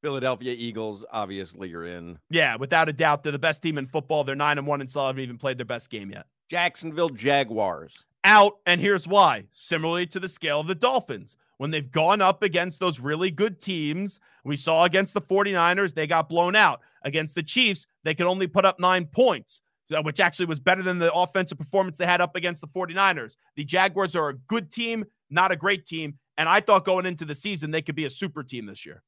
Philadelphia 0.02 0.54
Eagles 0.58 1.06
obviously 1.14 1.70
you're 1.70 1.88
in. 1.88 2.20
Yeah, 2.30 2.58
without 2.58 2.90
a 2.90 2.94
doubt, 2.94 3.24
they're 3.24 3.32
the 3.32 3.40
best 3.40 3.64
team 3.64 3.78
in 3.78 3.86
football. 3.86 4.26
They're 4.26 4.36
nine 4.36 4.58
and 4.58 4.68
one 4.68 4.82
and 4.82 4.90
still 4.90 5.08
haven't 5.08 5.24
even 5.24 5.38
played 5.38 5.58
their 5.58 5.66
best 5.66 5.90
game 5.90 6.12
yet. 6.12 6.26
Jacksonville 6.50 7.10
Jaguars. 7.10 8.04
out. 8.26 8.58
And 8.66 8.82
here's 8.82 9.08
why 9.08 9.46
similarly 9.50 10.06
to 10.08 10.20
the 10.20 10.28
scale 10.28 10.60
of 10.60 10.68
the 10.68 10.76
Dolphins. 10.76 11.38
When 11.64 11.72
they've 11.72 11.90
gone 11.90 12.20
up 12.22 12.44
against 12.44 12.82
those 12.82 13.00
really 13.00 13.32
good 13.32 13.62
teams, 13.62 14.20
we 14.44 14.58
saw 14.58 14.84
against 14.84 15.14
the 15.14 15.22
49ers, 15.22 15.94
they 15.94 16.06
got 16.06 16.28
blown 16.28 16.58
out. 16.58 16.82
Against 17.06 17.36
the 17.36 17.42
Chiefs, 17.42 17.88
they 18.04 18.14
could 18.14 18.26
only 18.26 18.48
put 18.48 18.66
up 18.66 18.82
nine 18.82 19.06
points, 19.06 19.62
uh, 19.96 20.02
which 20.02 20.20
actually 20.20 20.48
was 20.48 20.60
better 20.60 20.84
than 20.84 21.00
the 21.00 21.14
offensive 21.14 21.58
performance 21.58 21.98
they 21.98 22.06
had 22.06 22.20
up 22.20 22.36
against 22.36 22.60
the 22.60 22.68
49ers. 22.68 23.38
The 23.56 23.64
Jaguars 23.64 24.14
are 24.14 24.28
a 24.28 24.34
good 24.34 24.74
team, 24.74 25.06
not 25.30 25.54
a 25.54 25.56
great 25.56 25.86
team. 25.86 26.20
And 26.38 26.50
I 26.50 26.60
thought 26.60 26.84
going 26.84 27.06
into 27.06 27.24
the 27.24 27.34
season, 27.34 27.72
they 27.72 27.82
could 27.82 27.96
be 27.96 28.04
a 28.04 28.10
super 28.10 28.44
team 28.44 28.66
this 28.66 28.86
year. 28.86 29.02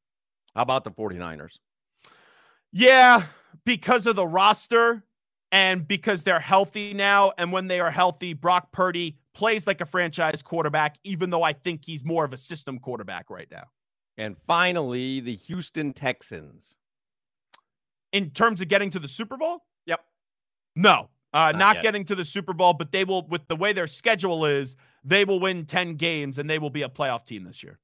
How 0.56 0.62
about 0.62 0.86
the 0.86 0.92
49ers? 0.92 1.58
Yeah, 2.72 3.24
because 3.66 4.08
of 4.08 4.16
the 4.16 4.26
roster 4.26 5.04
and 5.52 5.86
because 5.86 6.24
they're 6.24 6.40
healthy 6.40 6.94
now. 6.94 7.34
And 7.38 7.52
when 7.52 7.68
they 7.68 7.82
are 7.82 7.92
healthy, 7.92 8.32
Brock 8.32 8.72
Purdy 8.72 9.18
plays 9.36 9.68
like 9.68 9.82
a 9.82 9.86
franchise 9.86 10.42
quarterback, 10.42 10.98
even 11.04 11.30
though 11.30 11.44
I 11.44 11.54
think 11.54 11.86
he's 11.86 12.04
more 12.04 12.26
of 12.26 12.34
a 12.34 12.38
system 12.38 12.80
quarterback 12.80 13.30
right 13.30 13.48
now. 13.52 13.66
And 14.18 14.36
finally, 14.38 15.20
the 15.20 15.36
Houston 15.36 15.94
Texans. 15.94 16.76
In 18.14 18.32
terms 18.32 18.62
of 18.62 18.70
getting 18.70 18.90
to 18.92 19.00
the 19.00 19.10
Super 19.10 19.38
Bowl? 19.38 19.66
Yep. 19.86 20.00
No, 20.78 21.10
uh, 21.34 21.52
Not 21.52 21.58
not, 21.58 21.82
getting 21.82 22.06
to 22.06 22.16
the 22.16 22.24
Super 22.24 22.54
Bowl, 22.54 22.74
but 22.74 22.94
they 22.94 23.04
will, 23.04 23.28
with 23.28 23.46
the 23.50 23.58
way 23.58 23.74
their 23.74 23.88
schedule 23.88 24.46
is, 24.46 24.78
they 25.04 25.26
will 25.26 25.42
win 25.42 25.66
10 25.66 25.96
games 25.96 26.38
and 26.38 26.50
they 26.50 26.60
will 26.60 26.70
be 26.70 26.84
a 26.84 26.90
playoff 26.90 27.26
team 27.26 27.44
this 27.44 27.62
year. 27.62 27.78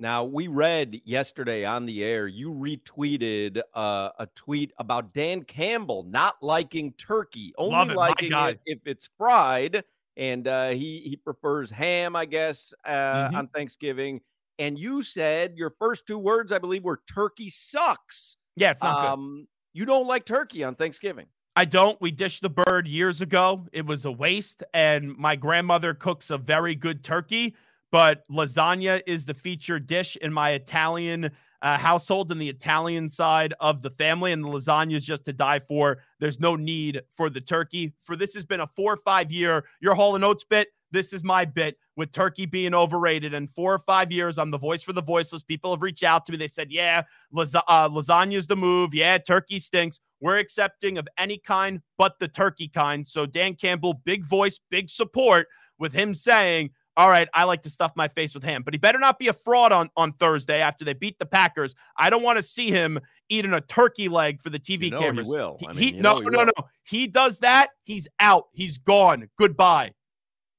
Now, 0.00 0.24
we 0.24 0.48
read 0.48 1.00
yesterday 1.04 1.64
on 1.64 1.86
the 1.86 2.04
air, 2.04 2.26
you 2.26 2.52
retweeted 2.52 3.60
uh, 3.74 4.10
a 4.18 4.26
tweet 4.34 4.72
about 4.78 5.12
Dan 5.12 5.42
Campbell 5.42 6.04
not 6.04 6.36
liking 6.40 6.92
turkey, 6.92 7.52
only 7.56 7.92
it, 7.92 7.96
liking 7.96 8.32
it 8.32 8.60
if 8.66 8.78
it's 8.84 9.08
fried. 9.16 9.84
And 10.18 10.46
uh, 10.48 10.70
he, 10.70 10.98
he 11.00 11.16
prefers 11.16 11.70
ham, 11.70 12.16
I 12.16 12.24
guess, 12.26 12.74
uh, 12.84 12.90
Mhm. 13.30 13.34
on 13.34 13.48
Thanksgiving. 13.48 14.20
And 14.58 14.76
you 14.78 15.02
said 15.02 15.56
your 15.56 15.70
first 15.78 16.06
two 16.06 16.18
words, 16.18 16.52
I 16.52 16.58
believe, 16.58 16.82
were 16.82 17.00
turkey 17.12 17.48
sucks. 17.48 18.36
Yeah, 18.56 18.72
it's 18.72 18.82
not 18.82 19.00
good. 19.00 19.08
Um, 19.12 19.48
you 19.72 19.86
don't 19.86 20.08
like 20.08 20.26
turkey 20.26 20.64
on 20.64 20.74
Thanksgiving. 20.74 21.26
I 21.54 21.64
don't. 21.64 22.00
We 22.00 22.10
dished 22.10 22.42
the 22.42 22.50
bird 22.50 22.88
years 22.88 23.20
ago. 23.20 23.66
It 23.72 23.86
was 23.86 24.04
a 24.04 24.10
waste. 24.12 24.64
And 24.74 25.16
my 25.16 25.36
grandmother 25.36 25.94
cooks 25.94 26.30
a 26.30 26.38
very 26.38 26.74
good 26.74 27.04
turkey, 27.04 27.54
but 27.92 28.24
lasagna 28.28 29.00
is 29.06 29.24
the 29.24 29.34
featured 29.34 29.86
dish 29.86 30.16
in 30.16 30.32
my 30.32 30.50
Italian 30.50 31.30
uh, 31.62 31.76
household 31.76 32.30
and 32.30 32.40
the 32.40 32.48
Italian 32.48 33.08
side 33.08 33.54
of 33.60 33.82
the 33.82 33.90
family. 33.90 34.32
And 34.32 34.44
the 34.44 34.48
lasagna 34.48 34.96
is 34.96 35.04
just 35.04 35.24
to 35.26 35.32
die 35.32 35.58
for. 35.60 35.98
There's 36.20 36.40
no 36.40 36.56
need 36.56 37.02
for 37.14 37.30
the 37.30 37.40
turkey. 37.40 37.94
For 38.02 38.16
this 38.16 38.34
has 38.34 38.44
been 38.44 38.60
a 38.60 38.66
four 38.66 38.92
or 38.92 38.96
five 38.96 39.32
year, 39.32 39.64
your 39.80 39.94
Hall 39.94 40.14
and 40.14 40.24
Oates 40.24 40.44
bit. 40.44 40.68
This 40.90 41.12
is 41.12 41.22
my 41.22 41.44
bit 41.44 41.76
with 41.96 42.12
turkey 42.12 42.46
being 42.46 42.74
overrated. 42.74 43.34
And 43.34 43.50
four 43.50 43.74
or 43.74 43.78
five 43.78 44.10
years, 44.10 44.38
I'm 44.38 44.50
the 44.50 44.58
voice 44.58 44.82
for 44.82 44.94
the 44.94 45.02
voiceless. 45.02 45.42
People 45.42 45.70
have 45.72 45.82
reached 45.82 46.02
out 46.02 46.24
to 46.26 46.32
me. 46.32 46.38
They 46.38 46.46
said, 46.46 46.70
yeah, 46.70 47.02
lasa- 47.30 47.64
uh, 47.68 47.88
lasagna's 47.90 48.46
the 48.46 48.56
move. 48.56 48.94
Yeah, 48.94 49.18
turkey 49.18 49.58
stinks. 49.58 50.00
We're 50.20 50.38
accepting 50.38 50.96
of 50.96 51.06
any 51.18 51.38
kind 51.38 51.82
but 51.98 52.18
the 52.18 52.28
turkey 52.28 52.68
kind. 52.68 53.06
So 53.06 53.26
Dan 53.26 53.54
Campbell, 53.54 54.00
big 54.04 54.24
voice, 54.24 54.58
big 54.70 54.88
support 54.88 55.48
with 55.78 55.92
him 55.92 56.14
saying, 56.14 56.70
all 56.98 57.08
right, 57.08 57.28
I 57.32 57.44
like 57.44 57.62
to 57.62 57.70
stuff 57.70 57.92
my 57.94 58.08
face 58.08 58.34
with 58.34 58.42
ham, 58.42 58.64
but 58.64 58.74
he 58.74 58.78
better 58.78 58.98
not 58.98 59.20
be 59.20 59.28
a 59.28 59.32
fraud 59.32 59.70
on, 59.70 59.88
on 59.96 60.12
Thursday 60.14 60.60
after 60.60 60.84
they 60.84 60.94
beat 60.94 61.16
the 61.20 61.26
Packers. 61.26 61.76
I 61.96 62.10
don't 62.10 62.24
want 62.24 62.38
to 62.38 62.42
see 62.42 62.70
him 62.72 62.98
eating 63.28 63.52
a 63.52 63.60
turkey 63.60 64.08
leg 64.08 64.42
for 64.42 64.50
the 64.50 64.58
TV 64.58 64.86
You 64.86 64.90
know 64.90 65.12
he 65.12 65.22
will. 65.30 65.58
I 65.68 65.72
mean, 65.74 65.94
he- 65.94 66.00
no, 66.00 66.18
no, 66.18 66.38
will. 66.38 66.46
no. 66.46 66.52
He 66.82 67.06
does 67.06 67.38
that, 67.38 67.68
he's 67.84 68.08
out. 68.18 68.48
He's 68.52 68.78
gone. 68.78 69.28
Goodbye. 69.38 69.92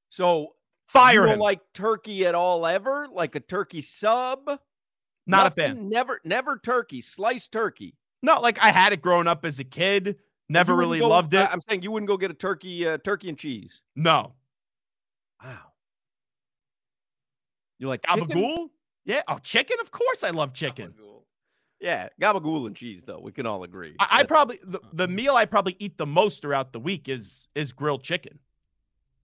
So 0.08 0.54
Fire 0.88 1.12
you 1.12 1.20
don't 1.20 1.34
him. 1.34 1.40
like 1.40 1.60
turkey 1.74 2.26
at 2.26 2.34
all 2.34 2.64
ever? 2.66 3.06
Like 3.12 3.34
a 3.34 3.40
turkey 3.40 3.82
sub? 3.82 4.40
Not 5.26 5.46
a 5.48 5.50
fan. 5.50 5.90
Never, 5.90 6.22
never 6.24 6.56
turkey. 6.58 7.02
Sliced 7.02 7.52
turkey. 7.52 7.96
No, 8.22 8.40
like 8.40 8.58
I 8.62 8.72
had 8.72 8.94
it 8.94 9.02
growing 9.02 9.28
up 9.28 9.44
as 9.44 9.60
a 9.60 9.64
kid. 9.64 10.16
Never 10.48 10.74
really 10.74 11.00
go- 11.00 11.08
loved 11.10 11.34
it. 11.34 11.46
I'm 11.52 11.60
saying 11.68 11.82
you 11.82 11.90
wouldn't 11.90 12.08
go 12.08 12.16
get 12.16 12.30
a 12.30 12.34
turkey, 12.34 12.88
uh, 12.88 12.96
turkey 13.04 13.28
and 13.28 13.36
cheese. 13.38 13.82
no. 13.94 14.32
Wow. 15.44 15.58
You 17.80 17.88
like 17.88 18.02
Gabagool? 18.02 18.68
Yeah. 19.04 19.22
Oh, 19.26 19.38
chicken? 19.38 19.78
Of 19.80 19.90
course 19.90 20.22
I 20.22 20.30
love 20.30 20.52
chicken. 20.52 20.94
Yeah, 21.80 22.10
gabagool 22.20 22.66
and 22.66 22.76
cheese, 22.76 23.04
though. 23.04 23.18
We 23.18 23.32
can 23.32 23.46
all 23.46 23.64
agree. 23.64 23.96
I, 23.98 24.18
I 24.18 24.22
probably 24.24 24.60
the, 24.62 24.80
the 24.92 25.08
meal 25.08 25.34
I 25.34 25.46
probably 25.46 25.76
eat 25.78 25.96
the 25.96 26.04
most 26.04 26.42
throughout 26.42 26.74
the 26.74 26.78
week 26.78 27.08
is 27.08 27.48
is 27.54 27.72
grilled 27.72 28.02
chicken. 28.02 28.38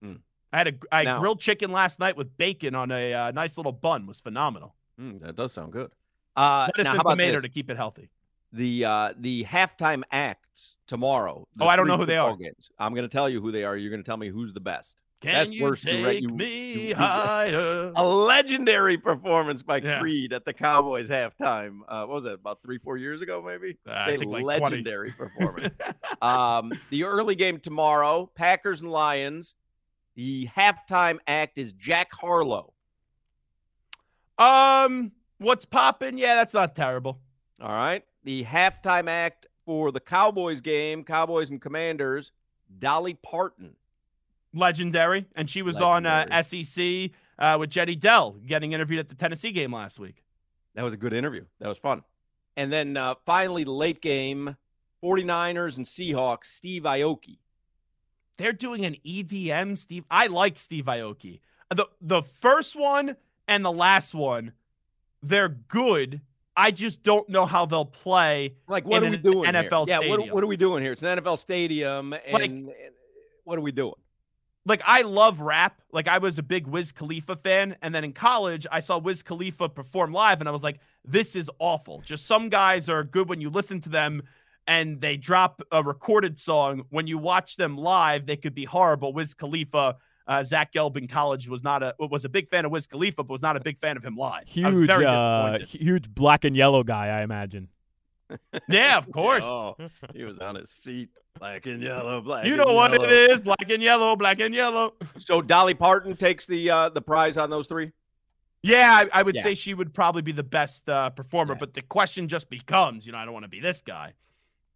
Mm. 0.02 0.20
I 0.54 0.56
had 0.56 0.68
a 0.68 0.72
I 0.90 1.04
Now- 1.04 1.20
grilled 1.20 1.38
chicken 1.38 1.70
last 1.70 2.00
night 2.00 2.16
with 2.16 2.34
bacon 2.38 2.74
on 2.74 2.90
a 2.90 3.12
uh, 3.12 3.30
nice 3.32 3.58
little 3.58 3.72
bun. 3.72 4.06
Was 4.06 4.20
phenomenal. 4.20 4.74
Mm, 4.98 5.20
that 5.20 5.36
does 5.36 5.52
sound 5.52 5.72
good. 5.72 5.90
Uh, 6.34 6.68
Lettuce 6.68 6.84
now, 6.84 6.90
and 6.92 6.96
how 6.96 7.00
about 7.02 7.10
tomato 7.10 7.32
this? 7.34 7.42
to 7.42 7.48
keep 7.50 7.68
it 7.70 7.76
healthy. 7.76 8.08
the 8.54 8.86
uh 8.86 9.12
the 9.18 9.44
halftime 9.44 10.02
acts 10.10 10.78
tomorrow. 10.86 11.46
Oh, 11.60 11.66
I 11.66 11.76
don't 11.76 11.86
know 11.86 11.98
who 11.98 12.06
they 12.06 12.16
are. 12.16 12.34
Games. 12.36 12.70
I'm 12.78 12.94
going 12.94 13.06
to 13.06 13.12
tell 13.12 13.28
you 13.28 13.42
who 13.42 13.52
they 13.52 13.64
are. 13.64 13.76
You're 13.76 13.90
going 13.90 14.02
to 14.02 14.06
tell 14.06 14.16
me 14.16 14.28
who's 14.30 14.54
the 14.54 14.60
best. 14.60 15.02
Can 15.22 15.32
best, 15.32 15.52
you 15.52 15.62
worst, 15.64 15.82
take 15.84 16.04
re- 16.04 16.18
you- 16.18 16.28
me 16.28 16.88
you- 16.88 16.94
higher? 16.94 17.90
A 17.96 18.06
legendary 18.06 18.98
performance 18.98 19.62
by 19.62 19.78
Yeah. 19.78 19.98
Creed 19.98 20.32
at 20.34 20.44
the 20.44 20.52
Cowboys 20.52 21.08
halftime. 21.08 21.80
Uh, 21.88 22.00
what 22.04 22.16
was 22.16 22.24
that? 22.24 22.34
About 22.34 22.60
three, 22.62 22.78
four 22.78 22.98
years 22.98 23.22
ago, 23.22 23.42
maybe. 23.44 23.78
Uh, 23.88 24.04
a 24.08 24.16
like 24.18 24.28
20. 24.28 24.44
legendary 24.44 25.12
performance. 25.12 25.74
um, 26.22 26.70
the 26.90 27.04
early 27.04 27.34
game 27.34 27.58
tomorrow, 27.58 28.30
Packers 28.34 28.82
and 28.82 28.90
Lions. 28.90 29.54
The 30.16 30.46
halftime 30.48 31.18
act 31.26 31.56
is 31.58 31.72
Jack 31.72 32.12
Harlow. 32.12 32.72
Um, 34.38 35.12
what's 35.38 35.64
popping? 35.64 36.18
Yeah, 36.18 36.34
that's 36.34 36.54
not 36.54 36.74
terrible. 36.76 37.20
All 37.60 37.68
right. 37.68 38.04
The 38.24 38.44
halftime 38.44 39.08
act 39.08 39.46
for 39.64 39.92
the 39.92 40.00
Cowboys 40.00 40.60
game, 40.60 41.04
Cowboys 41.04 41.50
and 41.50 41.60
Commanders, 41.60 42.32
Dolly 42.78 43.14
Parton. 43.14 43.76
Legendary, 44.56 45.26
and 45.36 45.48
she 45.48 45.62
was 45.62 45.80
on 45.80 46.06
uh, 46.06 46.42
SEC 46.42 47.10
uh, 47.38 47.56
with 47.58 47.70
Jenny 47.70 47.94
Dell, 47.94 48.32
getting 48.46 48.72
interviewed 48.72 49.00
at 49.00 49.08
the 49.08 49.14
Tennessee 49.14 49.52
game 49.52 49.72
last 49.72 49.98
week. 49.98 50.24
That 50.74 50.82
was 50.84 50.92
a 50.94 50.96
good 50.96 51.12
interview. 51.12 51.44
That 51.60 51.68
was 51.68 51.78
fun. 51.78 52.02
And 52.56 52.72
then 52.72 52.96
uh, 52.96 53.14
finally, 53.24 53.64
late 53.64 54.00
game 54.00 54.56
49ers 55.02 55.76
and 55.76 55.86
Seahawks, 55.86 56.46
Steve 56.46 56.82
Aoki. 56.84 57.38
They're 58.38 58.52
doing 58.52 58.84
an 58.84 58.96
EDM, 59.06 59.78
Steve. 59.78 60.04
I 60.10 60.26
like 60.26 60.58
Steve 60.58 60.84
Aoki. 60.86 61.40
The 61.74 61.86
the 62.00 62.22
first 62.22 62.76
one 62.76 63.16
and 63.48 63.64
the 63.64 63.72
last 63.72 64.14
one, 64.14 64.52
they're 65.22 65.48
good. 65.48 66.20
I 66.56 66.70
just 66.70 67.02
don't 67.02 67.28
know 67.28 67.44
how 67.44 67.66
they'll 67.66 67.84
play. 67.84 68.54
Like, 68.66 68.86
what 68.86 69.02
are 69.02 69.10
we 69.10 69.16
doing? 69.18 69.50
NFL 69.50 69.86
here? 69.86 70.00
Yeah, 70.02 70.10
what, 70.10 70.30
what 70.32 70.44
are 70.44 70.46
we 70.46 70.56
doing 70.56 70.82
here? 70.82 70.92
It's 70.92 71.02
an 71.02 71.18
NFL 71.18 71.38
stadium. 71.38 72.12
And, 72.14 72.32
Like- 72.32 72.50
and 72.50 72.70
what 73.44 73.58
are 73.58 73.62
we 73.62 73.72
doing? 73.72 73.94
Like 74.66 74.82
I 74.84 75.02
love 75.02 75.40
rap. 75.40 75.80
Like 75.92 76.08
I 76.08 76.18
was 76.18 76.38
a 76.38 76.42
big 76.42 76.66
Wiz 76.66 76.92
Khalifa 76.92 77.36
fan, 77.36 77.76
and 77.80 77.94
then 77.94 78.04
in 78.04 78.12
college 78.12 78.66
I 78.70 78.80
saw 78.80 78.98
Wiz 78.98 79.22
Khalifa 79.22 79.68
perform 79.68 80.12
live, 80.12 80.40
and 80.40 80.48
I 80.48 80.52
was 80.52 80.62
like, 80.62 80.80
"This 81.04 81.36
is 81.36 81.48
awful." 81.58 82.02
Just 82.04 82.26
some 82.26 82.48
guys 82.48 82.88
are 82.88 83.04
good 83.04 83.28
when 83.28 83.40
you 83.40 83.48
listen 83.48 83.80
to 83.82 83.88
them, 83.88 84.22
and 84.66 85.00
they 85.00 85.16
drop 85.16 85.62
a 85.70 85.82
recorded 85.82 86.38
song. 86.38 86.84
When 86.90 87.06
you 87.06 87.16
watch 87.16 87.56
them 87.56 87.78
live, 87.78 88.26
they 88.26 88.36
could 88.36 88.54
be 88.54 88.64
horrible. 88.64 89.12
Wiz 89.12 89.34
Khalifa, 89.34 89.96
uh, 90.26 90.42
Zach 90.42 90.72
Gelb 90.72 90.96
in 90.96 91.06
college 91.06 91.48
was 91.48 91.62
not 91.62 91.82
a 91.82 91.94
was 91.98 92.24
a 92.24 92.28
big 92.28 92.48
fan 92.48 92.64
of 92.64 92.72
Wiz 92.72 92.86
Khalifa, 92.88 93.22
but 93.22 93.30
was 93.30 93.42
not 93.42 93.56
a 93.56 93.60
big 93.60 93.78
fan 93.78 93.96
of 93.96 94.04
him 94.04 94.16
live. 94.16 94.48
Huge, 94.48 94.90
uh, 94.90 95.58
huge 95.64 96.10
black 96.10 96.44
and 96.44 96.56
yellow 96.56 96.82
guy, 96.82 97.06
I 97.06 97.22
imagine. 97.22 97.68
Yeah, 98.68 98.96
of 98.98 99.10
course. 99.12 99.44
Oh, 99.44 99.76
he 100.14 100.24
was 100.24 100.38
on 100.38 100.54
his 100.56 100.70
seat, 100.70 101.10
black 101.38 101.66
and 101.66 101.80
yellow, 101.82 102.20
black. 102.20 102.46
You 102.46 102.54
and 102.54 102.64
know 102.66 102.72
what 102.74 102.92
yellow. 102.92 103.04
it 103.04 103.30
is, 103.30 103.40
black 103.40 103.70
and 103.70 103.82
yellow, 103.82 104.16
black 104.16 104.40
and 104.40 104.54
yellow. 104.54 104.94
So 105.18 105.40
Dolly 105.42 105.74
Parton 105.74 106.16
takes 106.16 106.46
the 106.46 106.70
uh, 106.70 106.88
the 106.90 107.02
prize 107.02 107.36
on 107.36 107.50
those 107.50 107.66
three. 107.66 107.92
Yeah, 108.62 108.90
I, 109.12 109.20
I 109.20 109.22
would 109.22 109.36
Yeah. 109.36 109.42
say 109.42 109.54
she 109.54 109.74
would 109.74 109.94
probably 109.94 110.22
be 110.22 110.32
the 110.32 110.42
best 110.42 110.88
uh, 110.88 111.10
performer, 111.10 111.54
but 111.54 111.72
the 111.74 111.82
question 111.82 112.26
just 112.26 112.50
becomes, 112.50 113.06
you 113.06 113.12
know, 113.12 113.18
I 113.18 113.24
don't 113.24 113.32
want 113.34 113.44
to 113.44 113.48
be 113.48 113.60
this 113.60 113.80
guy. 113.80 114.14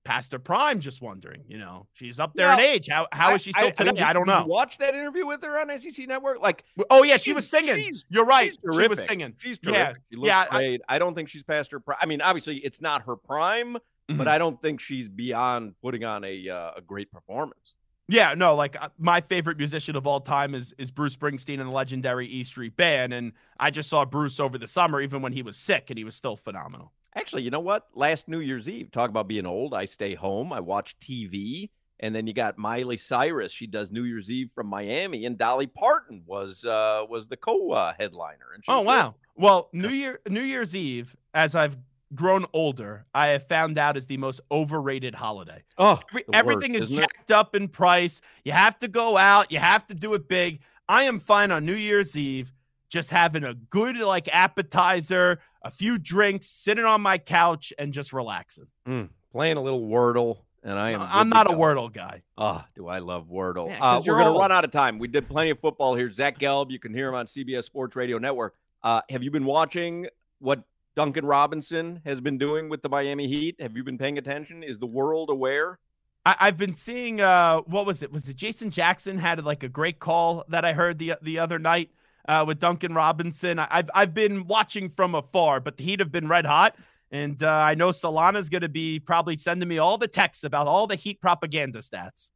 Pastor 0.05 0.39
Prime, 0.39 0.81
just 0.81 1.03
wondering, 1.03 1.45
you 1.47 1.59
know, 1.59 1.87
she's 1.93 2.19
up 2.19 2.33
there 2.35 2.51
in 2.53 2.59
age. 2.61 2.89
How 2.91 3.07
how 3.13 3.35
is 3.35 3.43
she 3.43 3.53
still 3.53 3.71
today? 3.71 3.91
I, 3.91 3.93
did- 3.93 4.15
don't 4.15 4.27
you 4.27 4.33
know. 4.33 4.45
Watch 4.47 4.79
that 4.79 4.95
interview 4.95 5.27
with 5.27 5.43
her 5.45 5.59
on 5.61 5.79
SEC 5.79 6.09
Network. 6.09 6.41
Like, 6.41 6.65
Oh 6.89 7.03
yeah, 7.03 7.17
she 7.19 7.33
was 7.33 7.49
singing. 7.49 7.93
You're 8.09 8.25
right. 8.25 8.53
She 8.75 8.89
was 8.89 9.03
singing. 9.05 9.35
She's 9.39 9.59
Yeah, 9.63 9.71
terrific. 9.73 10.03
She 10.13 10.19
yeah, 10.23 10.47
I- 10.51 10.59
great. 10.59 10.81
I, 10.89 10.99
don't 10.99 11.15
think 11.15 11.29
she's 11.29 11.43
past 11.43 11.71
her 11.73 11.81
prime. 11.81 11.99
I 12.01 12.07
mean, 12.07 12.23
obviously, 12.23 12.57
it's 12.59 12.81
not 12.81 13.03
her 13.03 13.15
prime, 13.17 13.77
Mhm. 14.11 14.17
but 14.19 14.27
I 14.27 14.39
don't 14.39 14.61
think 14.63 14.81
she's 14.81 15.09
beyond 15.09 15.75
putting 15.83 16.05
on 16.05 16.25
a 16.25 16.49
uh, 16.49 16.71
a 16.79 16.81
great 16.81 17.13
performance. 17.13 17.75
Yeah, 18.09 18.35
no, 18.35 18.57
like 18.57 18.77
uh, 18.83 18.89
my 18.99 19.21
favorite 19.21 19.57
musician 19.59 19.95
of 19.97 20.07
all 20.07 20.21
time 20.21 20.55
is 20.55 20.75
is 20.79 20.91
Bruce 20.91 21.15
Springsteen 21.15 21.61
and 21.61 21.69
the 21.69 21.73
legendary 21.73 22.27
E 22.27 22.43
Street 22.43 22.75
Band, 22.77 23.13
and 23.13 23.33
I 23.59 23.71
just 23.71 23.89
saw 23.91 24.05
Bruce 24.05 24.41
over 24.41 24.57
the 24.59 24.67
summer, 24.67 25.01
even 25.01 25.21
when 25.23 25.33
he 25.33 25.43
was 25.43 25.57
sick, 25.57 25.91
and 25.91 25.99
he 25.99 26.05
was 26.05 26.17
still 26.17 26.37
phenomenal. 26.37 26.93
Actually, 27.17 27.43
you 27.43 27.51
know 27.51 27.61
what? 27.61 27.87
Last 27.95 28.29
New 28.29 28.41
Year's 28.41 28.69
Eve, 28.69 28.91
talk 28.91 29.11
about 29.11 29.27
being 29.29 29.47
old. 29.47 29.75
I 29.75 29.85
stay 29.85 30.15
home. 30.15 30.53
I 30.53 30.61
watch 30.61 30.97
TV. 31.01 31.71
And 32.03 32.15
then 32.15 32.27
you 32.27 32.33
got 32.33 32.57
Miley 32.57 32.97
Cyrus. 32.97 33.53
She 33.53 33.67
does 33.67 33.93
New 33.93 34.05
Year's 34.05 34.31
Eve 34.31 34.49
from 34.55 34.69
Miami, 34.69 35.27
and 35.27 35.37
Dolly 35.37 35.67
Parton 35.67 36.23
was 36.25 36.65
uh, 36.65 37.05
was 37.11 37.29
the 37.29 37.37
co 37.37 37.73
uh, 37.73 37.93
headliner. 37.99 38.47
Oh 38.69 38.79
was 38.79 38.81
good. 38.81 38.87
wow. 38.87 39.15
Well, 39.37 39.69
New 39.75 39.91
Year 39.91 40.21
New 40.27 40.41
Year's 40.41 40.75
Eve, 40.75 41.15
as 41.35 41.55
I've 41.55 41.77
grown 42.15 42.47
older, 42.55 43.05
I 43.15 43.29
have 43.29 43.47
found 43.49 43.77
out 43.77 43.99
is 43.99 44.07
the 44.07 44.17
most 44.17 44.41
overrated 44.51 45.15
holiday. 45.15 45.63
Oh, 45.77 46.01
Every- 46.11 46.25
everything 46.33 46.73
worst, 46.73 46.85
is 46.85 46.91
isn't 46.91 47.05
it? 47.05 47.09
jacked 47.17 47.33
up 47.33 47.55
in 47.55 47.69
price. 47.69 48.23
You 48.45 48.53
have 48.53 48.79
to 48.79 48.89
go 48.89 49.19
out. 49.19 49.53
You 49.53 49.59
have 49.59 49.87
to 49.89 49.95
do 49.95 50.15
it 50.15 50.27
big. 50.27 50.61
I 50.89 51.03
am 51.05 51.21
fine 51.21 51.51
on 51.51 51.67
New 51.67 51.75
Year's 51.77 52.17
Eve, 52.17 52.51
just 52.89 53.11
having 53.11 53.45
a 53.45 53.53
good 53.55 53.97
like 53.99 54.27
appetizer, 54.33 55.39
a 55.63 55.71
few 55.71 55.99
drinks, 55.99 56.47
sitting 56.47 56.85
on 56.85 57.01
my 57.01 57.19
couch, 57.19 57.73
and 57.79 57.93
just 57.93 58.13
relaxing. 58.13 58.67
Mm, 58.87 59.11
playing 59.33 59.57
a 59.57 59.63
little 59.63 59.83
Wordle, 59.83 60.39
and 60.63 60.79
I 60.79 60.91
am. 60.91 61.03
I'm 61.03 61.29
not 61.29 61.51
a. 61.51 61.55
Wordle 61.55 61.93
guy. 61.93 62.23
Oh, 62.39 62.65
do 62.75 62.89
I 62.89 62.99
love 62.99 63.27
Wordle? 63.29 63.69
Yeah, 63.69 63.79
uh, 63.97 64.03
we're 64.07 64.15
going 64.15 64.33
to 64.33 64.39
run 64.39 64.53
out 64.53 64.65
of 64.65 64.71
time. 64.71 64.99
We 64.99 65.09
did 65.09 65.29
plenty 65.29 65.51
of 65.51 65.59
football 65.59 65.95
here. 65.95 66.11
Zach 66.11 66.39
Gelb, 66.39 66.71
you 66.71 66.79
can 66.79 66.95
hear 66.95 67.09
him 67.09 67.15
on 67.15 67.27
CBS 67.27 67.65
Sports 67.65 67.97
Radio 67.97 68.19
Network. 68.19 68.55
Uh, 68.83 69.03
have 69.11 69.23
you 69.23 69.31
been 69.31 69.45
watching 69.45 70.09
what 70.39 70.63
Duncan 70.97 71.27
Robinson 71.27 72.01
has 72.05 72.21
been 72.21 72.39
doing 72.39 72.69
with 72.69 72.83
the 72.83 72.89
Miami 72.89 73.29
Heat? 73.29 73.57
Have 73.61 73.77
you 73.77 73.85
been 73.85 73.99
paying 73.99 74.19
attention? 74.19 74.63
Is 74.63 74.79
the 74.79 74.87
world 74.87 75.31
aware? 75.31 75.79
I, 76.25 76.37
I've 76.41 76.57
been 76.57 76.75
seeing 76.75 77.21
uh 77.21 77.59
what 77.61 77.87
was 77.87 78.03
it? 78.03 78.13
Was 78.13 78.29
it 78.29 78.37
Jason 78.37 78.71
Jackson 78.71 79.19
had 79.19 79.43
like 79.45 79.63
a 79.63 79.69
great 79.69 79.99
call 79.99 80.45
that 80.49 80.65
I 80.65 80.73
heard 80.73 80.99
the 80.99 81.15
the 81.23 81.39
other 81.39 81.59
night 81.59 81.91
uh 82.29 82.45
with 82.47 82.59
Duncan 82.59 82.95
Robinson. 82.95 83.59
I, 83.59 83.69
I've 83.71 83.91
I've 83.95 84.15
been 84.15 84.47
watching 84.47 84.89
from 84.89 85.15
afar, 85.15 85.61
but 85.61 85.77
the 85.77 85.85
Heat 85.85 86.01
have 86.01 86.13
been 86.13 86.29
red 86.29 86.47
hot. 86.47 86.77
And 87.13 87.43
uh, 87.43 87.49
I 87.49 87.75
know 87.75 87.89
Solana's 87.89 88.49
going 88.49 88.63
to 88.63 88.69
be 88.69 89.01
probably 89.01 89.35
sending 89.35 89.69
me 89.69 89.79
all 89.79 89.99
the 89.99 90.07
texts 90.07 90.45
about 90.45 90.69
all 90.69 90.87
the 90.87 90.95
Heat 90.95 91.21
propaganda 91.21 91.81
stats. 91.81 92.31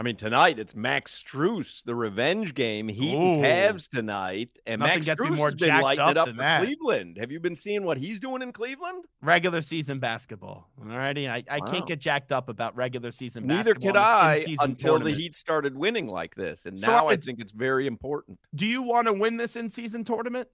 I 0.00 0.02
mean, 0.02 0.16
tonight 0.16 0.58
it's 0.58 0.74
Max 0.74 1.22
Strus, 1.22 1.84
the 1.84 1.94
revenge 1.94 2.54
game. 2.54 2.88
Heat 2.88 3.14
Ooh. 3.14 3.44
and 3.44 3.44
Cavs 3.44 3.86
tonight, 3.86 4.48
and 4.64 4.78
Nothing 4.80 4.94
Max 4.94 5.04
gets 5.06 5.20
Strus 5.20 5.36
more 5.36 5.48
has 5.48 5.54
been 5.56 5.68
jacked 5.68 5.82
lighting 5.82 6.00
up 6.04 6.10
it 6.12 6.16
up 6.16 6.26
than 6.28 6.36
that. 6.38 6.64
Cleveland. 6.64 7.18
Have 7.20 7.30
you 7.30 7.38
been 7.38 7.54
seeing 7.54 7.84
what 7.84 7.98
he's 7.98 8.18
doing 8.18 8.40
in 8.40 8.50
Cleveland? 8.50 9.04
Regular 9.20 9.60
season 9.60 9.98
basketball. 9.98 10.70
Alrighty. 10.82 11.28
I, 11.28 11.44
I 11.50 11.58
Wow. 11.58 11.70
can't 11.70 11.86
get 11.86 11.98
jacked 11.98 12.32
up 12.32 12.48
about 12.48 12.74
regular 12.76 13.10
season 13.10 13.46
Neither 13.46 13.74
basketball. 13.74 13.92
could 13.92 13.96
I 13.98 14.34
in-season 14.36 14.70
until 14.70 14.98
the. 15.00 15.10
Heat 15.10 15.36
started 15.36 15.76
winning 15.76 16.06
like 16.06 16.34
this, 16.34 16.64
and 16.64 16.80
So 16.80 16.86
now 16.86 17.04
I 17.04 17.12
I- 17.12 17.16
think 17.16 17.38
it's 17.38 17.52
very 17.52 17.86
important. 17.86 18.38
Do 18.54 18.66
you 18.66 18.80
want 18.82 19.06
to 19.06 19.12
win 19.12 19.36
this 19.36 19.54
in 19.54 19.68
season 19.68 20.04
tournament? 20.04 20.48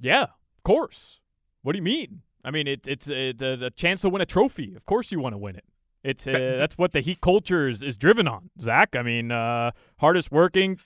Yeah, 0.00 0.22
of 0.22 0.62
course. 0.64 1.20
What 1.60 1.72
do 1.72 1.76
you 1.76 1.82
mean? 1.82 2.22
I 2.42 2.50
mean, 2.50 2.66
it, 2.66 2.88
it's 2.88 3.10
uh, 3.10 3.32
the 3.36 3.56
the 3.60 3.70
chance 3.76 4.00
to 4.00 4.08
win 4.08 4.22
a 4.22 4.26
trophy. 4.26 4.74
Of 4.74 4.86
course, 4.86 5.12
you 5.12 5.20
want 5.20 5.34
to 5.34 5.38
win 5.38 5.54
it. 5.54 5.64
It's 6.04 6.26
uh, 6.26 6.56
that's 6.58 6.76
what 6.76 6.92
the 6.92 7.00
Heat 7.00 7.20
culture 7.20 7.68
is, 7.68 7.82
is 7.82 7.96
driven 7.96 8.26
on, 8.26 8.50
Zach. 8.60 8.96
I 8.96 9.02
mean, 9.02 9.30
uh, 9.30 9.70
hardest 9.98 10.32
working, 10.32 10.78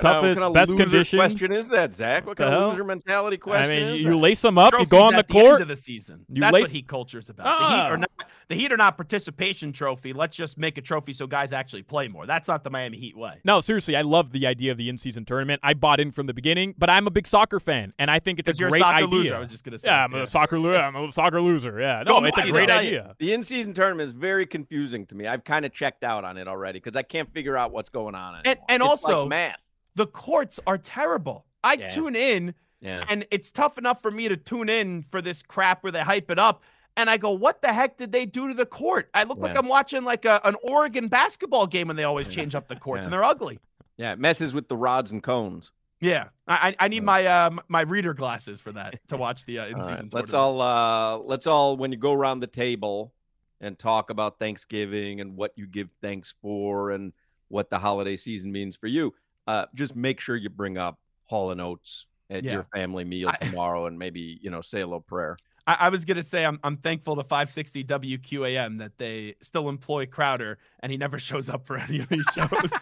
toughest, 0.00 0.40
kind 0.40 0.44
of 0.48 0.54
best 0.54 0.70
loser 0.72 0.84
condition. 0.84 1.18
question 1.18 1.52
is 1.52 1.68
that, 1.68 1.94
Zach? 1.94 2.26
What 2.26 2.36
The 2.36 2.44
kind 2.44 2.54
of 2.54 2.60
hell? 2.60 2.70
loser 2.70 2.84
mentality 2.84 3.36
I 3.36 3.38
question 3.38 3.68
mean, 3.70 3.88
is 3.94 4.00
you 4.02 4.10
that? 4.10 4.16
lace 4.16 4.42
them 4.42 4.58
up, 4.58 4.72
you 4.78 4.86
go 4.86 5.00
on 5.02 5.12
the 5.12 5.18
at 5.20 5.28
the 5.28 5.38
end 5.38 5.46
court. 5.48 5.60
of 5.62 5.68
the 5.68 5.76
season. 5.76 6.24
You 6.28 6.40
That's 6.40 6.52
lace- 6.52 6.62
what 6.62 6.70
Heat 6.72 6.88
culture's 6.88 7.28
about. 7.28 7.44
The 7.44 7.66
Heat 7.68 7.80
Ah. 7.82 7.88
are 7.90 7.96
not 7.96 8.10
the 8.48 8.54
Heat 8.56 8.72
are 8.72 8.76
not 8.76 8.96
participation 8.96 9.72
trophy. 9.72 10.12
Let's 10.12 10.36
just 10.36 10.58
make 10.58 10.76
a 10.76 10.82
trophy 10.82 11.14
so 11.14 11.26
guys 11.26 11.52
actually 11.54 11.82
play 11.82 12.08
more. 12.08 12.26
That's 12.26 12.46
not 12.46 12.62
the 12.62 12.68
Miami 12.68 12.98
Heat 12.98 13.16
way. 13.16 13.40
No, 13.42 13.60
seriously, 13.62 13.96
I 13.96 14.02
love 14.02 14.32
the 14.32 14.46
idea 14.46 14.70
of 14.70 14.76
the 14.76 14.90
in-season 14.90 15.24
tournament. 15.24 15.60
I 15.64 15.72
bought 15.72 15.98
in 15.98 16.10
from 16.12 16.26
the 16.26 16.34
beginning, 16.34 16.74
but 16.76 16.90
I'm 16.90 17.06
a 17.06 17.10
big 17.10 17.26
soccer 17.26 17.58
fan, 17.58 17.94
and 17.98 18.10
I 18.10 18.18
think 18.18 18.38
it's 18.38 18.48
a 18.48 18.52
'Cause 18.52 18.60
you're 18.60 18.68
a 18.68 18.72
great 18.72 18.82
soccer 18.82 18.96
idea. 19.04 19.08
loser, 19.08 19.34
I 19.36 19.38
was 19.38 19.50
just 19.50 19.64
gonna 19.64 19.78
say, 19.78 19.88
Yeah, 19.88 20.04
I'm 20.04 20.12
yeah. 20.12 20.22
a 20.24 20.26
soccer 20.26 20.58
loser. 20.58 20.76
I'm 20.78 20.94
a 20.94 21.10
soccer 21.10 21.40
loser. 21.40 21.80
Yeah, 21.80 22.04
Go 22.04 22.20
no, 22.20 22.26
it's 22.26 22.36
a 22.38 22.50
great 22.50 22.68
though. 22.68 22.76
idea. 22.78 23.14
The 23.18 23.32
in-season 23.32 23.72
tournament 23.72 24.08
is 24.08 24.12
very 24.12 24.44
confusing 24.44 25.06
to 25.06 25.14
me. 25.14 25.26
I've 25.26 25.44
kind 25.44 25.64
of 25.64 25.72
checked 25.72 26.04
out 26.04 26.24
on 26.24 26.36
it 26.36 26.46
already 26.46 26.80
because 26.80 26.96
I 26.96 27.02
can't 27.02 27.32
figure 27.32 27.56
out 27.56 27.72
what's 27.72 27.88
going 27.88 28.14
on. 28.14 28.34
And 28.36 28.46
anymore. 28.46 28.64
and 28.68 28.82
It's 28.82 29.04
like 29.04 29.14
also 29.14 29.26
math. 29.26 29.56
The 29.94 30.06
courts 30.06 30.60
are 30.66 30.78
terrible. 30.78 31.46
I 31.62 31.74
Yeah. 31.74 31.88
tune 31.88 32.16
in 32.16 32.54
Yeah. 32.80 33.04
and 33.08 33.26
it's 33.30 33.50
tough 33.50 33.78
enough 33.78 34.02
for 34.02 34.10
me 34.10 34.28
to 34.28 34.36
tune 34.36 34.68
in 34.68 35.02
for 35.10 35.22
this 35.22 35.42
crap 35.42 35.82
where 35.82 35.92
they 35.92 36.00
hype 36.02 36.30
it 36.30 36.38
up. 36.38 36.62
And 36.96 37.10
I 37.10 37.16
go, 37.16 37.30
what 37.32 37.60
the 37.62 37.72
heck 37.72 37.96
did 37.96 38.12
they 38.12 38.24
do 38.24 38.48
to 38.48 38.54
the 38.54 38.66
court? 38.66 39.10
I 39.14 39.24
look 39.24 39.38
like 39.38 39.56
I'm 39.56 39.66
watching 39.66 40.04
like 40.04 40.24
a, 40.24 40.40
an 40.44 40.54
Oregon 40.62 41.08
basketball 41.08 41.66
game 41.66 41.88
when 41.88 41.96
they 41.96 42.04
always 42.04 42.28
change 42.28 42.54
up 42.54 42.68
the 42.68 42.76
courts 42.76 43.00
Yeah. 43.00 43.04
and 43.06 43.12
they're 43.12 43.24
ugly. 43.24 43.58
Yeah, 43.96 44.12
it 44.12 44.18
messes 44.20 44.54
with 44.54 44.68
the 44.68 44.76
rods 44.76 45.10
and 45.10 45.22
cones. 45.22 45.72
Yeah, 46.00 46.28
I, 46.46 46.76
I 46.78 46.88
need 46.88 47.02
my 47.02 47.26
um 47.26 47.60
my 47.68 47.80
reader 47.80 48.12
glasses 48.12 48.60
for 48.60 48.72
that 48.72 49.00
to 49.08 49.16
watch 49.16 49.44
the 49.46 49.60
uh, 49.60 49.66
in 49.68 49.80
season. 49.80 49.94
right, 49.94 50.12
let's 50.14 50.34
all 50.34 50.60
uh 50.60 51.16
let's 51.18 51.46
all 51.46 51.76
when 51.78 51.92
you 51.92 51.96
go 51.98 52.12
around 52.12 52.40
the 52.40 52.46
table 52.46 53.14
and 53.60 53.78
talk 53.78 54.10
about 54.10 54.38
Thanksgiving 54.38 55.20
and 55.20 55.36
what 55.36 55.52
you 55.56 55.66
give 55.66 55.90
thanks 56.02 56.34
for 56.42 56.90
and 56.90 57.12
what 57.48 57.70
the 57.70 57.78
holiday 57.78 58.16
season 58.16 58.52
means 58.52 58.76
for 58.76 58.86
you. 58.88 59.14
Uh 59.46 59.66
just 59.74 59.94
make 59.96 60.20
sure 60.20 60.36
you 60.36 60.48
bring 60.50 60.78
up 60.78 60.98
Hall 61.26 61.50
and 61.50 61.60
Oates 61.60 62.06
at 62.30 62.44
Yeah. 62.44 62.52
your 62.54 62.62
family 62.74 63.04
meal 63.04 63.30
tomorrow 63.40 63.86
and 63.86 63.98
maybe, 63.98 64.38
you 64.42 64.50
know, 64.50 64.60
say 64.62 64.80
a 64.80 64.86
little 64.86 65.00
prayer. 65.00 65.36
I, 65.66 65.76
I 65.80 65.88
was 65.88 66.04
gonna 66.04 66.22
say 66.22 66.44
I'm 66.44 66.58
I'm 66.62 66.76
thankful 66.76 67.16
to 67.16 67.22
560 67.24 67.84
WQAM 67.84 68.78
that 68.78 68.98
they 68.98 69.34
still 69.42 69.68
employ 69.68 70.06
Crowder 70.06 70.58
and 70.80 70.90
he 70.92 70.98
never 70.98 71.18
shows 71.28 71.48
up 71.48 71.66
for 71.66 71.76
any 71.76 72.00
of 72.00 72.08
these 72.08 72.26
shows. 72.34 72.72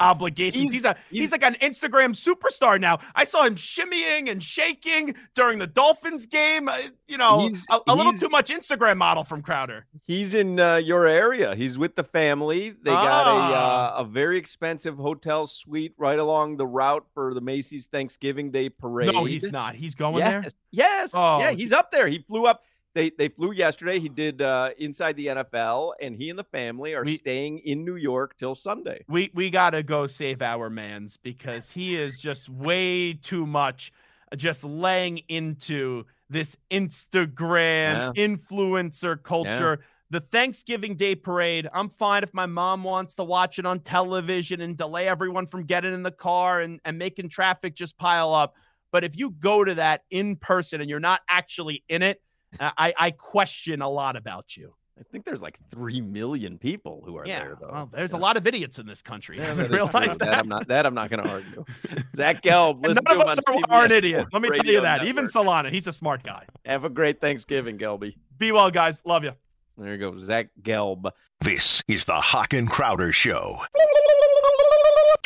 Obligations. 0.00 0.72
He's, 0.72 0.84
a 0.84 0.96
he's, 1.10 1.32
like 1.32 1.44
an 1.44 1.54
Instagram 1.62 2.10
superstar 2.14 2.80
now. 2.80 2.98
I 3.14 3.24
saw 3.24 3.44
him 3.44 3.54
shimmying 3.56 4.30
and 4.30 4.42
shaking 4.42 5.14
during 5.34 5.58
the 5.58 5.66
Dolphins 5.66 6.26
game. 6.26 6.68
Uh, 6.68 6.78
you 7.08 7.18
know, 7.18 7.40
He's- 7.40 7.66
a, 7.70 7.80
a 7.86 7.94
little 7.94 8.12
he's- 8.12 8.22
too 8.22 8.28
much 8.28 8.50
Instagram 8.50 8.96
model 8.96 9.24
from 9.24 9.42
Crowder. 9.42 9.86
He's 10.06 10.34
in 10.34 10.58
uh, 10.60 10.76
your 10.76 11.06
area. 11.06 11.54
He's 11.54 11.78
with 11.78 11.96
the 11.96 12.04
family. 12.04 12.70
They 12.70 12.90
got 12.90 13.26
a 13.26 13.30
Ah. 13.30 13.96
uh, 13.98 14.02
a 14.02 14.04
very 14.04 14.38
expensive 14.38 14.96
hotel 14.96 15.46
suite 15.46 15.94
right 15.96 16.18
along 16.18 16.56
the 16.56 16.66
route 16.66 17.06
for 17.14 17.34
the 17.34 17.40
Macy's 17.40 17.86
Thanksgiving 17.88 18.50
Day 18.50 18.68
parade. 18.68 19.12
No, 19.12 19.24
he's 19.24 19.50
not. 19.50 19.74
He's 19.74 19.94
going 19.94 20.18
yes. 20.18 20.30
there. 20.42 20.50
Yes. 20.70 21.10
Oh. 21.14 21.38
Yeah, 21.38 21.52
he's 21.52 21.72
up 21.72 21.90
there. 21.90 22.08
He 22.08 22.18
flew 22.18 22.46
up. 22.46 22.62
They 22.94 23.10
they 23.10 23.28
flew 23.28 23.52
yesterday. 23.52 23.98
He 23.98 24.08
did 24.08 24.40
uh, 24.40 24.70
inside 24.78 25.16
the 25.16 25.26
NFL, 25.26 25.94
and 26.00 26.14
he 26.16 26.30
and 26.30 26.38
the 26.38 26.44
family 26.44 26.94
are 26.94 27.04
We- 27.04 27.16
staying 27.16 27.58
in 27.58 27.84
New 27.84 27.96
York 27.96 28.36
till 28.38 28.54
Sunday. 28.54 29.04
We 29.08 29.30
we 29.34 29.50
gotta 29.50 29.82
go 29.82 30.06
save 30.06 30.40
our 30.42 30.70
man's 30.70 31.16
because 31.16 31.70
he 31.70 31.96
is 31.96 32.18
just 32.18 32.48
way 32.48 33.14
too 33.14 33.46
much, 33.46 33.92
uh, 34.32 34.36
just 34.36 34.62
laying 34.64 35.18
into 35.28 36.04
this 36.30 36.56
Instagram 36.70 38.14
influencer 38.16 39.20
culture. 39.22 39.80
The 40.10 40.20
Thanksgiving 40.20 40.94
Day 40.94 41.16
parade. 41.16 41.68
I'm 41.72 41.88
fine 41.88 42.22
if 42.22 42.32
my 42.32 42.46
mom 42.46 42.84
wants 42.84 43.16
to 43.16 43.24
watch 43.24 43.58
it 43.58 43.66
on 43.66 43.80
television 43.80 44.60
and 44.60 44.76
delay 44.76 45.08
everyone 45.08 45.46
from 45.46 45.64
getting 45.64 45.92
in 45.92 46.04
the 46.04 46.12
car 46.12 46.60
and, 46.60 46.78
and 46.84 46.96
making 46.98 47.30
traffic 47.30 47.74
just 47.74 47.98
pile 47.98 48.32
up. 48.32 48.54
But 48.92 49.02
if 49.02 49.16
you 49.16 49.30
go 49.30 49.64
to 49.64 49.74
that 49.74 50.04
in 50.10 50.36
person 50.36 50.80
and 50.80 50.88
you're 50.88 51.00
not 51.00 51.22
actually 51.28 51.82
in 51.88 52.02
it, 52.02 52.22
I, 52.60 52.94
I 52.98 53.10
question 53.12 53.82
a 53.82 53.88
lot 53.88 54.16
about 54.16 54.56
you. 54.56 54.74
I 54.98 55.02
think 55.10 55.24
there's 55.24 55.42
like 55.42 55.58
three 55.72 56.00
million 56.00 56.56
people 56.56 57.02
who 57.04 57.16
are 57.16 57.26
Yeah, 57.26 57.40
there, 57.40 57.56
though. 57.60 57.68
well, 57.72 57.90
there's 57.92 58.12
a 58.12 58.16
lot 58.16 58.36
of 58.36 58.46
idiots 58.46 58.78
in 58.78 58.86
this 58.86 59.02
country. 59.02 59.38
Yeah, 59.38 59.42
I 59.50 59.54
that 59.54 59.56
haven't 59.56 59.64
is 59.64 59.68
true. 59.70 59.76
realized 59.76 60.20
that. 60.20 60.38
I'm 60.38 60.48
not 60.48 60.68
that 60.68 60.86
I'm 60.86 60.94
not 60.94 61.10
going 61.10 61.24
to 61.24 61.30
argue. 61.30 61.64
Zach 62.14 62.42
Gelb, 62.42 62.80
listen 62.80 63.02
none 63.04 63.16
to 63.18 63.22
of 63.24 63.28
us 63.28 63.38
are, 63.48 63.54
are 63.70 63.84
an 63.86 63.92
idiot. 63.92 64.28
Let 64.32 64.40
me 64.42 64.50
tell 64.50 64.64
you 64.64 64.80
that. 64.82 65.04
Even 65.04 65.24
Solana, 65.24 65.70
he's 65.72 65.88
a 65.88 65.92
smart 65.92 66.22
guy. 66.22 66.46
Have 66.64 66.84
a 66.84 66.88
great 66.88 67.20
Thanksgiving, 67.20 67.76
Gelby. 67.76 68.14
Be 68.38 68.52
well, 68.52 68.70
guys. 68.70 69.02
Love 69.04 69.24
you. 69.24 69.32
There 69.76 69.90
you 69.92 69.98
go, 69.98 70.16
Zach 70.20 70.50
Gelb. 70.62 71.10
This 71.40 71.82
is 71.88 72.04
the 72.04 72.14
Hoch 72.14 72.52
and 72.52 72.70
Crowder 72.70 73.10
Show. 73.12 73.58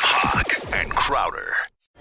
Hoch 0.01 0.75
and 0.75 0.89
Crowder. 0.91 1.53